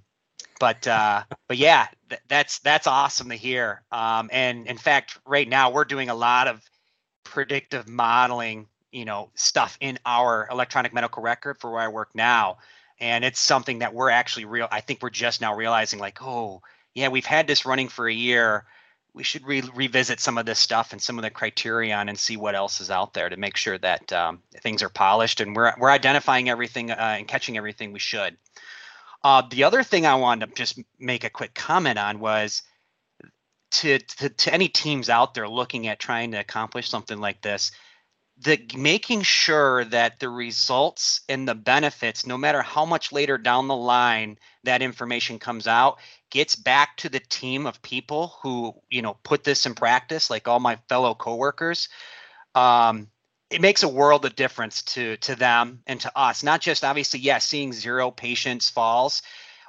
but 0.59 0.87
uh, 0.87 1.23
but 1.47 1.57
yeah, 1.57 1.87
th- 2.09 2.21
that's 2.29 2.59
that's 2.61 2.87
awesome 2.87 3.29
to 3.31 3.35
hear. 3.35 3.83
Um, 3.93 4.29
and 4.33 4.67
in 4.67 4.79
fact, 4.79 5.19
right 5.27 5.49
now 5.49 5.71
we're 5.71 5.85
doing 5.85 6.09
a 6.09 6.15
lot 6.15 6.49
of 6.49 6.63
predictive 7.25 7.89
modeling, 7.89 8.67
you 8.93 9.05
know, 9.05 9.31
stuff 9.35 9.77
in 9.81 9.99
our 10.07 10.49
electronic 10.51 10.93
medical 10.93 11.23
record 11.23 11.59
for 11.59 11.71
where 11.71 11.83
I 11.83 11.89
work 11.89 12.11
now. 12.15 12.59
And 13.01 13.25
it's 13.25 13.39
something 13.39 13.79
that 13.81 13.95
we're 13.95 14.11
actually 14.11 14.45
real 14.45 14.67
i 14.73 14.81
think 14.81 15.01
we're 15.03 15.11
just 15.11 15.41
now 15.41 15.55
realizing 15.55 16.01
like 16.01 16.19
oh 16.21 16.61
yeah 16.95 17.07
we've 17.09 17.27
had 17.27 17.47
this 17.47 17.65
running 17.65 17.89
for 17.89 18.09
a 18.09 18.13
year. 18.13 18.65
We 19.15 19.25
should 19.25 19.47
re- 19.47 19.63
revisit 19.75 20.21
some 20.21 20.39
of 20.39 20.47
this 20.47 20.59
stuff 20.61 20.93
and 20.93 21.03
some 21.03 21.19
of 21.19 21.23
the 21.23 21.31
criterion 21.31 22.09
and 22.09 22.19
see 22.19 22.37
what 22.37 22.55
else 22.55 22.81
is 22.81 22.91
out 22.91 23.15
there 23.15 23.29
to 23.29 23.37
make 23.37 23.57
sure 23.57 23.77
that 23.79 24.13
um, 24.13 24.43
things 24.61 24.83
are 24.83 24.89
polished 24.89 25.41
and 25.41 25.57
we're, 25.57 25.73
we're 25.79 25.91
identifying 25.91 26.49
everything 26.49 26.93
uh, 26.93 27.17
and 27.19 27.27
catching 27.27 27.57
everything 27.57 27.93
we 27.93 27.99
should 27.99 28.37
uh, 29.25 29.43
the 29.51 29.65
other 29.65 29.83
thing 29.83 30.07
i 30.07 30.15
wanted 30.15 30.47
to 30.47 30.55
just 30.55 30.81
make 30.99 31.25
a 31.25 31.31
quick 31.31 31.55
comment 31.55 31.99
on 31.99 32.21
was 32.21 32.63
to, 33.71 33.99
to, 33.99 34.31
to 34.31 34.55
any 34.55 34.69
teams 34.69 35.11
out 35.11 35.35
there 35.35 35.49
looking 35.49 35.87
at 35.89 35.99
trying 35.99 36.31
to 36.33 36.39
accomplish 36.39 36.89
something 36.89 37.19
like 37.19 37.43
this 37.43 37.71
the 38.41 38.61
making 38.77 39.23
sure 39.23 39.85
that 39.87 40.21
the 40.21 40.29
results 40.29 41.23
and 41.29 41.49
the 41.49 41.55
benefits 41.55 42.27
no 42.27 42.39
matter 42.39 42.63
how 42.63 42.85
much 42.85 43.11
later 43.11 43.37
down 43.37 43.67
the 43.67 43.77
line 43.77 44.39
that 44.63 44.81
information 44.81 45.39
comes 45.39 45.67
out 45.67 45.99
gets 46.31 46.55
back 46.55 46.97
to 46.97 47.09
the 47.09 47.21
team 47.21 47.67
of 47.67 47.83
people 47.83 48.39
who 48.43 48.75
you 48.91 49.03
know 49.03 49.17
put 49.25 49.45
this 49.45 49.67
in 49.67 49.75
practice 49.75 50.31
like 50.31 50.47
all 50.47 50.61
my 50.61 50.77
fellow 50.89 51.15
coworkers. 51.15 51.89
Um, 52.55 53.09
it 53.51 53.61
makes 53.61 53.83
a 53.83 53.89
world 53.89 54.25
of 54.25 54.37
difference 54.37 54.83
to 54.83 55.17
to 55.19 55.35
them 55.35 55.81
and 55.87 56.01
to 56.01 56.13
us. 56.17 56.43
Not 56.43 56.61
just 56.61 56.85
obviously, 56.85 57.21
yes, 57.21 57.25
yeah, 57.35 57.39
seeing 57.39 57.73
zero 57.73 58.11
patients 58.11 58.69
falls 58.69 59.23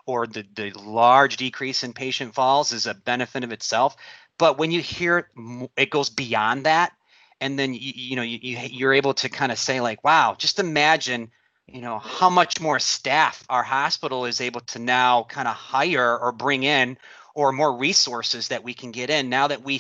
or 0.05 0.27
the, 0.27 0.45
the 0.55 0.71
large 0.71 1.38
decrease 1.38 1.84
in 1.84 1.93
patient 1.93 2.34
falls 2.34 2.71
is 2.71 2.88
a 2.88 2.93
benefit 2.93 3.43
of 3.43 3.51
itself. 3.51 3.95
But 4.38 4.57
when 4.57 4.71
you 4.71 4.82
hear 4.82 5.30
it 5.77 5.89
goes 5.89 6.09
beyond 6.09 6.65
that, 6.65 6.93
and 7.41 7.57
then 7.57 7.73
you, 7.73 7.93
you 7.95 8.15
know 8.15 8.21
you, 8.21 8.39
you're 8.41 8.93
able 8.93 9.13
to 9.15 9.30
kind 9.30 9.51
of 9.51 9.59
say 9.59 9.82
like, 9.82 10.03
wow, 10.03 10.36
just 10.38 10.59
imagine 10.59 11.32
you 11.67 11.82
know 11.82 11.99
how 11.99 12.30
much 12.30 12.59
more 12.59 12.80
staff 12.80 13.43
our 13.49 13.63
hospital 13.63 14.25
is 14.25 14.41
able 14.41 14.61
to 14.61 14.80
now 14.80 15.23
kind 15.23 15.47
of 15.47 15.55
hire 15.55 16.17
or 16.17 16.32
bring 16.32 16.63
in 16.63 16.97
or 17.36 17.51
more 17.51 17.77
resources 17.77 18.49
that 18.49 18.63
we 18.63 18.73
can 18.73 18.91
get 18.91 19.09
in 19.09 19.30
now 19.30 19.47
that 19.47 19.63
we 19.63 19.80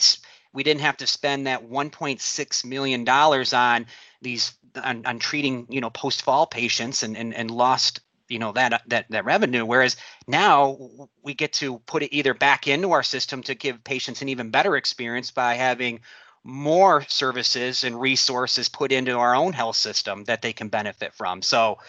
we 0.53 0.63
didn't 0.63 0.81
have 0.81 0.97
to 0.97 1.07
spend 1.07 1.47
that 1.47 1.69
1.6 1.69 2.65
million 2.65 3.03
dollars 3.03 3.53
on 3.53 3.85
these 4.21 4.53
on, 4.83 5.05
on 5.05 5.19
treating 5.19 5.67
you 5.69 5.81
know 5.81 5.89
post 5.89 6.21
fall 6.21 6.45
patients 6.45 7.03
and, 7.03 7.17
and 7.17 7.33
and 7.33 7.51
lost 7.51 8.01
you 8.27 8.39
know 8.39 8.51
that 8.53 8.81
that 8.87 9.05
that 9.09 9.25
revenue. 9.25 9.65
Whereas 9.65 9.97
now 10.27 10.77
we 11.23 11.33
get 11.33 11.53
to 11.53 11.79
put 11.79 12.03
it 12.03 12.15
either 12.15 12.33
back 12.33 12.67
into 12.67 12.91
our 12.91 13.03
system 13.03 13.43
to 13.43 13.55
give 13.55 13.83
patients 13.83 14.21
an 14.21 14.29
even 14.29 14.51
better 14.51 14.75
experience 14.75 15.31
by 15.31 15.55
having 15.55 15.99
more 16.43 17.03
services 17.07 17.83
and 17.83 17.99
resources 17.99 18.69
put 18.69 18.91
into 18.91 19.11
our 19.17 19.35
own 19.35 19.51
health 19.51 19.75
system 19.75 20.23
that 20.23 20.41
they 20.41 20.53
can 20.53 20.69
benefit 20.69 21.13
from. 21.13 21.41
So 21.41 21.79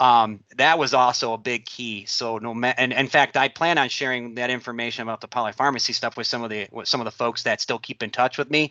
um, 0.00 0.40
that 0.56 0.78
was 0.78 0.94
also 0.94 1.32
a 1.32 1.38
big 1.38 1.64
key 1.64 2.04
so 2.06 2.38
no 2.38 2.54
ma- 2.54 2.74
and 2.76 2.92
in 2.92 3.08
fact 3.08 3.36
i 3.36 3.48
plan 3.48 3.78
on 3.78 3.88
sharing 3.88 4.34
that 4.34 4.50
information 4.50 5.02
about 5.02 5.20
the 5.20 5.28
polypharmacy 5.28 5.94
stuff 5.94 6.16
with 6.16 6.26
some 6.26 6.42
of 6.42 6.50
the 6.50 6.68
with 6.72 6.88
some 6.88 7.00
of 7.00 7.04
the 7.04 7.10
folks 7.10 7.44
that 7.44 7.60
still 7.60 7.78
keep 7.78 8.02
in 8.02 8.10
touch 8.10 8.38
with 8.38 8.50
me 8.50 8.70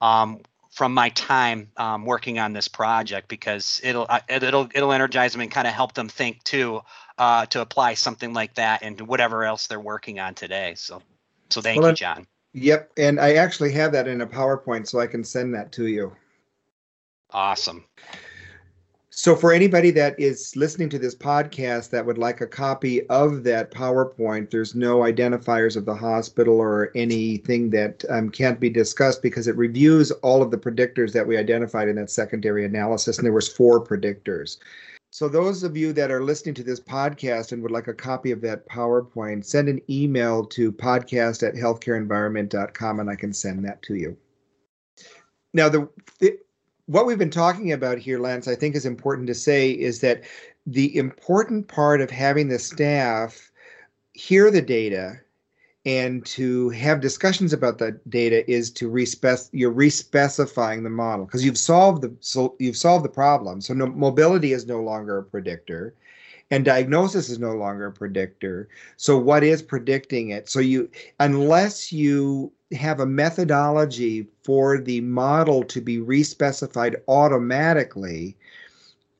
um, 0.00 0.40
from 0.74 0.92
my 0.92 1.08
time 1.10 1.68
um, 1.76 2.04
working 2.04 2.40
on 2.40 2.52
this 2.52 2.66
project 2.66 3.28
because 3.28 3.80
it'll 3.84 4.06
uh, 4.08 4.20
it'll 4.28 4.68
it'll 4.74 4.92
energize 4.92 5.32
them 5.32 5.40
and 5.40 5.50
kind 5.50 5.68
of 5.68 5.72
help 5.72 5.94
them 5.94 6.08
think 6.08 6.42
too 6.42 6.80
uh, 7.16 7.46
to 7.46 7.60
apply 7.60 7.94
something 7.94 8.32
like 8.32 8.54
that 8.54 8.82
and 8.82 9.00
whatever 9.00 9.44
else 9.44 9.68
they're 9.68 9.78
working 9.78 10.18
on 10.18 10.34
today. 10.34 10.74
So 10.76 11.00
so 11.50 11.60
thank 11.60 11.80
well, 11.80 11.90
you, 11.90 11.96
John. 11.96 12.26
Yep, 12.54 12.92
and 12.96 13.20
I 13.20 13.34
actually 13.34 13.72
have 13.72 13.92
that 13.92 14.08
in 14.08 14.20
a 14.20 14.26
PowerPoint, 14.26 14.88
so 14.88 14.98
I 14.98 15.06
can 15.06 15.24
send 15.24 15.54
that 15.54 15.72
to 15.72 15.86
you. 15.86 16.12
Awesome. 17.30 17.84
So, 19.16 19.36
for 19.36 19.52
anybody 19.52 19.92
that 19.92 20.18
is 20.18 20.56
listening 20.56 20.88
to 20.88 20.98
this 20.98 21.14
podcast 21.14 21.90
that 21.90 22.04
would 22.04 22.18
like 22.18 22.40
a 22.40 22.48
copy 22.48 23.08
of 23.08 23.44
that 23.44 23.70
PowerPoint, 23.70 24.50
there's 24.50 24.74
no 24.74 24.98
identifiers 24.98 25.76
of 25.76 25.84
the 25.84 25.94
hospital 25.94 26.58
or 26.58 26.90
anything 26.96 27.70
that 27.70 28.04
um, 28.10 28.28
can't 28.28 28.58
be 28.58 28.68
discussed 28.68 29.22
because 29.22 29.46
it 29.46 29.56
reviews 29.56 30.10
all 30.10 30.42
of 30.42 30.50
the 30.50 30.58
predictors 30.58 31.12
that 31.12 31.28
we 31.28 31.38
identified 31.38 31.88
in 31.88 31.94
that 31.94 32.10
secondary 32.10 32.64
analysis, 32.64 33.16
and 33.16 33.24
there 33.24 33.32
was 33.32 33.48
four 33.48 33.82
predictors. 33.82 34.58
So, 35.10 35.28
those 35.28 35.62
of 35.62 35.76
you 35.76 35.92
that 35.92 36.10
are 36.10 36.24
listening 36.24 36.56
to 36.56 36.64
this 36.64 36.80
podcast 36.80 37.52
and 37.52 37.62
would 37.62 37.70
like 37.70 37.86
a 37.86 37.94
copy 37.94 38.32
of 38.32 38.40
that 38.40 38.68
PowerPoint, 38.68 39.44
send 39.44 39.68
an 39.68 39.80
email 39.88 40.44
to 40.46 40.72
podcast 40.72 41.46
at 41.46 41.54
healthcareenvironment.com 41.54 42.98
and 42.98 43.08
I 43.08 43.14
can 43.14 43.32
send 43.32 43.64
that 43.64 43.80
to 43.82 43.94
you. 43.94 44.16
Now, 45.52 45.68
the, 45.68 45.88
the 46.18 46.36
what 46.86 47.06
we've 47.06 47.18
been 47.18 47.30
talking 47.30 47.72
about 47.72 47.98
here, 47.98 48.18
Lance, 48.18 48.48
I 48.48 48.54
think 48.54 48.74
is 48.74 48.86
important 48.86 49.26
to 49.28 49.34
say 49.34 49.70
is 49.70 50.00
that 50.00 50.22
the 50.66 50.94
important 50.96 51.68
part 51.68 52.00
of 52.00 52.10
having 52.10 52.48
the 52.48 52.58
staff 52.58 53.50
hear 54.12 54.50
the 54.50 54.62
data 54.62 55.20
and 55.86 56.24
to 56.24 56.70
have 56.70 57.00
discussions 57.00 57.52
about 57.52 57.78
that 57.78 58.08
data 58.08 58.48
is 58.50 58.70
to 58.70 58.88
respec 58.88 59.38
you're 59.52 59.72
respecifying 59.72 60.82
the 60.82 60.90
model 60.90 61.26
because 61.26 61.44
you've 61.44 61.58
solved 61.58 62.00
the 62.02 62.14
so 62.20 62.54
you've 62.58 62.76
solved 62.76 63.04
the 63.04 63.10
problem. 63.10 63.60
So 63.60 63.74
no, 63.74 63.86
mobility 63.86 64.52
is 64.52 64.66
no 64.66 64.80
longer 64.80 65.18
a 65.18 65.22
predictor 65.22 65.94
and 66.50 66.64
diagnosis 66.64 67.28
is 67.28 67.38
no 67.38 67.54
longer 67.54 67.86
a 67.86 67.92
predictor. 67.92 68.68
So 68.96 69.18
what 69.18 69.42
is 69.42 69.62
predicting 69.62 70.30
it? 70.30 70.48
So 70.48 70.60
you 70.60 70.90
unless 71.20 71.92
you 71.92 72.52
have 72.74 73.00
a 73.00 73.06
methodology 73.06 74.26
for 74.42 74.78
the 74.78 75.00
model 75.00 75.64
to 75.64 75.80
be 75.80 75.98
respecified 75.98 76.96
automatically, 77.08 78.36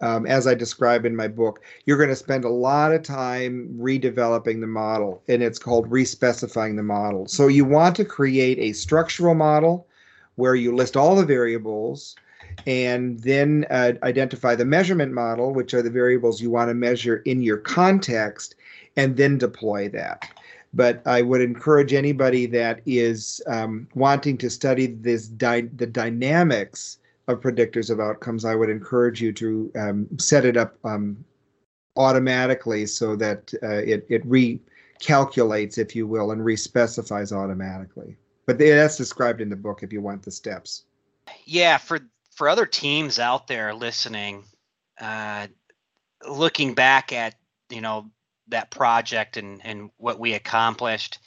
um, 0.01 0.27
as 0.27 0.47
I 0.47 0.55
describe 0.55 1.07
in 1.07 1.17
my 1.17 1.29
book, 1.29 1.63
you're 1.87 1.97
going 1.97 2.11
to 2.11 2.17
spend 2.17 2.45
a 2.45 2.51
lot 2.51 2.93
of 2.93 3.03
time 3.03 3.75
redeveloping 3.81 4.61
the 4.61 4.67
model, 4.67 5.23
and 5.29 5.43
it's 5.43 5.59
called 5.59 5.91
respecifying 5.91 6.77
the 6.77 6.83
model. 6.83 7.27
So 7.27 7.47
you 7.47 7.65
want 7.65 7.97
to 7.97 8.05
create 8.05 8.59
a 8.59 8.73
structural 8.73 9.35
model 9.35 9.87
where 10.35 10.55
you 10.55 10.75
list 10.75 10.97
all 10.97 11.15
the 11.15 11.25
variables 11.25 12.17
and 12.67 13.21
then 13.21 13.67
uh, 13.71 13.93
identify 14.03 14.55
the 14.55 14.65
measurement 14.65 15.13
model, 15.13 15.55
which 15.55 15.75
are 15.75 15.83
the 15.83 15.91
variables 15.91 16.41
you 16.41 16.51
want 16.51 16.69
to 16.69 16.75
measure 16.75 17.17
in 17.25 17.43
your 17.43 17.57
context, 17.57 18.57
and 18.97 19.17
then 19.17 19.39
deploy 19.39 19.89
that 19.89 20.29
but 20.75 21.03
I 21.07 21.23
would 21.23 21.41
encourage 21.41 21.93
anybody 21.93 22.47
that 22.47 22.81
is 22.85 23.41
um, 23.47 23.89
wanting 23.95 24.37
to 24.39 24.51
study 24.51 24.87
this 24.87 25.29
dy- 25.29 25.71
the 25.77 25.87
dynamics 25.87 26.99
of 27.29 27.41
predictors 27.41 27.91
of 27.91 28.01
outcomes. 28.01 28.45
I 28.45 28.55
would 28.55 28.71
encourage 28.71 29.21
you 29.21 29.33
to 29.35 29.73
um, 29.79 30.09
set 30.19 30.45
it 30.45 30.57
up 30.57 30.77
um, 30.85 31.25
automatically 31.97 32.87
so 32.87 33.17
that 33.17 33.53
uh, 33.63 33.83
it 33.85 34.07
it 34.09 34.29
recalculates, 34.29 35.79
if 35.79 35.95
you 35.95 36.07
will, 36.07 36.33
and 36.33 36.41
respecifies 36.41 37.33
automatically. 37.33 38.17
But 38.47 38.59
that's 38.59 38.97
described 38.97 39.41
in 39.41 39.49
the 39.49 39.57
book 39.57 39.83
if 39.83 39.93
you 39.93 40.03
want 40.03 40.23
the 40.23 40.31
steps. 40.31 40.85
Yeah, 41.45 41.79
for 41.79 42.01
for 42.35 42.49
other 42.49 42.67
teams 42.67 43.19
out 43.19 43.47
there 43.47 43.73
listening, 43.73 44.45
uh, 45.01 45.47
looking 46.29 46.75
back 46.75 47.13
at 47.13 47.37
you 47.71 47.81
know 47.81 48.11
that 48.49 48.71
project 48.71 49.37
and 49.37 49.61
and 49.65 49.91
what 49.97 50.19
we 50.19 50.35
accomplished. 50.35 51.19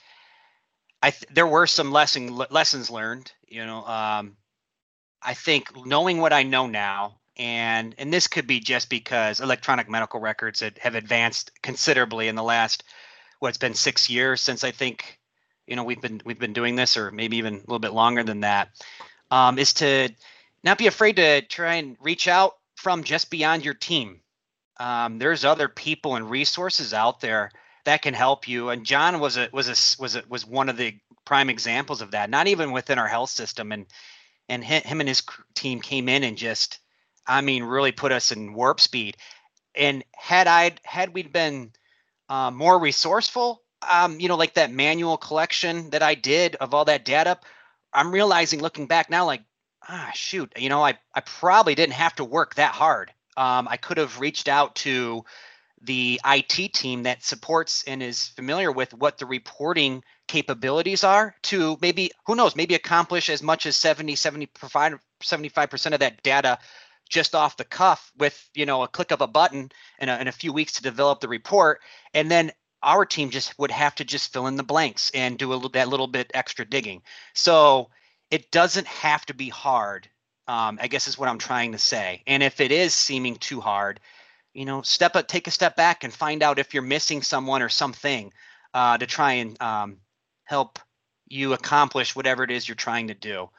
I 1.02 1.12
th- 1.12 1.32
there 1.34 1.48
were 1.48 1.68
some 1.68 1.92
lesson 1.92 2.36
lessons 2.50 2.90
learned 2.90 3.32
you 3.48 3.66
know 3.66 3.86
um 3.86 4.36
i 5.22 5.34
think 5.34 5.86
knowing 5.86 6.20
what 6.20 6.34
i 6.34 6.44
know 6.44 6.68
now 6.68 7.20
and 7.38 7.96
and 7.98 8.14
this 8.14 8.28
could 8.28 8.48
be 8.48 8.60
just 8.60 8.90
because 8.90 9.40
electronic 9.40 9.90
medical 9.90 10.20
records 10.20 10.64
have 10.80 10.96
advanced 10.96 11.52
considerably 11.62 12.28
in 12.28 12.36
the 12.36 12.44
last 12.44 12.84
what's 13.40 13.58
well, 13.62 13.70
been 13.70 13.76
six 13.76 14.10
years 14.10 14.42
since 14.42 14.64
i 14.64 14.72
think 14.72 15.20
you 15.66 15.76
know 15.76 15.84
we've 15.84 16.02
been 16.02 16.22
we've 16.26 16.40
been 16.40 16.54
doing 16.54 16.76
this 16.76 16.98
or 16.98 17.12
maybe 17.12 17.38
even 17.38 17.56
a 17.56 17.60
little 17.60 17.80
bit 17.80 17.94
longer 17.94 18.24
than 18.24 18.42
that 18.42 18.70
um, 19.30 19.60
is 19.60 19.74
to 19.74 20.10
not 20.64 20.78
be 20.78 20.88
afraid 20.88 21.18
to 21.18 21.42
try 21.42 21.76
and 21.76 21.98
reach 22.02 22.28
out 22.28 22.54
from 22.76 23.04
just 23.04 23.30
beyond 23.30 23.64
your 23.64 23.74
team 23.74 24.22
um, 24.80 25.20
there's 25.20 25.46
other 25.46 25.68
people 25.68 26.16
and 26.16 26.30
resources 26.30 26.94
out 26.94 27.20
there 27.20 27.52
that 27.86 28.02
can 28.02 28.14
help 28.14 28.48
you. 28.48 28.70
And 28.70 28.86
John 28.86 29.20
was 29.20 29.38
a 29.38 29.50
was 29.52 29.68
a 29.68 30.02
was 30.02 30.16
a, 30.16 30.24
was 30.28 30.46
one 30.46 30.70
of 30.70 30.78
the 30.78 30.96
prime 31.26 31.50
examples 31.50 32.02
of 32.02 32.12
that. 32.12 32.30
Not 32.30 32.48
even 32.48 32.72
within 32.72 33.00
our 33.00 33.08
health 33.08 33.30
system, 33.30 33.72
and 33.72 33.86
and 34.50 34.64
him 34.64 35.00
and 35.00 35.10
his 35.10 35.24
team 35.56 35.82
came 35.82 36.08
in 36.08 36.24
and 36.24 36.38
just, 36.38 36.80
I 37.26 37.42
mean, 37.42 37.64
really 37.64 37.92
put 37.92 38.12
us 38.12 38.32
in 38.32 38.54
warp 38.54 38.80
speed. 38.80 39.18
And 39.76 40.04
had 40.16 40.48
I 40.48 40.76
had 40.84 41.14
we 41.14 41.24
been 41.24 41.72
uh, 42.30 42.52
more 42.52 42.80
resourceful, 42.80 43.62
um, 43.90 44.20
you 44.20 44.28
know, 44.28 44.38
like 44.38 44.56
that 44.56 44.72
manual 44.72 45.18
collection 45.18 45.90
that 45.92 46.04
I 46.04 46.16
did 46.16 46.56
of 46.56 46.74
all 46.74 46.86
that 46.86 47.06
data, 47.06 47.40
I'm 47.94 48.12
realizing 48.12 48.62
looking 48.62 48.88
back 48.88 49.10
now, 49.10 49.26
like, 49.26 49.44
ah, 49.88 50.12
shoot, 50.14 50.52
you 50.58 50.70
know, 50.70 50.84
I 50.84 50.98
I 51.16 51.22
probably 51.22 51.76
didn't 51.76 51.94
have 51.94 52.16
to 52.16 52.24
work 52.24 52.56
that 52.56 52.74
hard 52.74 53.14
um, 53.38 53.68
I 53.70 53.78
could 53.78 53.98
have 53.98 54.20
reached 54.20 54.48
out 54.48 54.76
to 54.78 55.24
the 55.82 56.20
IT 56.26 56.74
team 56.74 57.04
that 57.04 57.24
supports 57.24 57.84
and 57.86 58.02
is 58.02 58.28
familiar 58.30 58.72
with 58.72 58.94
what 58.94 59.18
the 59.18 59.28
reporting 59.28 60.04
capabilities 60.28 61.04
are 61.04 61.36
to 61.44 61.78
maybe, 61.82 62.12
who 62.26 62.36
knows, 62.36 62.56
maybe 62.56 62.74
accomplish 62.74 63.30
as 63.30 63.44
much 63.44 63.66
as 63.66 63.76
70, 63.76 64.16
75, 64.16 65.00
75% 65.22 65.94
of 65.94 66.00
that 66.00 66.24
data 66.24 66.58
just 67.10 67.36
off 67.36 67.58
the 67.58 67.64
cuff 67.64 68.12
with, 68.18 68.50
you 68.54 68.66
know, 68.66 68.84
a 68.84 68.88
click 68.88 69.12
of 69.12 69.22
a 69.22 69.28
button 69.28 69.70
and 70.00 70.10
a, 70.10 70.28
a 70.28 70.32
few 70.32 70.52
weeks 70.52 70.74
to 70.74 70.84
develop 70.84 71.22
the 71.22 71.28
report. 71.28 71.80
And 72.14 72.30
then 72.30 72.52
our 72.84 73.06
team 73.06 73.30
just 73.30 73.58
would 73.60 73.72
have 73.72 73.96
to 73.96 74.04
just 74.04 74.34
fill 74.34 74.48
in 74.48 74.56
the 74.56 74.64
blanks 74.64 75.12
and 75.14 75.38
do 75.38 75.54
a, 75.54 75.70
that 75.70 75.88
little 75.88 76.08
bit 76.08 76.32
extra 76.34 76.66
digging. 76.66 77.04
So 77.34 77.90
it 78.30 78.52
doesn't 78.52 78.88
have 78.88 79.26
to 79.28 79.34
be 79.34 79.50
hard 79.50 80.10
um, 80.48 80.80
I 80.82 80.88
guess 80.88 81.08
is 81.08 81.18
what 81.18 81.30
I'm 81.30 81.38
trying 81.38 81.74
to 81.74 81.78
say. 81.78 82.24
And 82.26 82.42
if 82.42 82.62
it 82.62 82.72
is 82.72 82.94
seeming 82.94 83.36
too 83.36 83.60
hard, 83.60 84.00
you 84.54 84.66
know, 84.66 84.82
step 84.82 85.16
up, 85.16 85.28
take 85.28 85.48
a 85.48 85.52
step 85.52 85.76
back 85.76 86.04
and 86.04 86.14
find 86.14 86.42
out 86.42 86.60
if 86.60 86.74
you're 86.74 86.84
missing 86.84 87.22
someone 87.22 87.62
or 87.62 87.70
something 87.70 88.32
uh, 88.74 88.98
to 88.98 89.06
try 89.06 89.34
and 89.34 89.62
um, 89.62 89.98
help 90.46 90.80
you 91.28 91.54
accomplish 91.54 92.16
whatever 92.16 92.44
it 92.44 92.52
is 92.52 92.68
you're 92.68 92.76
trying 92.76 93.08
to 93.10 93.14
do. 93.14 93.50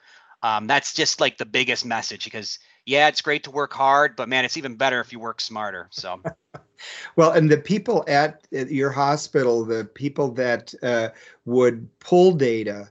Um, 0.42 0.66
that's 0.66 0.94
just 0.94 1.20
like 1.20 1.36
the 1.36 1.46
biggest 1.46 1.84
message 1.84 2.24
because 2.24 2.58
yeah, 2.86 3.08
it's 3.08 3.20
great 3.20 3.44
to 3.44 3.50
work 3.50 3.74
hard, 3.74 4.16
but 4.16 4.28
man, 4.28 4.44
it's 4.44 4.56
even 4.56 4.76
better 4.76 5.00
if 5.00 5.12
you 5.12 5.20
work 5.20 5.40
smarter. 5.40 5.88
So. 5.90 6.22
well, 7.16 7.32
and 7.32 7.50
the 7.50 7.58
people 7.58 8.02
at 8.08 8.46
your 8.50 8.90
hospital, 8.90 9.64
the 9.64 9.84
people 9.84 10.30
that 10.32 10.72
uh, 10.82 11.10
would 11.44 11.86
pull 11.98 12.32
data 12.32 12.88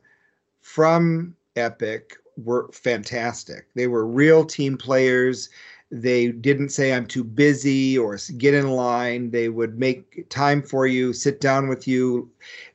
from 0.62 1.36
Epic 1.56 2.18
were 2.44 2.70
fantastic. 2.72 3.68
They 3.76 3.88
were 3.88 4.06
real 4.06 4.46
team 4.46 4.78
players. 4.78 5.50
They 5.90 6.30
didn't 6.30 6.70
say, 6.70 6.94
I'm 6.94 7.06
too 7.06 7.24
busy 7.24 7.98
or 7.98 8.18
get 8.38 8.54
in 8.54 8.72
line. 8.72 9.32
They 9.32 9.48
would 9.48 9.80
make 9.80 10.28
time 10.30 10.62
for 10.62 10.86
you, 10.86 11.14
sit 11.14 11.40
down 11.40 11.70
with 11.70 11.88
you. 11.88 12.30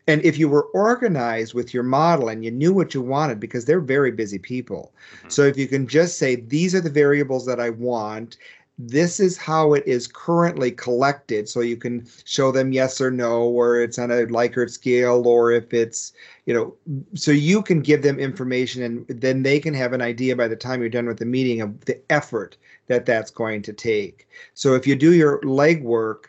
And 0.06 0.24
if 0.24 0.38
you 0.38 0.48
were 0.48 0.64
organized 0.72 1.52
with 1.52 1.74
your 1.74 1.82
model 1.82 2.28
and 2.28 2.42
you 2.42 2.50
knew 2.50 2.72
what 2.72 2.94
you 2.94 3.02
wanted, 3.02 3.38
because 3.38 3.66
they're 3.66 3.80
very 3.80 4.10
busy 4.10 4.38
people. 4.38 4.92
Mm-hmm. 5.18 5.28
So 5.28 5.42
if 5.42 5.58
you 5.58 5.68
can 5.68 5.86
just 5.86 6.18
say, 6.18 6.36
these 6.36 6.74
are 6.74 6.80
the 6.80 6.90
variables 6.90 7.44
that 7.46 7.60
I 7.60 7.70
want, 7.70 8.38
this 8.78 9.20
is 9.20 9.36
how 9.36 9.74
it 9.74 9.86
is 9.86 10.06
currently 10.06 10.70
collected. 10.70 11.48
So 11.48 11.60
you 11.60 11.76
can 11.76 12.06
show 12.24 12.50
them 12.50 12.72
yes 12.72 13.00
or 13.00 13.10
no 13.10 13.42
or 13.42 13.80
it's 13.80 13.98
on 13.98 14.10
a 14.10 14.26
likert 14.26 14.70
scale 14.70 15.26
or 15.26 15.52
if 15.52 15.72
it's 15.72 16.12
you 16.46 16.54
know 16.54 16.74
so 17.14 17.30
you 17.30 17.62
can 17.62 17.80
give 17.80 18.02
them 18.02 18.18
information 18.18 18.82
and 18.82 19.06
then 19.08 19.42
they 19.42 19.60
can 19.60 19.74
have 19.74 19.92
an 19.92 20.02
idea 20.02 20.34
by 20.34 20.48
the 20.48 20.56
time 20.56 20.80
you're 20.80 20.88
done 20.88 21.06
with 21.06 21.18
the 21.18 21.24
meeting 21.24 21.60
of 21.60 21.84
the 21.84 22.00
effort 22.10 22.56
that 22.86 23.06
that's 23.06 23.30
going 23.30 23.62
to 23.62 23.72
take. 23.72 24.28
So 24.54 24.74
if 24.74 24.86
you 24.86 24.96
do 24.96 25.12
your 25.12 25.40
legwork 25.42 26.24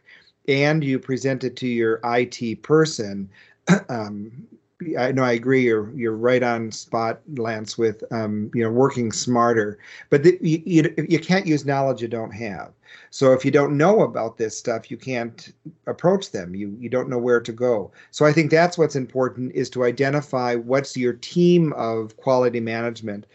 and 0.48 0.84
you 0.84 1.00
present 1.00 1.44
it 1.44 1.56
to 1.58 1.68
your 1.68 2.00
IT 2.04 2.62
person 2.62 3.30
um, 3.90 4.32
I 4.98 5.12
know 5.12 5.24
I 5.24 5.34
agree. 5.34 5.64
You're 5.64 5.92
you're 5.96 6.16
right 6.16 6.44
on 6.44 6.72
spot, 6.72 7.22
Lance. 7.36 7.78
With 7.78 8.04
um, 8.12 8.52
you 8.54 8.64
know 8.64 8.72
working 8.72 9.12
smarter, 9.12 9.80
but 10.10 10.24
the, 10.24 10.38
you, 10.42 10.62
you 10.66 10.96
you 11.10 11.20
can't 11.20 11.46
use 11.48 11.66
knowledge 11.66 12.02
you 12.02 12.08
don't 12.08 12.32
have. 12.32 12.72
So 13.10 13.34
if 13.34 13.44
you 13.46 13.52
don't 13.52 13.78
know 13.78 14.02
about 14.02 14.38
this 14.38 14.58
stuff, 14.58 14.90
you 14.90 14.98
can't 14.98 15.54
approach 15.88 16.32
them. 16.32 16.56
You 16.56 16.76
you 16.80 16.90
don't 16.90 17.10
know 17.10 17.18
where 17.18 17.42
to 17.42 17.52
go. 17.52 17.92
So 18.12 18.26
I 18.26 18.34
think 18.34 18.52
that's 18.52 18.78
what's 18.78 18.96
important 18.96 19.54
is 19.54 19.70
to 19.72 19.84
identify 19.84 20.56
what's 20.56 20.98
your 20.98 21.14
team 21.14 21.74
of 21.74 22.18
quality 22.18 22.60
management. 22.60 23.26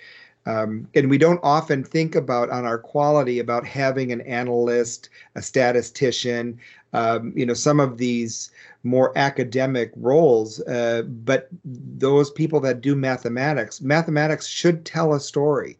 Um, 0.46 0.88
and 0.94 1.10
we 1.10 1.18
don't 1.18 1.40
often 1.42 1.84
think 1.84 2.14
about 2.14 2.48
on 2.48 2.64
our 2.64 2.78
quality 2.78 3.38
about 3.38 3.66
having 3.66 4.12
an 4.12 4.22
analyst, 4.22 5.10
a 5.34 5.42
statistician, 5.42 6.58
um, 6.94 7.32
you 7.36 7.44
know, 7.44 7.54
some 7.54 7.80
of 7.80 7.98
these 7.98 8.50
more 8.82 9.16
academic 9.16 9.92
roles. 9.96 10.60
Uh, 10.60 11.02
but 11.02 11.48
those 11.64 12.30
people 12.30 12.60
that 12.60 12.80
do 12.80 12.94
mathematics, 12.94 13.80
mathematics 13.80 14.46
should 14.46 14.84
tell 14.84 15.14
a 15.14 15.20
story. 15.20 15.78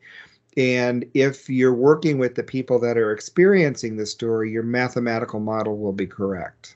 And 0.57 1.05
if 1.15 1.49
you're 1.49 1.75
working 1.75 2.19
with 2.19 2.35
the 2.35 2.43
people 2.43 2.79
that 2.81 2.99
are 2.99 3.13
experiencing 3.13 3.97
the 3.97 4.07
story, 4.07 4.51
your 4.51 4.65
mathematical 4.65 5.39
model 5.39 5.79
will 5.79 5.93
be 5.93 6.07
correct. 6.07 6.75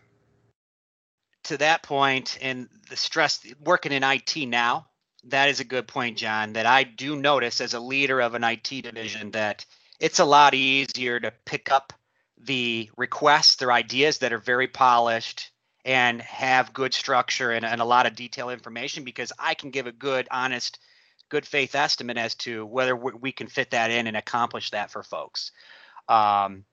To 1.44 1.56
that 1.56 1.82
point, 1.82 2.38
and 2.40 2.68
the 2.88 2.96
stress 2.96 3.44
working 3.64 3.90
in 3.90 4.04
IT 4.04 4.36
now, 4.46 4.86
that 5.24 5.48
is 5.48 5.58
a 5.58 5.64
good 5.64 5.88
point, 5.88 6.16
John. 6.16 6.52
That 6.52 6.66
I 6.66 6.84
do 6.84 7.16
notice 7.16 7.60
as 7.60 7.74
a 7.74 7.80
leader 7.80 8.20
of 8.20 8.34
an 8.34 8.44
IT 8.44 8.68
division 8.68 9.32
that 9.32 9.66
it's 9.98 10.20
a 10.20 10.24
lot 10.24 10.54
easier 10.54 11.18
to 11.18 11.32
pick 11.44 11.72
up 11.72 11.92
the 12.38 12.90
requests, 12.96 13.56
their 13.56 13.72
ideas 13.72 14.18
that 14.18 14.32
are 14.32 14.38
very 14.38 14.68
polished 14.68 15.51
and 15.84 16.22
have 16.22 16.72
good 16.72 16.94
structure 16.94 17.50
and, 17.50 17.64
and 17.64 17.80
a 17.80 17.84
lot 17.84 18.06
of 18.06 18.14
detailed 18.14 18.52
information 18.52 19.04
because 19.04 19.32
I 19.38 19.54
can 19.54 19.70
give 19.70 19.86
a 19.86 19.92
good, 19.92 20.28
honest, 20.30 20.78
good 21.28 21.46
faith 21.46 21.74
estimate 21.74 22.18
as 22.18 22.34
to 22.36 22.64
whether 22.66 22.94
we 22.94 23.32
can 23.32 23.48
fit 23.48 23.70
that 23.70 23.90
in 23.90 24.06
and 24.06 24.16
accomplish 24.16 24.70
that 24.70 24.90
for 24.90 25.02
folks. 25.02 25.50
Um, 26.08 26.64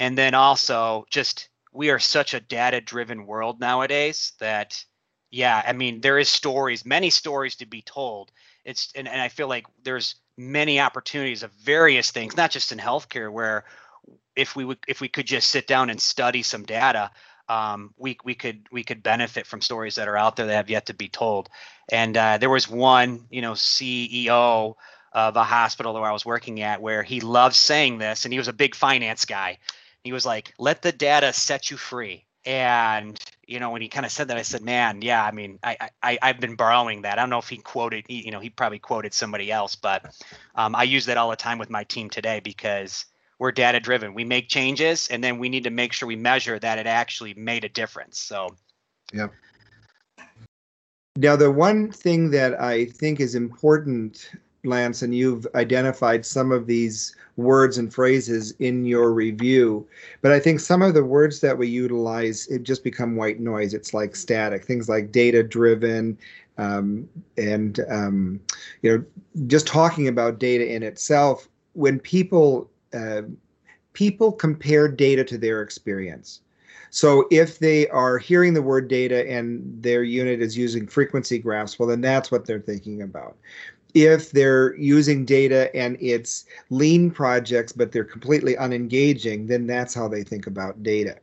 and 0.00 0.16
then 0.18 0.34
also 0.34 1.06
just 1.10 1.48
we 1.72 1.90
are 1.90 2.00
such 2.00 2.34
a 2.34 2.40
data 2.40 2.80
driven 2.80 3.26
world 3.26 3.60
nowadays 3.60 4.32
that 4.40 4.84
yeah 5.30 5.62
i 5.64 5.72
mean 5.72 6.00
there 6.00 6.18
is 6.18 6.28
stories 6.28 6.84
many 6.84 7.10
stories 7.10 7.54
to 7.54 7.66
be 7.66 7.82
told 7.82 8.32
it's 8.64 8.90
and, 8.96 9.06
and 9.06 9.20
i 9.20 9.28
feel 9.28 9.46
like 9.46 9.66
there's 9.84 10.16
many 10.36 10.80
opportunities 10.80 11.44
of 11.44 11.52
various 11.52 12.10
things 12.10 12.36
not 12.36 12.50
just 12.50 12.72
in 12.72 12.78
healthcare 12.78 13.30
where 13.30 13.64
if 14.34 14.56
we 14.56 14.64
would 14.64 14.78
if 14.88 15.00
we 15.00 15.08
could 15.08 15.26
just 15.26 15.50
sit 15.50 15.66
down 15.66 15.90
and 15.90 16.00
study 16.00 16.42
some 16.42 16.64
data 16.64 17.10
um, 17.50 17.92
we 17.98 18.16
we 18.24 18.36
could 18.36 18.68
we 18.70 18.84
could 18.84 19.02
benefit 19.02 19.44
from 19.44 19.60
stories 19.60 19.96
that 19.96 20.06
are 20.06 20.16
out 20.16 20.36
there 20.36 20.46
that 20.46 20.54
have 20.54 20.70
yet 20.70 20.86
to 20.86 20.94
be 20.94 21.08
told. 21.08 21.50
And 21.90 22.16
uh, 22.16 22.38
there 22.38 22.48
was 22.48 22.70
one 22.70 23.26
you 23.28 23.42
know 23.42 23.52
ceo 23.52 24.76
of 25.12 25.34
a 25.34 25.42
hospital 25.42 25.92
where 25.92 26.04
i 26.04 26.12
was 26.12 26.24
working 26.24 26.60
at 26.60 26.80
where 26.80 27.02
he 27.02 27.20
loved 27.20 27.56
saying 27.56 27.98
this 27.98 28.24
and 28.24 28.32
he 28.32 28.38
was 28.38 28.46
a 28.46 28.52
big 28.52 28.76
finance 28.76 29.24
guy. 29.24 29.58
He 30.04 30.12
was 30.12 30.24
like 30.24 30.54
let 30.58 30.80
the 30.82 30.92
data 30.92 31.32
set 31.32 31.70
you 31.70 31.76
free. 31.76 32.24
And 32.46 33.18
you 33.46 33.58
know 33.58 33.70
when 33.70 33.82
he 33.82 33.88
kind 33.88 34.06
of 34.06 34.12
said 34.12 34.28
that 34.28 34.36
i 34.36 34.42
said 34.42 34.62
man 34.62 35.02
yeah 35.02 35.22
i 35.24 35.32
mean 35.32 35.58
I, 35.64 35.90
I 36.02 36.18
i've 36.22 36.38
been 36.38 36.54
borrowing 36.54 37.02
that. 37.02 37.18
I 37.18 37.22
don't 37.22 37.30
know 37.30 37.38
if 37.38 37.48
he 37.48 37.56
quoted 37.56 38.04
you 38.08 38.30
know 38.30 38.38
he 38.38 38.48
probably 38.48 38.78
quoted 38.78 39.12
somebody 39.12 39.50
else 39.50 39.74
but 39.74 40.14
um, 40.54 40.76
i 40.76 40.84
use 40.84 41.06
that 41.06 41.16
all 41.16 41.30
the 41.30 41.36
time 41.36 41.58
with 41.58 41.68
my 41.68 41.82
team 41.84 42.08
today 42.08 42.38
because 42.38 43.06
we're 43.40 43.50
data 43.50 43.80
driven. 43.80 44.12
We 44.12 44.22
make 44.22 44.48
changes 44.48 45.08
and 45.08 45.24
then 45.24 45.38
we 45.38 45.48
need 45.48 45.64
to 45.64 45.70
make 45.70 45.94
sure 45.94 46.06
we 46.06 46.14
measure 46.14 46.58
that 46.58 46.78
it 46.78 46.86
actually 46.86 47.32
made 47.34 47.64
a 47.64 47.70
difference. 47.70 48.20
So, 48.20 48.54
yeah. 49.12 49.28
Now, 51.16 51.36
the 51.36 51.50
one 51.50 51.90
thing 51.90 52.30
that 52.30 52.60
I 52.60 52.84
think 52.84 53.18
is 53.18 53.34
important, 53.34 54.30
Lance, 54.62 55.00
and 55.00 55.14
you've 55.14 55.46
identified 55.54 56.24
some 56.26 56.52
of 56.52 56.66
these 56.66 57.16
words 57.36 57.78
and 57.78 57.92
phrases 57.92 58.52
in 58.58 58.84
your 58.84 59.10
review, 59.10 59.88
but 60.20 60.32
I 60.32 60.38
think 60.38 60.60
some 60.60 60.82
of 60.82 60.92
the 60.92 61.02
words 61.02 61.40
that 61.40 61.56
we 61.56 61.66
utilize 61.66 62.46
it 62.48 62.62
just 62.62 62.84
become 62.84 63.16
white 63.16 63.40
noise. 63.40 63.72
It's 63.72 63.94
like 63.94 64.14
static 64.16 64.66
things 64.66 64.88
like 64.88 65.12
data 65.12 65.42
driven, 65.42 66.16
um, 66.58 67.08
and 67.38 67.80
um, 67.88 68.40
you 68.82 68.98
know, 68.98 69.04
just 69.46 69.66
talking 69.66 70.08
about 70.08 70.38
data 70.38 70.70
in 70.70 70.82
itself. 70.82 71.48
When 71.72 71.98
people 71.98 72.69
uh, 72.94 73.22
people 73.92 74.32
compare 74.32 74.88
data 74.88 75.24
to 75.24 75.38
their 75.38 75.62
experience. 75.62 76.40
So 76.90 77.26
if 77.30 77.60
they 77.60 77.88
are 77.88 78.18
hearing 78.18 78.54
the 78.54 78.62
word 78.62 78.88
data 78.88 79.28
and 79.30 79.62
their 79.82 80.02
unit 80.02 80.42
is 80.42 80.58
using 80.58 80.86
frequency 80.86 81.38
graphs, 81.38 81.78
well, 81.78 81.88
then 81.88 82.00
that's 82.00 82.30
what 82.30 82.46
they're 82.46 82.60
thinking 82.60 83.02
about. 83.02 83.36
If 83.94 84.30
they're 84.30 84.76
using 84.76 85.24
data 85.24 85.74
and 85.74 85.96
it's 86.00 86.46
lean 86.70 87.10
projects, 87.10 87.72
but 87.72 87.90
they're 87.90 88.04
completely 88.04 88.54
unengaging, 88.54 89.48
then 89.48 89.66
that's 89.66 89.94
how 89.94 90.06
they 90.06 90.22
think 90.22 90.46
about 90.46 90.82
data. 90.82 91.16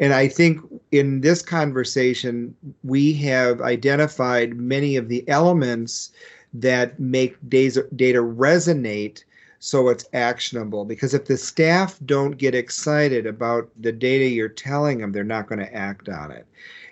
And 0.00 0.12
I 0.12 0.26
think 0.26 0.60
in 0.90 1.20
this 1.20 1.42
conversation, 1.42 2.54
we 2.82 3.12
have 3.14 3.60
identified 3.60 4.56
many 4.56 4.96
of 4.96 5.08
the 5.08 5.28
elements 5.28 6.10
that 6.52 6.98
make 6.98 7.36
data 7.48 7.82
resonate 7.96 9.22
so 9.60 9.90
it's 9.90 10.06
actionable. 10.14 10.84
Because 10.84 11.14
if 11.14 11.26
the 11.26 11.36
staff 11.36 11.98
don't 12.06 12.38
get 12.38 12.54
excited 12.54 13.26
about 13.26 13.70
the 13.78 13.92
data 13.92 14.26
you're 14.26 14.48
telling 14.48 14.98
them, 14.98 15.12
they're 15.12 15.22
not 15.22 15.46
going 15.46 15.60
to 15.60 15.74
act 15.74 16.08
on 16.08 16.32
it. 16.32 16.46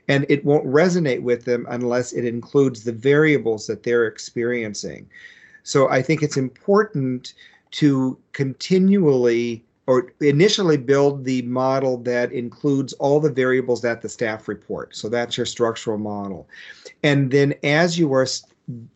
And 0.07 0.25
it 0.29 0.45
won't 0.45 0.67
resonate 0.67 1.23
with 1.23 1.45
them 1.45 1.67
unless 1.71 2.13
it 2.13 2.25
includes 2.25 2.85
the 2.85 2.93
variables 2.93 3.67
that 3.67 3.83
they're 3.83 4.07
experiencing. 4.07 5.09
So 5.63 5.89
I 5.89 6.03
think 6.03 6.23
it's 6.23 6.37
important 6.37 7.35
to 7.73 8.19
continually 8.33 9.65
or 9.87 10.13
initially 10.21 10.77
build 10.77 11.25
the 11.25 11.41
model 11.43 11.97
that 11.97 12.31
includes 12.33 12.93
all 12.95 13.21
the 13.21 13.33
variables 13.33 13.81
that 13.81 14.03
the 14.03 14.09
staff 14.09 14.47
report. 14.47 14.95
So 14.95 15.09
that's 15.09 15.39
your 15.39 15.47
structural 15.47 15.97
model. 15.97 16.47
And 17.03 17.31
then 17.31 17.55
as 17.63 17.99
you 17.99 18.13
are 18.13 18.27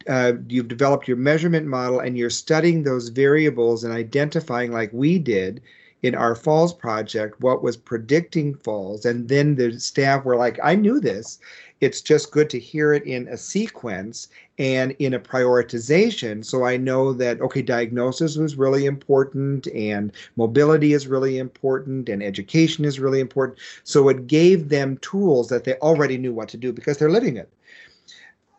uh, 0.08 0.32
you've 0.48 0.68
developed 0.68 1.08
your 1.08 1.16
measurement 1.16 1.66
model 1.66 2.00
and 2.00 2.18
you're 2.18 2.30
studying 2.30 2.82
those 2.82 3.08
variables 3.08 3.84
and 3.84 3.92
identifying, 3.92 4.72
like 4.72 4.90
we 4.92 5.18
did 5.18 5.62
in 6.02 6.14
our 6.14 6.34
falls 6.34 6.74
project, 6.74 7.40
what 7.40 7.62
was 7.62 7.76
predicting 7.76 8.54
falls. 8.54 9.04
And 9.04 9.28
then 9.28 9.54
the 9.54 9.78
staff 9.78 10.24
were 10.24 10.36
like, 10.36 10.58
I 10.62 10.74
knew 10.74 11.00
this. 11.00 11.38
It's 11.80 12.00
just 12.00 12.32
good 12.32 12.50
to 12.50 12.58
hear 12.58 12.92
it 12.92 13.04
in 13.04 13.26
a 13.28 13.36
sequence 13.36 14.28
and 14.58 14.94
in 14.98 15.14
a 15.14 15.20
prioritization. 15.20 16.44
So 16.44 16.64
I 16.64 16.76
know 16.76 17.12
that, 17.14 17.40
okay, 17.40 17.62
diagnosis 17.62 18.36
was 18.36 18.56
really 18.56 18.84
important 18.86 19.66
and 19.68 20.12
mobility 20.36 20.92
is 20.92 21.06
really 21.06 21.38
important 21.38 22.08
and 22.08 22.22
education 22.22 22.84
is 22.84 23.00
really 23.00 23.20
important. 23.20 23.58
So 23.84 24.08
it 24.08 24.26
gave 24.26 24.68
them 24.68 24.98
tools 24.98 25.48
that 25.48 25.64
they 25.64 25.74
already 25.76 26.18
knew 26.18 26.32
what 26.32 26.48
to 26.50 26.56
do 26.56 26.72
because 26.72 26.98
they're 26.98 27.10
living 27.10 27.36
it. 27.36 27.52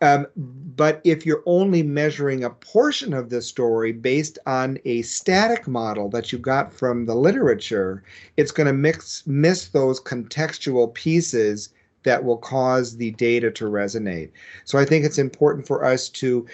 Um, 0.03 0.27
but 0.35 0.99
if 1.05 1.25
you're 1.25 1.43
only 1.45 1.81
measuring 1.81 2.43
a 2.43 2.49
portion 2.49 3.13
of 3.13 3.29
the 3.29 3.41
story 3.41 3.93
based 3.93 4.37
on 4.45 4.77
a 4.83 5.01
static 5.03 5.65
model 5.65 6.09
that 6.09 6.29
you 6.29 6.37
got 6.37 6.73
from 6.73 7.05
the 7.05 7.15
literature, 7.15 8.03
it's 8.35 8.51
going 8.51 8.67
to 8.67 8.73
mix 8.73 9.25
miss 9.25 9.69
those 9.69 10.01
contextual 10.01 10.93
pieces 10.93 11.69
that 12.03 12.21
will 12.21 12.37
cause 12.37 12.97
the 12.97 13.11
data 13.11 13.49
to 13.51 13.63
resonate. 13.63 14.31
So 14.65 14.77
I 14.77 14.83
think 14.83 15.05
it's 15.05 15.19
important 15.19 15.65
for 15.65 15.85
us 15.85 16.09
to 16.09 16.45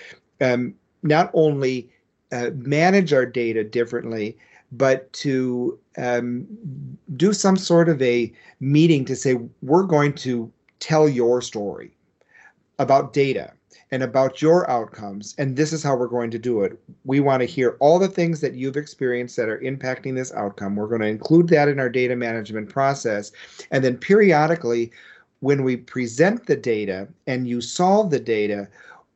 um, 0.42 0.76
not 1.02 1.32
only 1.34 1.90
uh, 2.32 2.52
manage 2.54 3.14
our 3.14 3.26
data 3.26 3.64
differently, 3.64 4.38
but 4.72 5.12
to 5.14 5.80
um, 5.98 6.46
do 7.18 7.34
some 7.34 7.58
sort 7.58 7.90
of 7.90 8.00
a 8.00 8.32
meeting 8.60 9.06
to 9.06 9.16
say, 9.16 9.40
we're 9.64 9.88
going 9.88 10.14
to 10.14 10.52
tell 10.80 11.10
your 11.10 11.42
story 11.42 11.96
about 12.80 13.14
data 13.14 13.54
and 13.92 14.04
about 14.04 14.42
your 14.42 14.70
outcomes. 14.70 15.36
And 15.38 15.56
this 15.56 15.74
is 15.74 15.84
how 15.84 15.96
we're 15.96 16.08
going 16.08 16.32
to 16.32 16.40
do 16.40 16.64
it. 16.64 16.80
We 17.06 17.20
want 17.20 17.42
to 17.42 17.46
hear 17.46 17.76
all 17.80 18.00
the 18.00 18.08
things 18.08 18.40
that 18.42 18.56
you've 18.56 18.78
experienced 18.78 19.36
that 19.38 19.50
are 19.50 19.60
impacting 19.60 20.16
this 20.16 20.34
outcome. 20.34 20.76
We're 20.76 20.88
going 20.88 21.02
to 21.02 21.08
include 21.08 21.50
that 21.50 21.68
in 21.68 21.80
our 21.80 21.90
data 21.90 22.16
management 22.16 22.70
process. 22.70 23.32
And 23.72 23.84
then 23.84 23.98
periodically, 23.98 24.92
when 25.40 25.64
we 25.64 25.78
present 25.78 26.46
the 26.46 26.56
data 26.56 27.08
and 27.28 27.48
you 27.48 27.62
solve 27.62 28.12
the 28.12 28.20
data, 28.20 28.68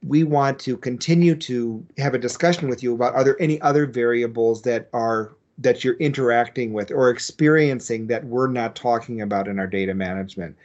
we 0.05 0.23
want 0.23 0.59
to 0.59 0.77
continue 0.77 1.35
to 1.35 1.85
have 1.97 2.13
a 2.13 2.19
discussion 2.19 2.67
with 2.67 2.83
you 2.83 2.93
about 2.93 3.13
are 3.15 3.23
there 3.23 3.41
any 3.41 3.59
other 3.61 3.85
variables 3.85 4.61
that 4.63 4.89
are 4.93 5.35
that 5.59 5.83
you're 5.83 5.95
interacting 5.95 6.73
with 6.73 6.91
or 6.91 7.09
experiencing 7.09 8.07
that 8.07 8.25
we're 8.25 8.47
not 8.47 8.75
talking 8.75 9.21
about 9.21 9.47
in 9.47 9.59
our 9.59 9.67
data 9.67 9.93
management. 9.93 10.57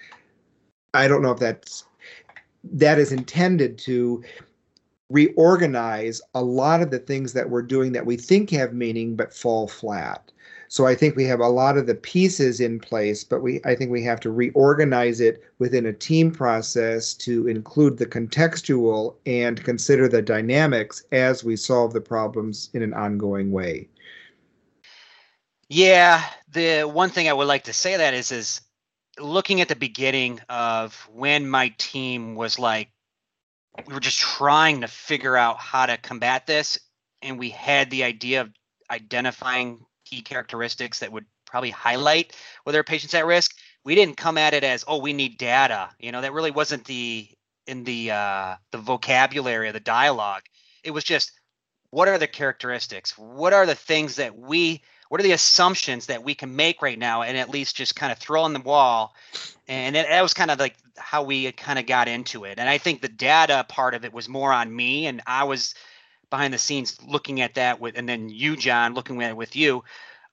I 0.94 1.06
don't 1.06 1.22
know 1.22 1.30
if 1.30 1.38
that's 1.38 1.84
that 2.64 2.98
is 2.98 3.12
intended 3.12 3.78
to 3.78 4.22
reorganize 5.10 6.20
a 6.34 6.42
lot 6.42 6.82
of 6.82 6.90
the 6.90 6.98
things 6.98 7.32
that 7.32 7.48
we're 7.48 7.62
doing 7.62 7.92
that 7.92 8.06
we 8.06 8.16
think 8.16 8.50
have 8.50 8.74
meaning 8.74 9.16
but 9.16 9.32
fall 9.32 9.66
flat. 9.66 10.30
So 10.70 10.86
I 10.86 10.94
think 10.94 11.16
we 11.16 11.24
have 11.24 11.40
a 11.40 11.48
lot 11.48 11.78
of 11.78 11.86
the 11.86 11.94
pieces 11.94 12.60
in 12.60 12.78
place, 12.78 13.24
but 13.24 13.40
we 13.40 13.60
I 13.64 13.74
think 13.74 13.90
we 13.90 14.02
have 14.02 14.20
to 14.20 14.30
reorganize 14.30 15.18
it 15.20 15.42
within 15.58 15.86
a 15.86 15.94
team 15.94 16.30
process 16.30 17.14
to 17.14 17.48
include 17.48 17.96
the 17.96 18.06
contextual 18.06 19.14
and 19.24 19.64
consider 19.64 20.08
the 20.08 20.20
dynamics 20.20 21.04
as 21.10 21.42
we 21.42 21.56
solve 21.56 21.94
the 21.94 22.02
problems 22.02 22.68
in 22.74 22.82
an 22.82 22.92
ongoing 22.92 23.50
way. 23.50 23.88
Yeah, 25.70 26.22
the 26.52 26.82
one 26.82 27.08
thing 27.10 27.28
I 27.28 27.32
would 27.32 27.48
like 27.48 27.64
to 27.64 27.72
say 27.72 27.96
that 27.96 28.12
is 28.12 28.30
is 28.30 28.60
looking 29.20 29.60
at 29.60 29.68
the 29.68 29.76
beginning 29.76 30.40
of 30.48 30.94
when 31.12 31.48
my 31.48 31.72
team 31.78 32.34
was 32.34 32.58
like 32.58 32.90
we 33.86 33.94
were 33.94 34.00
just 34.00 34.18
trying 34.18 34.80
to 34.80 34.88
figure 34.88 35.36
out 35.36 35.58
how 35.58 35.86
to 35.86 35.96
combat 35.96 36.46
this 36.46 36.78
and 37.22 37.38
we 37.38 37.50
had 37.50 37.90
the 37.90 38.04
idea 38.04 38.40
of 38.40 38.50
identifying 38.90 39.84
key 40.04 40.22
characteristics 40.22 41.00
that 41.00 41.12
would 41.12 41.26
probably 41.46 41.70
highlight 41.70 42.34
whether 42.64 42.80
a 42.80 42.84
patient's 42.84 43.14
at 43.14 43.26
risk. 43.26 43.54
We 43.84 43.94
didn't 43.94 44.16
come 44.16 44.38
at 44.38 44.54
it 44.54 44.64
as 44.64 44.84
oh 44.86 44.98
we 44.98 45.12
need 45.12 45.38
data. 45.38 45.90
You 45.98 46.12
know 46.12 46.20
that 46.20 46.32
really 46.32 46.50
wasn't 46.50 46.84
the 46.84 47.28
in 47.66 47.84
the 47.84 48.10
uh 48.10 48.56
the 48.72 48.78
vocabulary 48.78 49.68
of 49.68 49.74
the 49.74 49.80
dialogue. 49.80 50.42
It 50.84 50.90
was 50.90 51.04
just 51.04 51.32
what 51.90 52.08
are 52.08 52.18
the 52.18 52.26
characteristics? 52.26 53.16
What 53.16 53.52
are 53.52 53.66
the 53.66 53.74
things 53.74 54.16
that 54.16 54.36
we 54.36 54.82
what 55.08 55.20
are 55.20 55.24
the 55.24 55.32
assumptions 55.32 56.06
that 56.06 56.22
we 56.22 56.34
can 56.34 56.54
make 56.54 56.82
right 56.82 56.98
now 56.98 57.22
and 57.22 57.36
at 57.36 57.50
least 57.50 57.76
just 57.76 57.96
kind 57.96 58.12
of 58.12 58.18
throw 58.18 58.42
on 58.42 58.52
the 58.52 58.60
wall? 58.60 59.14
And 59.66 59.96
it, 59.96 60.06
that 60.08 60.22
was 60.22 60.34
kind 60.34 60.50
of 60.50 60.58
like 60.58 60.76
how 60.96 61.22
we 61.22 61.50
kind 61.52 61.78
of 61.78 61.86
got 61.86 62.08
into 62.08 62.44
it. 62.44 62.58
And 62.58 62.68
i 62.68 62.78
think 62.78 63.00
the 63.00 63.08
data 63.08 63.64
part 63.68 63.94
of 63.94 64.04
it 64.04 64.12
was 64.12 64.28
more 64.28 64.52
on 64.52 64.74
me 64.74 65.06
and 65.06 65.22
i 65.26 65.44
was 65.44 65.74
behind 66.30 66.52
the 66.52 66.58
scenes 66.58 66.98
looking 67.06 67.40
at 67.40 67.54
that 67.54 67.80
with 67.80 67.96
and 67.96 68.08
then 68.08 68.28
you 68.28 68.56
john 68.56 68.94
looking 68.94 69.22
at 69.22 69.30
it 69.30 69.36
with 69.36 69.56
you. 69.56 69.84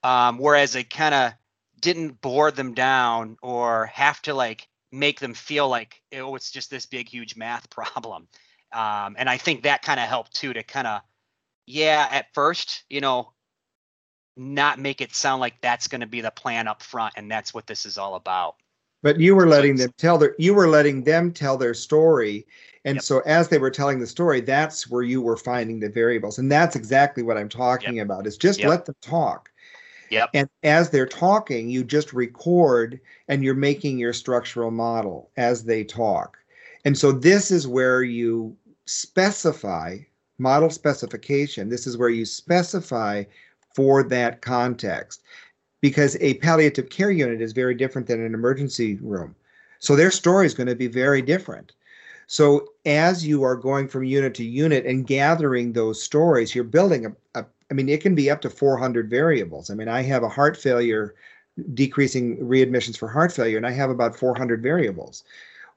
Um, 0.02 0.38
whereas 0.38 0.76
it 0.76 0.90
kind 0.90 1.14
of 1.14 1.32
didn't 1.80 2.20
bore 2.20 2.50
them 2.50 2.74
down 2.74 3.36
or 3.42 3.86
have 3.86 4.20
to 4.22 4.34
like 4.34 4.68
make 4.92 5.20
them 5.20 5.34
feel 5.34 5.68
like 5.68 6.00
oh 6.14 6.34
it's 6.34 6.50
just 6.50 6.70
this 6.70 6.86
big 6.86 7.08
huge 7.08 7.36
math 7.36 7.70
problem. 7.70 8.28
Um, 8.72 9.16
and 9.18 9.30
i 9.30 9.36
think 9.36 9.62
that 9.62 9.82
kind 9.82 10.00
of 10.00 10.08
helped 10.08 10.34
too 10.34 10.52
to 10.52 10.62
kind 10.62 10.86
of 10.86 11.00
yeah 11.66 12.06
at 12.10 12.34
first 12.34 12.84
you 12.88 13.00
know 13.00 13.32
not 14.36 14.78
make 14.78 15.00
it 15.00 15.14
sound 15.14 15.40
like 15.40 15.60
that's 15.60 15.88
going 15.88 16.00
to 16.00 16.06
be 16.06 16.20
the 16.20 16.30
plan 16.30 16.68
up 16.68 16.82
front 16.82 17.14
and 17.16 17.30
that's 17.30 17.54
what 17.54 17.66
this 17.66 17.86
is 17.86 17.96
all 17.96 18.14
about 18.14 18.56
but 19.02 19.20
you 19.20 19.34
were 19.34 19.46
letting 19.46 19.76
them 19.76 19.92
tell 19.98 20.18
their 20.18 20.34
you 20.38 20.54
were 20.54 20.68
letting 20.68 21.02
them 21.04 21.32
tell 21.32 21.56
their 21.56 21.74
story 21.74 22.46
and 22.84 22.96
yep. 22.96 23.02
so 23.02 23.20
as 23.20 23.48
they 23.48 23.58
were 23.58 23.70
telling 23.70 23.98
the 23.98 24.06
story 24.06 24.40
that's 24.40 24.90
where 24.90 25.02
you 25.02 25.20
were 25.22 25.36
finding 25.36 25.80
the 25.80 25.88
variables 25.88 26.38
and 26.38 26.50
that's 26.50 26.76
exactly 26.76 27.22
what 27.22 27.36
i'm 27.36 27.48
talking 27.48 27.96
yep. 27.96 28.04
about 28.04 28.26
is 28.26 28.36
just 28.36 28.60
yep. 28.60 28.68
let 28.68 28.84
them 28.84 28.96
talk 29.00 29.50
Yep. 30.10 30.30
And 30.34 30.48
as 30.62 30.90
they're 30.90 31.06
talking, 31.06 31.68
you 31.68 31.84
just 31.84 32.12
record 32.12 33.00
and 33.28 33.42
you're 33.42 33.54
making 33.54 33.98
your 33.98 34.12
structural 34.12 34.70
model 34.70 35.30
as 35.36 35.64
they 35.64 35.84
talk. 35.84 36.38
And 36.84 36.96
so 36.96 37.12
this 37.12 37.50
is 37.50 37.66
where 37.66 38.02
you 38.02 38.56
specify 38.86 39.98
model 40.38 40.70
specification. 40.70 41.68
This 41.68 41.86
is 41.86 41.96
where 41.96 42.08
you 42.08 42.24
specify 42.24 43.24
for 43.76 44.02
that 44.02 44.40
context 44.40 45.22
because 45.82 46.16
a 46.20 46.34
palliative 46.34 46.88
care 46.88 47.10
unit 47.10 47.42
is 47.42 47.52
very 47.52 47.74
different 47.74 48.08
than 48.08 48.24
an 48.24 48.32
emergency 48.32 48.96
room. 49.02 49.36
So 49.78 49.94
their 49.94 50.10
story 50.10 50.46
is 50.46 50.54
going 50.54 50.68
to 50.68 50.74
be 50.74 50.86
very 50.86 51.20
different. 51.20 51.72
So 52.26 52.70
as 52.86 53.24
you 53.24 53.44
are 53.44 53.54
going 53.54 53.86
from 53.86 54.04
unit 54.04 54.34
to 54.34 54.44
unit 54.44 54.86
and 54.86 55.06
gathering 55.06 55.72
those 55.72 56.02
stories, 56.02 56.54
you're 56.54 56.64
building 56.64 57.06
a, 57.06 57.40
a 57.40 57.46
I 57.70 57.74
mean, 57.74 57.88
it 57.88 58.00
can 58.00 58.14
be 58.14 58.30
up 58.30 58.40
to 58.42 58.50
400 58.50 59.10
variables. 59.10 59.70
I 59.70 59.74
mean, 59.74 59.88
I 59.88 60.02
have 60.02 60.22
a 60.22 60.28
heart 60.28 60.56
failure 60.56 61.14
decreasing 61.74 62.36
readmissions 62.38 62.96
for 62.96 63.08
heart 63.08 63.32
failure, 63.32 63.56
and 63.56 63.66
I 63.66 63.72
have 63.72 63.90
about 63.90 64.16
400 64.16 64.62
variables. 64.62 65.24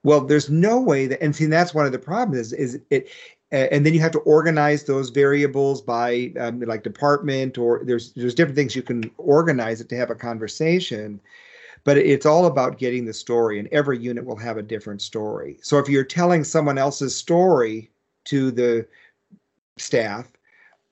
Well, 0.03 0.21
there's 0.21 0.49
no 0.49 0.79
way 0.79 1.07
that, 1.07 1.21
and 1.21 1.35
see, 1.35 1.45
that's 1.45 1.73
one 1.73 1.85
of 1.85 1.91
the 1.91 1.99
problems 1.99 2.53
is, 2.53 2.53
is 2.53 2.81
it, 2.89 3.09
and 3.51 3.85
then 3.85 3.93
you 3.93 3.99
have 3.99 4.11
to 4.11 4.19
organize 4.19 4.83
those 4.83 5.09
variables 5.09 5.81
by 5.81 6.31
um, 6.39 6.59
like 6.61 6.83
department 6.83 7.57
or 7.57 7.81
there's 7.83 8.13
there's 8.13 8.35
different 8.35 8.55
things 8.55 8.75
you 8.75 8.83
can 8.83 9.09
organize 9.17 9.81
it 9.81 9.89
to 9.89 9.95
have 9.95 10.09
a 10.09 10.15
conversation 10.15 11.19
but 11.85 11.97
it's 11.97 12.25
all 12.25 12.45
about 12.45 12.77
getting 12.77 13.05
the 13.05 13.13
story 13.13 13.57
and 13.57 13.67
every 13.71 13.97
unit 13.97 14.25
will 14.25 14.35
have 14.35 14.57
a 14.57 14.63
different 14.63 15.01
story 15.01 15.57
so 15.61 15.79
if 15.79 15.89
you're 15.89 16.03
telling 16.03 16.43
someone 16.43 16.77
else's 16.77 17.15
story 17.15 17.89
to 18.25 18.51
the 18.51 18.85
staff 19.77 20.31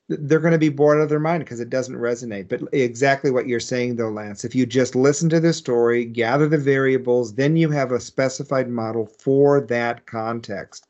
they're 0.10 0.40
going 0.40 0.54
to 0.54 0.58
be 0.58 0.70
bored 0.70 1.00
out 1.00 1.04
of 1.04 1.10
their 1.10 1.20
mind 1.20 1.44
because 1.44 1.60
it 1.60 1.70
doesn't 1.70 1.98
resonate. 1.98 2.48
But 2.48 2.62
exactly 2.72 3.30
what 3.30 3.46
you're 3.46 3.60
saying, 3.60 3.98
though, 3.98 4.10
Lance, 4.10 4.46
if 4.46 4.56
you 4.56 4.66
just 4.66 4.96
listen 4.96 5.28
to 5.32 5.42
the 5.42 5.52
story, 5.52 6.06
gather 6.06 6.48
the 6.48 6.58
variables, 6.58 7.34
then 7.34 7.58
you 7.58 7.70
have 7.72 7.92
a 7.92 8.00
specified 8.00 8.70
model 8.70 9.06
for 9.06 9.60
that 9.60 10.06
context 10.06 10.88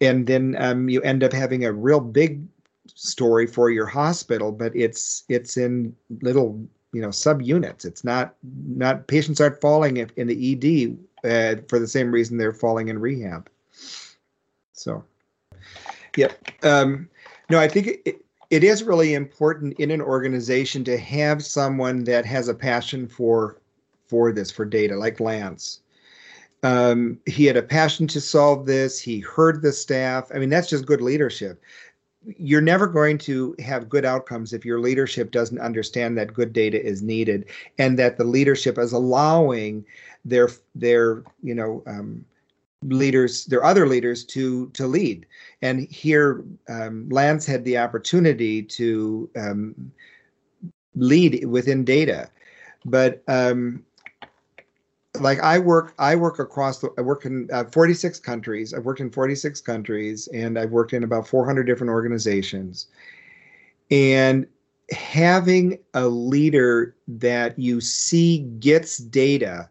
and 0.00 0.26
then 0.26 0.56
um, 0.58 0.88
you 0.88 1.00
end 1.02 1.24
up 1.24 1.32
having 1.32 1.64
a 1.64 1.72
real 1.72 2.00
big 2.00 2.42
story 2.86 3.46
for 3.46 3.70
your 3.70 3.86
hospital, 3.86 4.52
but 4.52 4.74
it's 4.74 5.24
it's 5.28 5.56
in 5.56 5.94
little 6.22 6.66
you 6.92 7.02
know 7.02 7.08
subunits. 7.08 7.84
It's 7.84 8.04
not 8.04 8.34
not 8.42 9.06
patients 9.06 9.40
aren't 9.40 9.60
falling 9.60 9.96
in 9.96 10.26
the 10.26 10.52
ED 10.52 10.96
uh, 11.24 11.60
for 11.68 11.78
the 11.78 11.88
same 11.88 12.12
reason 12.12 12.36
they're 12.36 12.52
falling 12.52 12.88
in 12.88 12.98
rehab. 12.98 13.48
So, 14.72 15.04
yep. 16.16 16.38
Um, 16.62 17.08
no, 17.48 17.58
I 17.58 17.68
think 17.68 18.00
it, 18.04 18.24
it 18.50 18.64
is 18.64 18.82
really 18.82 19.14
important 19.14 19.78
in 19.80 19.90
an 19.90 20.00
organization 20.00 20.84
to 20.84 20.98
have 20.98 21.44
someone 21.44 22.04
that 22.04 22.24
has 22.26 22.48
a 22.48 22.54
passion 22.54 23.08
for 23.08 23.58
for 24.08 24.32
this 24.32 24.50
for 24.50 24.64
data, 24.64 24.96
like 24.96 25.18
Lance. 25.18 25.80
Um, 26.62 27.18
he 27.26 27.44
had 27.44 27.56
a 27.56 27.62
passion 27.62 28.06
to 28.08 28.20
solve 28.20 28.66
this. 28.66 29.00
He 29.00 29.20
heard 29.20 29.62
the 29.62 29.72
staff. 29.72 30.30
I 30.34 30.38
mean, 30.38 30.50
that's 30.50 30.68
just 30.68 30.86
good 30.86 31.00
leadership. 31.00 31.62
You're 32.38 32.60
never 32.60 32.88
going 32.88 33.18
to 33.18 33.54
have 33.60 33.88
good 33.88 34.04
outcomes 34.04 34.52
if 34.52 34.64
your 34.64 34.80
leadership 34.80 35.30
doesn't 35.30 35.60
understand 35.60 36.18
that 36.18 36.34
good 36.34 36.52
data 36.52 36.84
is 36.84 37.02
needed 37.02 37.46
and 37.78 37.96
that 37.98 38.16
the 38.16 38.24
leadership 38.24 38.78
is 38.78 38.92
allowing 38.92 39.84
their 40.24 40.48
their 40.74 41.22
you 41.42 41.54
know 41.54 41.84
um, 41.86 42.24
leaders, 42.82 43.46
their 43.46 43.64
other 43.64 43.86
leaders 43.86 44.24
to 44.24 44.68
to 44.70 44.86
lead. 44.86 45.26
And 45.62 45.88
here, 45.88 46.44
um, 46.68 47.08
Lance 47.08 47.46
had 47.46 47.64
the 47.64 47.78
opportunity 47.78 48.62
to 48.62 49.30
um, 49.36 49.92
lead 50.94 51.44
within 51.46 51.84
data, 51.84 52.28
but 52.84 53.22
um, 53.28 53.84
like 55.20 55.40
I 55.40 55.58
work, 55.58 55.94
I 55.98 56.16
work 56.16 56.38
across 56.38 56.80
the, 56.80 56.90
I 56.98 57.02
work 57.02 57.24
in 57.24 57.48
uh, 57.52 57.64
46 57.64 58.20
countries. 58.20 58.74
I've 58.74 58.84
worked 58.84 59.00
in 59.00 59.10
46 59.10 59.60
countries 59.60 60.28
and 60.28 60.58
I've 60.58 60.70
worked 60.70 60.92
in 60.92 61.04
about 61.04 61.26
400 61.26 61.64
different 61.64 61.90
organizations. 61.90 62.86
And 63.90 64.46
having 64.90 65.78
a 65.94 66.06
leader 66.08 66.94
that 67.08 67.58
you 67.58 67.80
see 67.80 68.38
gets 68.60 68.98
data 68.98 69.68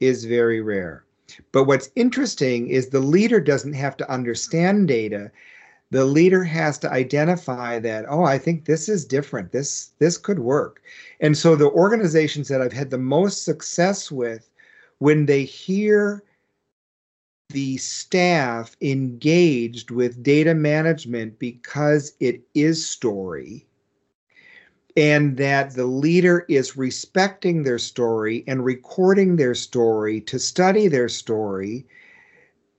is 0.00 0.24
very 0.24 0.60
rare. 0.60 1.04
But 1.52 1.64
what's 1.64 1.90
interesting 1.96 2.68
is 2.68 2.88
the 2.88 3.00
leader 3.00 3.40
doesn't 3.40 3.72
have 3.72 3.96
to 3.98 4.10
understand 4.10 4.88
data. 4.88 5.30
The 5.90 6.04
leader 6.04 6.44
has 6.44 6.78
to 6.78 6.92
identify 6.92 7.78
that, 7.80 8.04
oh, 8.08 8.24
I 8.24 8.38
think 8.38 8.64
this 8.64 8.88
is 8.88 9.04
different. 9.04 9.52
This 9.52 9.90
this 9.98 10.18
could 10.18 10.38
work. 10.38 10.82
And 11.20 11.36
so 11.36 11.56
the 11.56 11.70
organizations 11.70 12.48
that 12.48 12.60
I've 12.60 12.72
had 12.72 12.90
the 12.90 12.98
most 12.98 13.44
success 13.44 14.10
with 14.10 14.48
when 15.04 15.26
they 15.26 15.44
hear 15.44 16.22
the 17.50 17.76
staff 17.76 18.74
engaged 18.80 19.90
with 19.90 20.22
data 20.22 20.54
management 20.54 21.38
because 21.38 22.14
it 22.20 22.40
is 22.54 22.86
story 22.86 23.66
and 24.96 25.36
that 25.36 25.74
the 25.74 25.84
leader 25.84 26.46
is 26.48 26.78
respecting 26.78 27.62
their 27.62 27.78
story 27.78 28.44
and 28.46 28.64
recording 28.64 29.36
their 29.36 29.54
story 29.54 30.22
to 30.22 30.38
study 30.38 30.88
their 30.88 31.10
story 31.10 31.84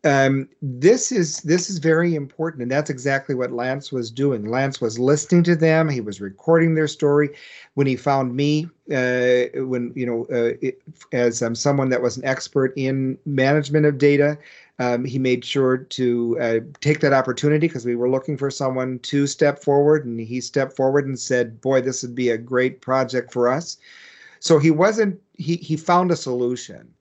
um, 0.06 0.47
this 0.62 1.12
is 1.12 1.41
this 1.41 1.68
is 1.68 1.80
very 1.80 2.14
important, 2.14 2.62
and 2.62 2.72
that's 2.72 2.91
exactly 2.91 3.34
what 3.34 3.51
Lance 3.51 3.91
was 3.91 4.12
doing. 4.12 4.45
Lance 4.45 4.80
was 4.80 4.99
listening 4.99 5.43
to 5.43 5.56
them. 5.56 5.89
He 5.89 5.99
was 5.99 6.22
recording 6.22 6.76
their 6.76 6.88
story. 6.88 7.30
When 7.74 7.88
he 7.88 7.95
found 7.95 8.36
me, 8.36 8.70
uh, 8.91 9.49
when 9.66 9.91
you 9.95 10.06
know, 10.06 10.28
uh, 10.32 10.53
it, 10.62 10.80
as 11.12 11.41
um, 11.41 11.56
someone 11.56 11.89
that 11.89 12.03
was 12.03 12.18
an 12.18 12.26
expert 12.26 12.72
in 12.76 13.18
management 13.26 13.88
of 13.88 13.97
data, 13.97 14.38
um, 14.78 15.06
he 15.06 15.18
made 15.18 15.43
sure 15.43 15.78
to 15.78 16.39
uh, 16.39 16.60
take 16.82 16.99
that 16.99 17.14
opportunity 17.14 17.68
because 17.68 17.86
we 17.86 17.95
were 17.95 18.10
looking 18.10 18.38
for 18.38 18.51
someone 18.51 18.99
to 18.99 19.26
step 19.26 19.64
forward, 19.64 20.06
and 20.06 20.20
he 20.20 20.39
stepped 20.39 20.76
forward 20.76 21.08
and 21.08 21.20
said, 21.20 21.60
"Boy, 21.62 21.82
this 21.82 22.03
would 22.03 22.14
be 22.14 22.30
a 22.30 22.38
great 22.38 22.80
project 22.80 23.34
for 23.34 23.49
us." 23.49 23.78
So 24.39 24.60
he 24.60 24.70
wasn't. 24.70 25.20
He 25.34 25.56
he 25.56 25.76
found 25.76 26.12
a 26.12 26.16
solution 26.16 26.93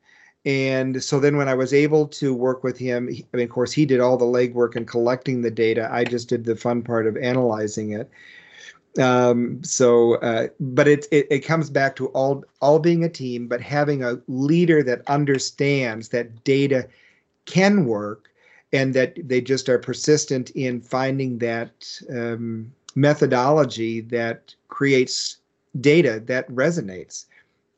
and 0.44 1.02
so 1.02 1.18
then 1.18 1.36
when 1.36 1.48
I 1.48 1.54
was 1.54 1.72
able 1.72 2.06
to 2.08 2.34
work 2.34 2.62
with 2.62 2.76
him, 2.76 3.08
I 3.08 3.36
mean, 3.36 3.44
of 3.44 3.50
course, 3.50 3.72
he 3.72 3.86
did 3.86 4.00
all 4.00 4.18
the 4.18 4.26
legwork 4.26 4.76
and 4.76 4.86
collecting 4.86 5.40
the 5.40 5.50
data. 5.50 5.88
I 5.90 6.04
just 6.04 6.28
did 6.28 6.44
the 6.44 6.56
fun 6.56 6.82
part 6.82 7.06
of 7.06 7.16
analyzing 7.16 7.92
it. 7.92 8.10
Um, 8.98 9.64
so, 9.64 10.16
uh, 10.16 10.48
but 10.60 10.86
it, 10.86 11.06
it, 11.10 11.26
it 11.30 11.40
comes 11.40 11.70
back 11.70 11.96
to 11.96 12.08
all 12.08 12.44
all 12.60 12.78
being 12.78 13.04
a 13.04 13.08
team, 13.08 13.48
but 13.48 13.60
having 13.60 14.04
a 14.04 14.20
leader 14.28 14.82
that 14.82 15.08
understands 15.08 16.10
that 16.10 16.44
data 16.44 16.88
can 17.46 17.86
work, 17.86 18.28
and 18.72 18.94
that 18.94 19.16
they 19.26 19.40
just 19.40 19.68
are 19.68 19.78
persistent 19.78 20.50
in 20.50 20.80
finding 20.80 21.38
that 21.38 22.00
um, 22.10 22.72
methodology 22.94 24.00
that 24.00 24.54
creates 24.68 25.38
data 25.80 26.22
that 26.26 26.48
resonates 26.50 27.26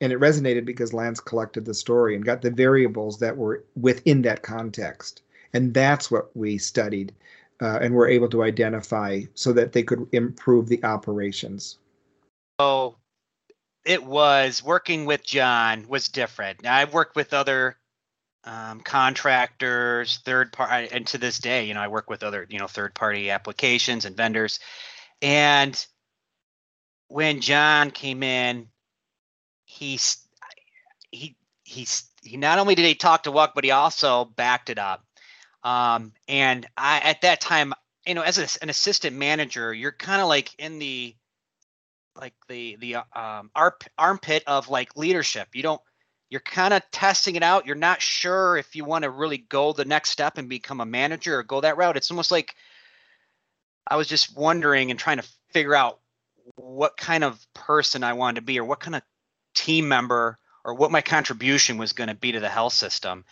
and 0.00 0.12
it 0.12 0.20
resonated 0.20 0.64
because 0.64 0.92
Lance 0.92 1.20
collected 1.20 1.64
the 1.64 1.74
story 1.74 2.14
and 2.14 2.24
got 2.24 2.42
the 2.42 2.50
variables 2.50 3.18
that 3.18 3.36
were 3.36 3.64
within 3.74 4.22
that 4.22 4.42
context, 4.42 5.22
and 5.52 5.72
that's 5.72 6.10
what 6.10 6.36
we 6.36 6.58
studied 6.58 7.14
uh, 7.60 7.78
and 7.80 7.94
were 7.94 8.08
able 8.08 8.28
to 8.28 8.42
identify 8.42 9.22
so 9.34 9.52
that 9.52 9.72
they 9.72 9.82
could 9.82 10.06
improve 10.12 10.68
the 10.68 10.82
operations. 10.84 11.78
So 12.60 12.96
it 13.84 14.04
was 14.04 14.62
working 14.62 15.06
with 15.06 15.24
John 15.24 15.86
was 15.88 16.08
different. 16.08 16.62
Now, 16.62 16.76
I've 16.76 16.92
worked 16.92 17.16
with 17.16 17.32
other 17.32 17.76
um, 18.44 18.80
contractors, 18.80 20.18
third 20.24 20.52
party, 20.52 20.88
and 20.92 21.06
to 21.08 21.18
this 21.18 21.38
day, 21.38 21.64
you 21.64 21.74
know, 21.74 21.80
I 21.80 21.88
work 21.88 22.10
with 22.10 22.22
other, 22.22 22.46
you 22.48 22.58
know, 22.58 22.66
third 22.66 22.94
party 22.94 23.30
applications 23.30 24.04
and 24.04 24.16
vendors. 24.16 24.60
And 25.22 25.84
when 27.08 27.40
John 27.40 27.90
came 27.90 28.22
in, 28.22 28.68
he's 29.76 30.18
he 31.10 31.36
he's 31.64 32.04
he 32.22 32.36
not 32.36 32.58
only 32.58 32.74
did 32.74 32.84
he 32.84 32.94
talk 32.94 33.24
to 33.24 33.32
Walk, 33.32 33.52
but 33.54 33.64
he 33.64 33.70
also 33.70 34.24
backed 34.24 34.70
it 34.70 34.78
up. 34.78 35.04
Um, 35.62 36.12
and 36.28 36.66
I 36.76 37.00
at 37.00 37.22
that 37.22 37.40
time, 37.40 37.72
you 38.06 38.14
know, 38.14 38.22
as 38.22 38.38
a, 38.38 38.62
an 38.62 38.70
assistant 38.70 39.16
manager, 39.16 39.72
you're 39.74 39.92
kind 39.92 40.22
of 40.22 40.28
like 40.28 40.54
in 40.58 40.78
the 40.78 41.14
like 42.14 42.34
the 42.48 42.76
the 42.76 42.96
um, 43.18 43.50
armpit 43.98 44.44
of 44.46 44.68
like 44.68 44.96
leadership. 44.96 45.48
You 45.54 45.62
don't 45.62 45.80
you're 46.30 46.40
kind 46.40 46.74
of 46.74 46.82
testing 46.90 47.36
it 47.36 47.42
out. 47.42 47.66
You're 47.66 47.76
not 47.76 48.02
sure 48.02 48.56
if 48.56 48.74
you 48.74 48.84
want 48.84 49.04
to 49.04 49.10
really 49.10 49.38
go 49.38 49.72
the 49.72 49.84
next 49.84 50.10
step 50.10 50.38
and 50.38 50.48
become 50.48 50.80
a 50.80 50.86
manager 50.86 51.38
or 51.38 51.42
go 51.42 51.60
that 51.60 51.76
route. 51.76 51.96
It's 51.96 52.10
almost 52.10 52.32
like 52.32 52.54
I 53.86 53.96
was 53.96 54.08
just 54.08 54.36
wondering 54.36 54.90
and 54.90 54.98
trying 54.98 55.18
to 55.18 55.28
figure 55.52 55.74
out 55.74 56.00
what 56.56 56.96
kind 56.96 57.22
of 57.24 57.44
person 57.54 58.02
I 58.02 58.14
wanted 58.14 58.36
to 58.36 58.42
be 58.42 58.58
or 58.58 58.64
what 58.64 58.80
kind 58.80 58.96
of 58.96 59.02
team 59.56 59.88
member 59.88 60.38
or 60.64 60.74
what 60.74 60.90
my 60.90 61.00
contribution 61.00 61.78
was 61.78 61.92
going 61.92 62.08
to 62.08 62.14
be 62.14 62.32
to 62.32 62.40
the 62.40 62.48
health 62.48 62.72
system. 62.72 63.24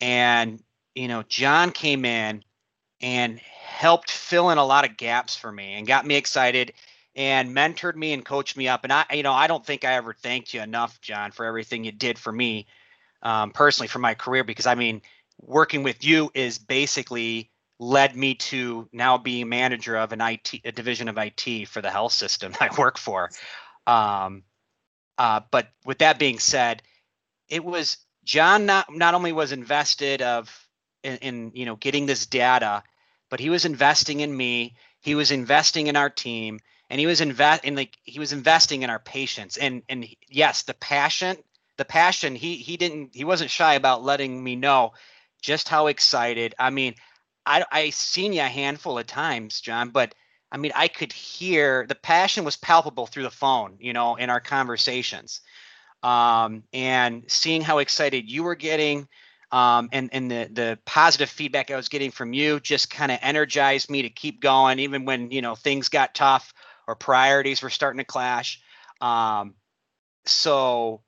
And, 0.00 0.62
you 0.94 1.08
know, 1.08 1.22
John 1.22 1.70
came 1.70 2.04
in 2.04 2.42
and 3.00 3.38
helped 3.38 4.10
fill 4.10 4.50
in 4.50 4.58
a 4.58 4.64
lot 4.64 4.88
of 4.88 4.96
gaps 4.96 5.36
for 5.36 5.50
me 5.50 5.74
and 5.74 5.86
got 5.86 6.06
me 6.06 6.16
excited 6.16 6.72
and 7.14 7.54
mentored 7.54 7.94
me 7.94 8.12
and 8.12 8.24
coached 8.24 8.56
me 8.56 8.68
up. 8.68 8.84
And 8.84 8.92
I, 8.92 9.04
you 9.12 9.22
know, 9.22 9.32
I 9.32 9.46
don't 9.46 9.64
think 9.64 9.84
I 9.84 9.94
ever 9.94 10.12
thanked 10.12 10.54
you 10.54 10.60
enough, 10.60 11.00
John, 11.00 11.30
for 11.30 11.44
everything 11.44 11.84
you 11.84 11.92
did 11.92 12.18
for 12.18 12.32
me 12.32 12.66
um, 13.22 13.50
personally 13.50 13.88
for 13.88 13.98
my 13.98 14.14
career. 14.14 14.44
Because 14.44 14.66
I 14.66 14.74
mean, 14.74 15.02
working 15.40 15.82
with 15.82 16.04
you 16.04 16.30
is 16.34 16.58
basically 16.58 17.50
led 17.78 18.16
me 18.16 18.34
to 18.34 18.88
now 18.92 19.18
being 19.18 19.48
manager 19.48 19.96
of 19.96 20.12
an 20.12 20.20
IT, 20.20 20.54
a 20.64 20.72
division 20.72 21.08
of 21.08 21.18
IT 21.18 21.68
for 21.68 21.80
the 21.80 21.90
health 21.90 22.12
system 22.12 22.52
I 22.60 22.70
work 22.78 22.98
for. 22.98 23.30
Um, 23.86 24.42
uh, 25.18 25.40
but 25.50 25.68
with 25.84 25.98
that 25.98 26.18
being 26.18 26.38
said, 26.38 26.82
it 27.48 27.64
was 27.64 27.98
John 28.24 28.66
not 28.66 28.92
not 28.94 29.14
only 29.14 29.32
was 29.32 29.52
invested 29.52 30.22
of 30.22 30.68
in, 31.02 31.16
in 31.18 31.52
you 31.54 31.66
know 31.66 31.76
getting 31.76 32.06
this 32.06 32.26
data, 32.26 32.82
but 33.30 33.40
he 33.40 33.50
was 33.50 33.64
investing 33.64 34.20
in 34.20 34.36
me. 34.36 34.76
He 35.00 35.14
was 35.14 35.30
investing 35.30 35.88
in 35.88 35.96
our 35.96 36.10
team, 36.10 36.60
and 36.90 37.00
he 37.00 37.06
was 37.06 37.20
invest 37.20 37.64
in 37.64 37.76
like 37.76 37.98
he 38.04 38.18
was 38.20 38.32
investing 38.32 38.82
in 38.82 38.90
our 38.90 39.00
patients. 39.00 39.56
And 39.56 39.82
and 39.88 40.06
yes, 40.28 40.62
the 40.64 40.74
passion, 40.74 41.38
the 41.78 41.84
passion. 41.84 42.34
He 42.36 42.56
he 42.56 42.76
didn't 42.76 43.14
he 43.14 43.24
wasn't 43.24 43.50
shy 43.50 43.74
about 43.74 44.04
letting 44.04 44.42
me 44.42 44.56
know 44.56 44.92
just 45.42 45.68
how 45.68 45.88
excited. 45.88 46.54
I 46.58 46.70
mean, 46.70 46.94
I 47.46 47.64
I 47.72 47.90
seen 47.90 48.32
you 48.32 48.42
a 48.42 48.44
handful 48.44 48.98
of 48.98 49.06
times, 49.06 49.60
John, 49.60 49.90
but 49.90 50.14
I 50.50 50.56
mean, 50.56 50.72
I 50.74 50.88
could 50.88 51.12
hear 51.12 51.86
the 51.86 51.94
passion 51.94 52.44
was 52.44 52.56
palpable 52.56 53.06
through 53.06 53.24
the 53.24 53.30
phone, 53.30 53.76
you 53.80 53.92
know, 53.92 54.16
in 54.16 54.30
our 54.30 54.40
conversations. 54.40 55.40
Um, 56.02 56.62
and 56.72 57.24
seeing 57.26 57.60
how 57.60 57.78
excited 57.78 58.30
you 58.30 58.44
were 58.44 58.54
getting 58.54 59.08
um, 59.50 59.88
and, 59.92 60.10
and 60.12 60.30
the, 60.30 60.48
the 60.52 60.78
positive 60.84 61.30
feedback 61.30 61.70
I 61.70 61.76
was 61.76 61.88
getting 61.88 62.10
from 62.10 62.32
you 62.32 62.60
just 62.60 62.90
kind 62.90 63.10
of 63.10 63.18
energized 63.22 63.90
me 63.90 64.02
to 64.02 64.10
keep 64.10 64.40
going, 64.40 64.78
even 64.78 65.04
when, 65.04 65.30
you 65.30 65.40
know, 65.40 65.54
things 65.54 65.88
got 65.88 66.14
tough 66.14 66.52
or 66.86 66.94
priorities 66.94 67.62
were 67.62 67.70
starting 67.70 67.98
to 67.98 68.04
clash. 68.04 68.60
Um, 69.00 69.54
so, 70.26 71.02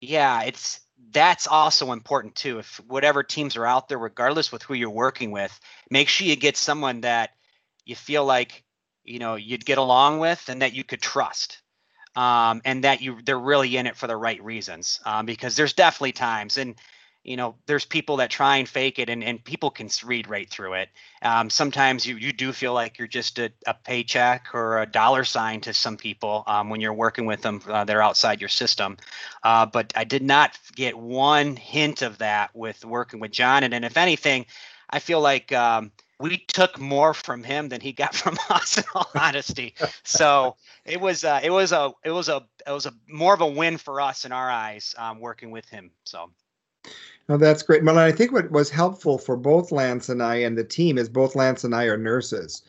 yeah, 0.00 0.42
it's 0.42 0.80
that's 1.12 1.46
also 1.46 1.92
important 1.92 2.34
too. 2.34 2.58
If 2.58 2.80
whatever 2.88 3.22
teams 3.22 3.56
are 3.56 3.66
out 3.66 3.88
there, 3.88 3.98
regardless 3.98 4.50
with 4.50 4.62
who 4.62 4.74
you're 4.74 4.90
working 4.90 5.30
with, 5.30 5.58
make 5.90 6.08
sure 6.08 6.26
you 6.26 6.36
get 6.36 6.56
someone 6.56 7.02
that 7.02 7.30
you 7.84 7.94
feel 7.94 8.24
like 8.24 8.64
you 9.06 9.18
know 9.18 9.36
you'd 9.36 9.64
get 9.64 9.78
along 9.78 10.18
with 10.18 10.48
and 10.48 10.62
that 10.62 10.74
you 10.74 10.84
could 10.84 11.00
trust 11.00 11.62
um, 12.16 12.62
and 12.64 12.84
that 12.84 13.00
you 13.00 13.18
they're 13.24 13.38
really 13.38 13.76
in 13.76 13.86
it 13.86 13.96
for 13.96 14.06
the 14.06 14.16
right 14.16 14.42
reasons 14.42 15.00
um, 15.04 15.26
because 15.26 15.56
there's 15.56 15.74
definitely 15.74 16.12
times 16.12 16.58
and 16.58 16.74
you 17.26 17.36
know 17.36 17.56
there's 17.66 17.84
people 17.84 18.18
that 18.18 18.30
try 18.30 18.56
and 18.56 18.68
fake 18.68 18.98
it 18.98 19.10
and, 19.10 19.22
and 19.22 19.44
people 19.44 19.70
can 19.70 19.88
read 20.04 20.28
right 20.28 20.48
through 20.48 20.74
it. 20.74 20.88
Um, 21.22 21.50
sometimes 21.50 22.06
you, 22.06 22.16
you 22.16 22.32
do 22.32 22.52
feel 22.52 22.72
like 22.72 22.98
you're 22.98 23.08
just 23.08 23.40
a, 23.40 23.52
a 23.66 23.74
paycheck 23.74 24.54
or 24.54 24.78
a 24.80 24.86
dollar 24.86 25.24
sign 25.24 25.60
to 25.62 25.74
some 25.74 25.96
people 25.96 26.44
um, 26.46 26.70
when 26.70 26.80
you're 26.80 26.94
working 26.94 27.26
with 27.26 27.42
them 27.42 27.60
uh, 27.68 27.84
they're 27.84 28.02
outside 28.02 28.40
your 28.40 28.48
system 28.48 28.96
uh, 29.42 29.66
but 29.66 29.92
i 29.96 30.04
did 30.04 30.22
not 30.22 30.58
get 30.74 30.96
one 30.96 31.56
hint 31.56 32.02
of 32.02 32.18
that 32.18 32.54
with 32.54 32.84
working 32.84 33.18
with 33.18 33.32
john 33.32 33.64
and, 33.64 33.74
and 33.74 33.84
if 33.84 33.96
anything 33.96 34.46
i 34.88 35.00
feel 35.00 35.20
like 35.20 35.52
um, 35.52 35.90
we 36.18 36.38
took 36.48 36.78
more 36.78 37.12
from 37.12 37.42
him 37.42 37.68
than 37.68 37.80
he 37.80 37.92
got 37.92 38.14
from 38.22 38.38
us 38.50 38.78
in 38.78 38.84
all 38.94 39.10
honesty 39.14 39.74
so 40.04 40.56
it 40.84 41.00
was 41.00 41.24
uh, 41.24 41.40
it 41.42 41.50
was 41.50 41.72
a 41.72 41.92
it 42.04 42.10
was 42.10 42.28
a 42.28 42.44
it 42.66 42.70
was 42.70 42.86
a 42.86 42.92
more 43.08 43.34
of 43.34 43.40
a 43.40 43.46
win 43.46 43.76
for 43.78 44.00
us 44.00 44.24
in 44.24 44.32
our 44.32 44.50
eyes 44.50 44.94
um, 44.98 45.20
working 45.20 45.50
with 45.50 45.68
him 45.68 45.90
so 46.04 46.30
that's 47.28 47.62
great. 47.62 47.84
Well, 47.84 47.98
I 47.98 48.12
think 48.12 48.32
what 48.32 48.50
was 48.52 48.70
helpful 48.70 49.18
for 49.18 49.36
both 49.36 49.72
Lance 49.72 50.08
and 50.08 50.22
I 50.22 50.36
and 50.36 50.56
the 50.56 50.64
team 50.64 50.96
is 50.96 51.08
both 51.08 51.34
Lance 51.34 51.64
and 51.64 51.74
I 51.74 51.84
are 51.84 51.96
nurses. 51.96 52.62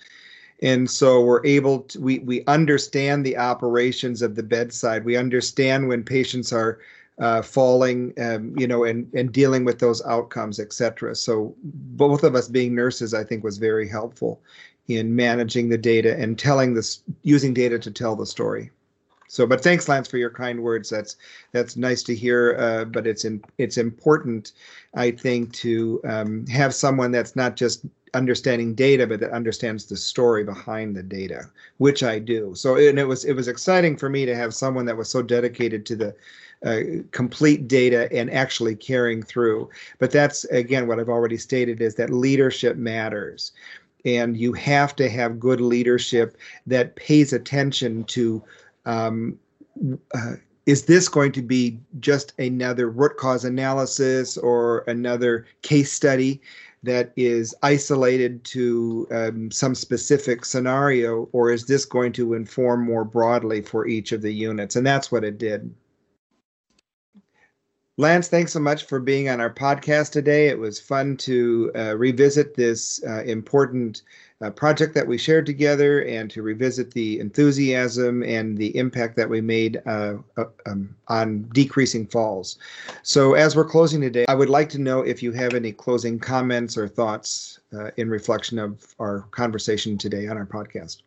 And 0.63 0.89
so 0.89 1.21
we're 1.21 1.45
able 1.45 1.81
to, 1.81 2.01
we, 2.01 2.19
we 2.19 2.43
understand 2.45 3.23
the 3.23 3.37
operations 3.37 4.23
of 4.23 4.35
the 4.35 4.41
bedside. 4.41 5.05
We 5.05 5.15
understand 5.15 5.87
when 5.87 6.03
patients 6.03 6.51
are 6.51 6.79
uh, 7.19 7.41
falling, 7.41 8.13
um, 8.19 8.53
you 8.57 8.67
know, 8.67 8.83
and 8.83 9.11
and 9.13 9.31
dealing 9.31 9.65
with 9.65 9.79
those 9.79 10.05
outcomes, 10.05 10.59
et 10.59 10.73
cetera. 10.73 11.15
So 11.15 11.55
both 11.63 12.23
of 12.23 12.35
us 12.35 12.47
being 12.47 12.75
nurses, 12.75 13.13
I 13.13 13.23
think, 13.23 13.43
was 13.43 13.57
very 13.57 13.87
helpful 13.87 14.39
in 14.87 15.15
managing 15.15 15.69
the 15.69 15.77
data 15.77 16.17
and 16.17 16.39
telling 16.39 16.73
this, 16.73 17.03
using 17.23 17.53
data 17.53 17.77
to 17.79 17.91
tell 17.91 18.15
the 18.15 18.25
story. 18.25 18.71
So, 19.29 19.45
but 19.45 19.61
thanks, 19.61 19.89
Lance, 19.89 20.07
for 20.07 20.17
your 20.17 20.29
kind 20.29 20.63
words. 20.63 20.89
That's 20.89 21.17
that's 21.51 21.75
nice 21.75 22.01
to 22.03 22.15
hear. 22.15 22.55
Uh, 22.57 22.85
but 22.85 23.05
it's 23.05 23.25
in, 23.25 23.43
it's 23.57 23.77
important, 23.77 24.53
I 24.95 25.11
think, 25.11 25.51
to 25.55 25.99
um, 26.05 26.47
have 26.47 26.73
someone 26.73 27.11
that's 27.11 27.35
not 27.35 27.57
just 27.57 27.85
understanding 28.13 28.73
data, 28.73 29.07
but 29.07 29.19
that 29.19 29.31
understands 29.31 29.85
the 29.85 29.97
story 29.97 30.43
behind 30.43 30.95
the 30.95 31.03
data, 31.03 31.49
which 31.77 32.03
I 32.03 32.19
do. 32.19 32.53
So, 32.55 32.75
and 32.75 32.99
it 32.99 33.07
was 33.07 33.25
it 33.25 33.33
was 33.33 33.47
exciting 33.47 33.97
for 33.97 34.09
me 34.09 34.25
to 34.25 34.35
have 34.35 34.53
someone 34.53 34.85
that 34.85 34.97
was 34.97 35.09
so 35.09 35.21
dedicated 35.21 35.85
to 35.87 35.95
the 35.95 36.15
uh, 36.65 37.03
complete 37.11 37.67
data 37.67 38.11
and 38.11 38.31
actually 38.31 38.75
carrying 38.75 39.21
through. 39.21 39.69
But 39.99 40.11
that's 40.11 40.43
again 40.45 40.87
what 40.87 40.99
I've 40.99 41.09
already 41.09 41.37
stated 41.37 41.81
is 41.81 41.95
that 41.95 42.09
leadership 42.09 42.77
matters. 42.77 43.51
And 44.05 44.37
you 44.37 44.53
have 44.53 44.95
to 44.97 45.09
have 45.09 45.39
good 45.39 45.59
leadership 45.59 46.37
that 46.65 46.95
pays 46.95 47.33
attention 47.33 48.05
to 48.05 48.41
um, 48.85 49.37
uh, 50.13 50.35
is 50.67 50.83
this 50.83 51.07
going 51.07 51.31
to 51.31 51.41
be 51.41 51.79
just 52.01 52.33
another 52.39 52.89
root 52.89 53.15
cause 53.15 53.45
analysis 53.45 54.37
or 54.37 54.79
another 54.87 55.47
case 55.61 55.93
study? 55.93 56.41
That 56.83 57.11
is 57.15 57.55
isolated 57.63 58.43
to 58.45 59.07
um, 59.11 59.51
some 59.51 59.75
specific 59.75 60.45
scenario, 60.45 61.27
or 61.31 61.51
is 61.51 61.65
this 61.65 61.85
going 61.85 62.13
to 62.13 62.33
inform 62.33 62.83
more 62.83 63.03
broadly 63.03 63.61
for 63.61 63.87
each 63.87 64.11
of 64.11 64.21
the 64.21 64.33
units? 64.33 64.75
And 64.75 64.85
that's 64.85 65.11
what 65.11 65.23
it 65.23 65.37
did. 65.37 65.73
Lance, 67.99 68.27
thanks 68.27 68.53
so 68.53 68.59
much 68.59 68.85
for 68.85 68.99
being 68.99 69.27
on 69.27 69.41
our 69.41 69.51
podcast 69.51 70.11
today. 70.11 70.49
It 70.49 70.59
was 70.59 70.79
fun 70.79 71.17
to 71.17 71.71
uh, 71.75 71.97
revisit 71.97 72.53
this 72.53 73.03
uh, 73.03 73.23
important 73.23 74.03
uh, 74.41 74.51
project 74.51 74.93
that 74.93 75.07
we 75.07 75.17
shared 75.17 75.45
together 75.45 76.03
and 76.03 76.29
to 76.31 76.41
revisit 76.41 76.91
the 76.91 77.19
enthusiasm 77.19 78.23
and 78.23 78.57
the 78.57 78.75
impact 78.77 79.15
that 79.15 79.29
we 79.29 79.41
made 79.41 79.81
uh, 79.85 80.15
uh, 80.37 80.45
um, 80.65 80.95
on 81.07 81.43
decreasing 81.53 82.05
falls. 82.05 82.57
So, 83.03 83.33
as 83.33 83.55
we're 83.55 83.65
closing 83.65 84.01
today, 84.01 84.25
I 84.27 84.35
would 84.35 84.49
like 84.49 84.69
to 84.69 84.79
know 84.79 85.01
if 85.01 85.23
you 85.23 85.31
have 85.31 85.53
any 85.53 85.71
closing 85.71 86.19
comments 86.19 86.77
or 86.77 86.87
thoughts 86.87 87.59
uh, 87.73 87.91
in 87.97 88.09
reflection 88.09 88.59
of 88.59 88.95
our 88.99 89.21
conversation 89.31 89.97
today 89.97 90.27
on 90.27 90.37
our 90.37 90.45
podcast. 90.45 91.01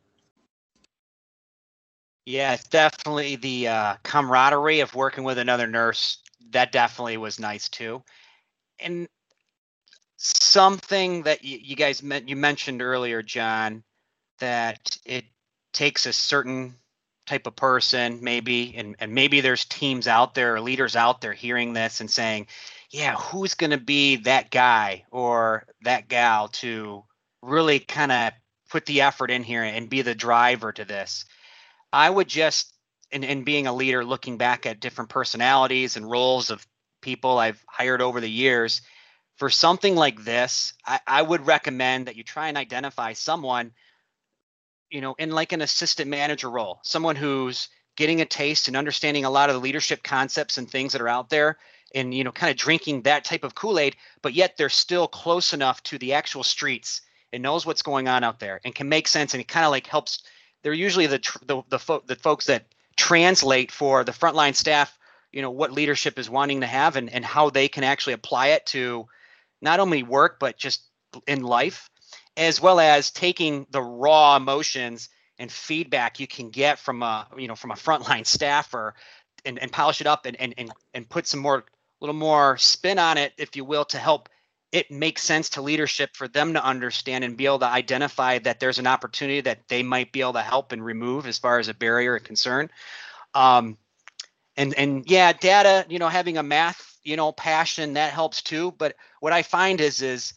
Yeah, 2.26 2.52
it's 2.52 2.68
definitely 2.68 3.36
the 3.36 3.68
uh, 3.68 3.96
camaraderie 4.02 4.80
of 4.80 4.94
working 4.94 5.24
with 5.24 5.38
another 5.38 5.66
nurse. 5.66 6.18
That 6.50 6.72
definitely 6.72 7.16
was 7.16 7.40
nice 7.40 7.68
too. 7.68 8.02
And 8.78 9.08
something 10.20 11.22
that 11.22 11.44
you, 11.44 11.58
you 11.62 11.76
guys 11.76 12.02
met, 12.02 12.28
you 12.28 12.36
mentioned 12.36 12.82
earlier, 12.82 13.22
John, 13.22 13.82
that 14.38 14.98
it 15.06 15.24
takes 15.72 16.04
a 16.04 16.12
certain 16.12 16.74
type 17.26 17.46
of 17.46 17.56
person, 17.56 18.18
maybe, 18.22 18.74
and, 18.76 18.96
and 18.98 19.14
maybe 19.14 19.40
there's 19.40 19.64
teams 19.64 20.06
out 20.06 20.34
there 20.34 20.54
or 20.54 20.60
leaders 20.60 20.94
out 20.94 21.20
there 21.20 21.32
hearing 21.32 21.72
this 21.72 22.00
and 22.00 22.10
saying, 22.10 22.46
yeah, 22.90 23.14
who's 23.14 23.54
going 23.54 23.70
to 23.70 23.78
be 23.78 24.16
that 24.16 24.50
guy 24.50 25.04
or 25.10 25.64
that 25.82 26.08
gal 26.08 26.48
to 26.48 27.04
really 27.40 27.78
kind 27.78 28.12
of 28.12 28.32
put 28.68 28.84
the 28.84 29.00
effort 29.00 29.30
in 29.30 29.42
here 29.42 29.62
and 29.62 29.88
be 29.88 30.02
the 30.02 30.14
driver 30.14 30.72
to 30.72 30.84
this? 30.84 31.24
I 31.92 32.10
would 32.10 32.28
just, 32.28 32.74
in 33.10 33.44
being 33.44 33.66
a 33.66 33.72
leader, 33.72 34.04
looking 34.04 34.36
back 34.36 34.66
at 34.66 34.80
different 34.80 35.08
personalities 35.08 35.96
and 35.96 36.10
roles 36.10 36.50
of 36.50 36.66
people 37.00 37.38
I've 37.38 37.64
hired 37.68 38.02
over 38.02 38.20
the 38.20 38.30
years, 38.30 38.82
for 39.40 39.48
something 39.48 39.96
like 39.96 40.22
this, 40.22 40.74
I, 40.86 41.00
I 41.06 41.22
would 41.22 41.46
recommend 41.46 42.06
that 42.06 42.16
you 42.16 42.22
try 42.22 42.48
and 42.48 42.58
identify 42.58 43.14
someone, 43.14 43.72
you 44.90 45.00
know, 45.00 45.14
in 45.18 45.30
like 45.30 45.52
an 45.52 45.62
assistant 45.62 46.10
manager 46.10 46.50
role, 46.50 46.78
someone 46.82 47.16
who's 47.16 47.70
getting 47.96 48.20
a 48.20 48.26
taste 48.26 48.68
and 48.68 48.76
understanding 48.76 49.24
a 49.24 49.30
lot 49.30 49.48
of 49.48 49.54
the 49.54 49.60
leadership 49.60 50.02
concepts 50.02 50.58
and 50.58 50.70
things 50.70 50.92
that 50.92 51.00
are 51.00 51.08
out 51.08 51.30
there 51.30 51.56
and 51.94 52.14
you 52.14 52.22
know 52.22 52.30
kind 52.30 52.50
of 52.50 52.56
drinking 52.56 53.02
that 53.02 53.24
type 53.24 53.42
of 53.42 53.54
kool-aid 53.54 53.96
but 54.22 54.32
yet 54.32 54.56
they're 54.56 54.68
still 54.68 55.08
close 55.08 55.52
enough 55.52 55.82
to 55.82 55.98
the 55.98 56.12
actual 56.12 56.44
streets 56.44 57.00
and 57.32 57.42
knows 57.42 57.66
what's 57.66 57.82
going 57.82 58.08
on 58.08 58.22
out 58.22 58.38
there 58.38 58.60
and 58.64 58.74
can 58.74 58.88
make 58.88 59.08
sense 59.08 59.34
and 59.34 59.40
it 59.40 59.48
kind 59.48 59.64
of 59.64 59.72
like 59.72 59.86
helps. 59.86 60.22
They're 60.62 60.72
usually 60.74 61.06
the 61.06 61.18
the 61.46 61.62
the, 61.70 61.78
fo- 61.78 62.02
the 62.06 62.16
folks 62.16 62.44
that 62.46 62.66
translate 62.96 63.72
for 63.72 64.04
the 64.04 64.12
frontline 64.12 64.54
staff 64.54 64.98
you 65.32 65.40
know 65.40 65.50
what 65.50 65.72
leadership 65.72 66.18
is 66.18 66.28
wanting 66.28 66.60
to 66.60 66.66
have 66.66 66.96
and 66.96 67.10
and 67.10 67.24
how 67.24 67.48
they 67.48 67.68
can 67.68 67.84
actually 67.84 68.12
apply 68.12 68.48
it 68.48 68.66
to 68.66 69.08
not 69.60 69.80
only 69.80 70.02
work 70.02 70.38
but 70.40 70.56
just 70.56 70.84
in 71.26 71.42
life 71.42 71.88
as 72.36 72.60
well 72.60 72.80
as 72.80 73.10
taking 73.10 73.66
the 73.70 73.82
raw 73.82 74.36
emotions 74.36 75.08
and 75.38 75.50
feedback 75.50 76.20
you 76.20 76.26
can 76.26 76.50
get 76.50 76.78
from 76.78 77.02
a 77.02 77.26
you 77.36 77.48
know 77.48 77.54
from 77.56 77.70
a 77.70 77.74
frontline 77.74 78.26
staffer 78.26 78.94
and, 79.44 79.58
and 79.58 79.72
polish 79.72 80.00
it 80.00 80.06
up 80.06 80.26
and, 80.26 80.36
and 80.40 80.54
and 80.58 80.70
and 80.94 81.08
put 81.08 81.26
some 81.26 81.40
more 81.40 81.58
a 81.58 81.64
little 82.00 82.14
more 82.14 82.56
spin 82.56 82.98
on 82.98 83.18
it 83.18 83.32
if 83.38 83.56
you 83.56 83.64
will 83.64 83.84
to 83.84 83.98
help 83.98 84.28
it 84.72 84.90
make 84.90 85.18
sense 85.18 85.48
to 85.48 85.62
leadership 85.62 86.10
for 86.14 86.28
them 86.28 86.52
to 86.54 86.64
understand 86.64 87.24
and 87.24 87.36
be 87.36 87.44
able 87.44 87.58
to 87.58 87.66
identify 87.66 88.38
that 88.38 88.60
there's 88.60 88.78
an 88.78 88.86
opportunity 88.86 89.40
that 89.40 89.58
they 89.68 89.82
might 89.82 90.12
be 90.12 90.20
able 90.20 90.32
to 90.32 90.40
help 90.40 90.70
and 90.70 90.84
remove 90.84 91.26
as 91.26 91.38
far 91.38 91.58
as 91.58 91.66
a 91.66 91.74
barrier 91.74 92.12
or 92.12 92.18
concern. 92.20 92.70
Um, 93.34 93.76
and 94.56 94.74
and 94.74 95.08
yeah 95.10 95.32
data 95.32 95.86
you 95.88 95.98
know 95.98 96.08
having 96.08 96.36
a 96.36 96.42
math 96.42 96.89
you 97.02 97.16
know 97.16 97.32
passion 97.32 97.94
that 97.94 98.12
helps 98.12 98.42
too. 98.42 98.72
But 98.72 98.96
what 99.20 99.32
i 99.32 99.42
find 99.42 99.80
is 99.80 100.02
is 100.02 100.34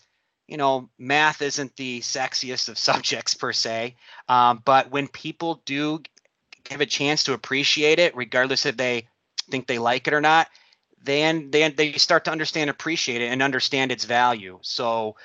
you 0.47 0.57
know 0.57 0.89
math 0.97 1.41
isn't 1.41 1.75
the 1.75 2.01
sexiest 2.01 2.69
of 2.69 2.77
subjects 2.89 3.33
per 3.33 3.53
se. 3.53 3.95
Um, 4.29 4.61
but 4.63 4.91
when 4.91 5.07
people 5.07 5.61
do 5.65 6.01
have 6.69 6.81
a 6.81 6.85
chance 6.85 7.25
to 7.25 7.33
appreciate 7.33 7.99
it 7.99 8.15
regardless 8.15 8.65
if 8.65 8.77
they 8.77 9.07
think 9.51 9.67
they 9.67 9.79
like 9.79 10.07
it 10.07 10.13
or 10.13 10.21
not 10.21 10.47
then 11.03 11.51
they, 11.51 11.69
they 11.69 11.91
start 11.93 12.23
to 12.23 12.31
understand 12.31 12.69
appreciate 12.69 13.21
it 13.21 13.27
and 13.27 13.43
understand 13.43 13.91
its 13.91 14.05
value. 14.05 14.57
So 14.61 15.15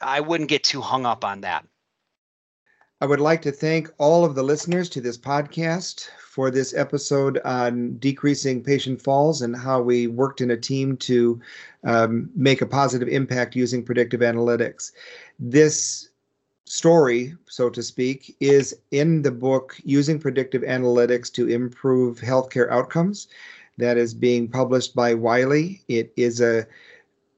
i 0.00 0.20
wouldn't 0.20 0.48
get 0.48 0.64
too 0.64 0.80
hung 0.80 1.06
up 1.06 1.24
on 1.24 1.42
that. 1.42 1.64
I 3.00 3.06
would 3.06 3.20
like 3.20 3.42
to 3.42 3.52
thank 3.52 3.88
all 3.98 4.24
of 4.24 4.34
the 4.34 4.42
listeners 4.42 4.88
to 4.90 5.00
this 5.00 5.16
podcast 5.16 6.08
for 6.38 6.52
this 6.52 6.72
episode 6.72 7.40
on 7.44 7.98
decreasing 7.98 8.62
patient 8.62 9.02
falls 9.02 9.42
and 9.42 9.56
how 9.56 9.82
we 9.82 10.06
worked 10.06 10.40
in 10.40 10.52
a 10.52 10.56
team 10.56 10.96
to 10.96 11.40
um, 11.82 12.30
make 12.36 12.62
a 12.62 12.66
positive 12.66 13.08
impact 13.08 13.56
using 13.56 13.82
predictive 13.82 14.20
analytics. 14.20 14.92
This 15.40 16.10
story, 16.64 17.34
so 17.48 17.68
to 17.70 17.82
speak, 17.82 18.36
is 18.38 18.78
in 18.92 19.22
the 19.22 19.32
book 19.32 19.80
Using 19.82 20.20
Predictive 20.20 20.62
Analytics 20.62 21.32
to 21.32 21.48
Improve 21.48 22.20
Healthcare 22.20 22.70
Outcomes 22.70 23.26
that 23.78 23.96
is 23.96 24.14
being 24.14 24.46
published 24.46 24.94
by 24.94 25.14
Wiley. 25.14 25.82
It 25.88 26.12
is 26.16 26.40
a 26.40 26.68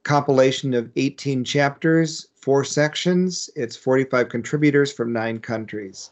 compilation 0.02 0.74
of 0.74 0.90
18 0.96 1.42
chapters 1.44 2.28
four 2.36 2.64
sections. 2.64 3.48
It's 3.56 3.76
45 3.76 4.28
contributors 4.28 4.92
from 4.92 5.10
nine 5.10 5.38
countries. 5.38 6.10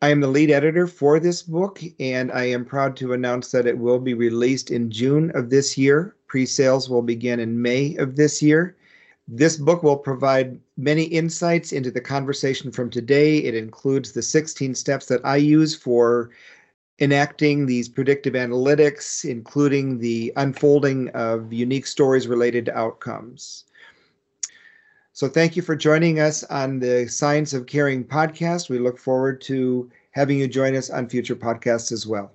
I 0.00 0.10
am 0.10 0.20
the 0.20 0.28
lead 0.28 0.52
editor 0.52 0.86
for 0.86 1.18
this 1.18 1.42
book, 1.42 1.82
and 1.98 2.30
I 2.30 2.44
am 2.44 2.64
proud 2.64 2.94
to 2.98 3.14
announce 3.14 3.50
that 3.50 3.66
it 3.66 3.76
will 3.76 3.98
be 3.98 4.14
released 4.14 4.70
in 4.70 4.92
June 4.92 5.32
of 5.34 5.50
this 5.50 5.76
year. 5.76 6.14
Pre 6.28 6.46
sales 6.46 6.88
will 6.88 7.02
begin 7.02 7.40
in 7.40 7.60
May 7.60 7.96
of 7.96 8.14
this 8.14 8.40
year. 8.40 8.76
This 9.26 9.56
book 9.56 9.82
will 9.82 9.96
provide 9.96 10.60
many 10.76 11.02
insights 11.02 11.72
into 11.72 11.90
the 11.90 12.00
conversation 12.00 12.70
from 12.70 12.90
today. 12.90 13.38
It 13.38 13.56
includes 13.56 14.12
the 14.12 14.22
16 14.22 14.76
steps 14.76 15.06
that 15.06 15.20
I 15.24 15.36
use 15.36 15.74
for 15.74 16.30
enacting 17.00 17.66
these 17.66 17.88
predictive 17.88 18.34
analytics, 18.34 19.28
including 19.28 19.98
the 19.98 20.32
unfolding 20.36 21.08
of 21.08 21.52
unique 21.52 21.88
stories 21.88 22.28
related 22.28 22.66
to 22.66 22.78
outcomes. 22.78 23.64
So 25.18 25.28
thank 25.28 25.56
you 25.56 25.62
for 25.62 25.74
joining 25.74 26.20
us 26.20 26.44
on 26.44 26.78
the 26.78 27.08
Science 27.08 27.52
of 27.52 27.66
Caring 27.66 28.04
podcast. 28.04 28.70
We 28.70 28.78
look 28.78 28.96
forward 28.96 29.40
to 29.40 29.90
having 30.12 30.38
you 30.38 30.46
join 30.46 30.76
us 30.76 30.90
on 30.90 31.08
future 31.08 31.34
podcasts 31.34 31.90
as 31.90 32.06
well. 32.06 32.30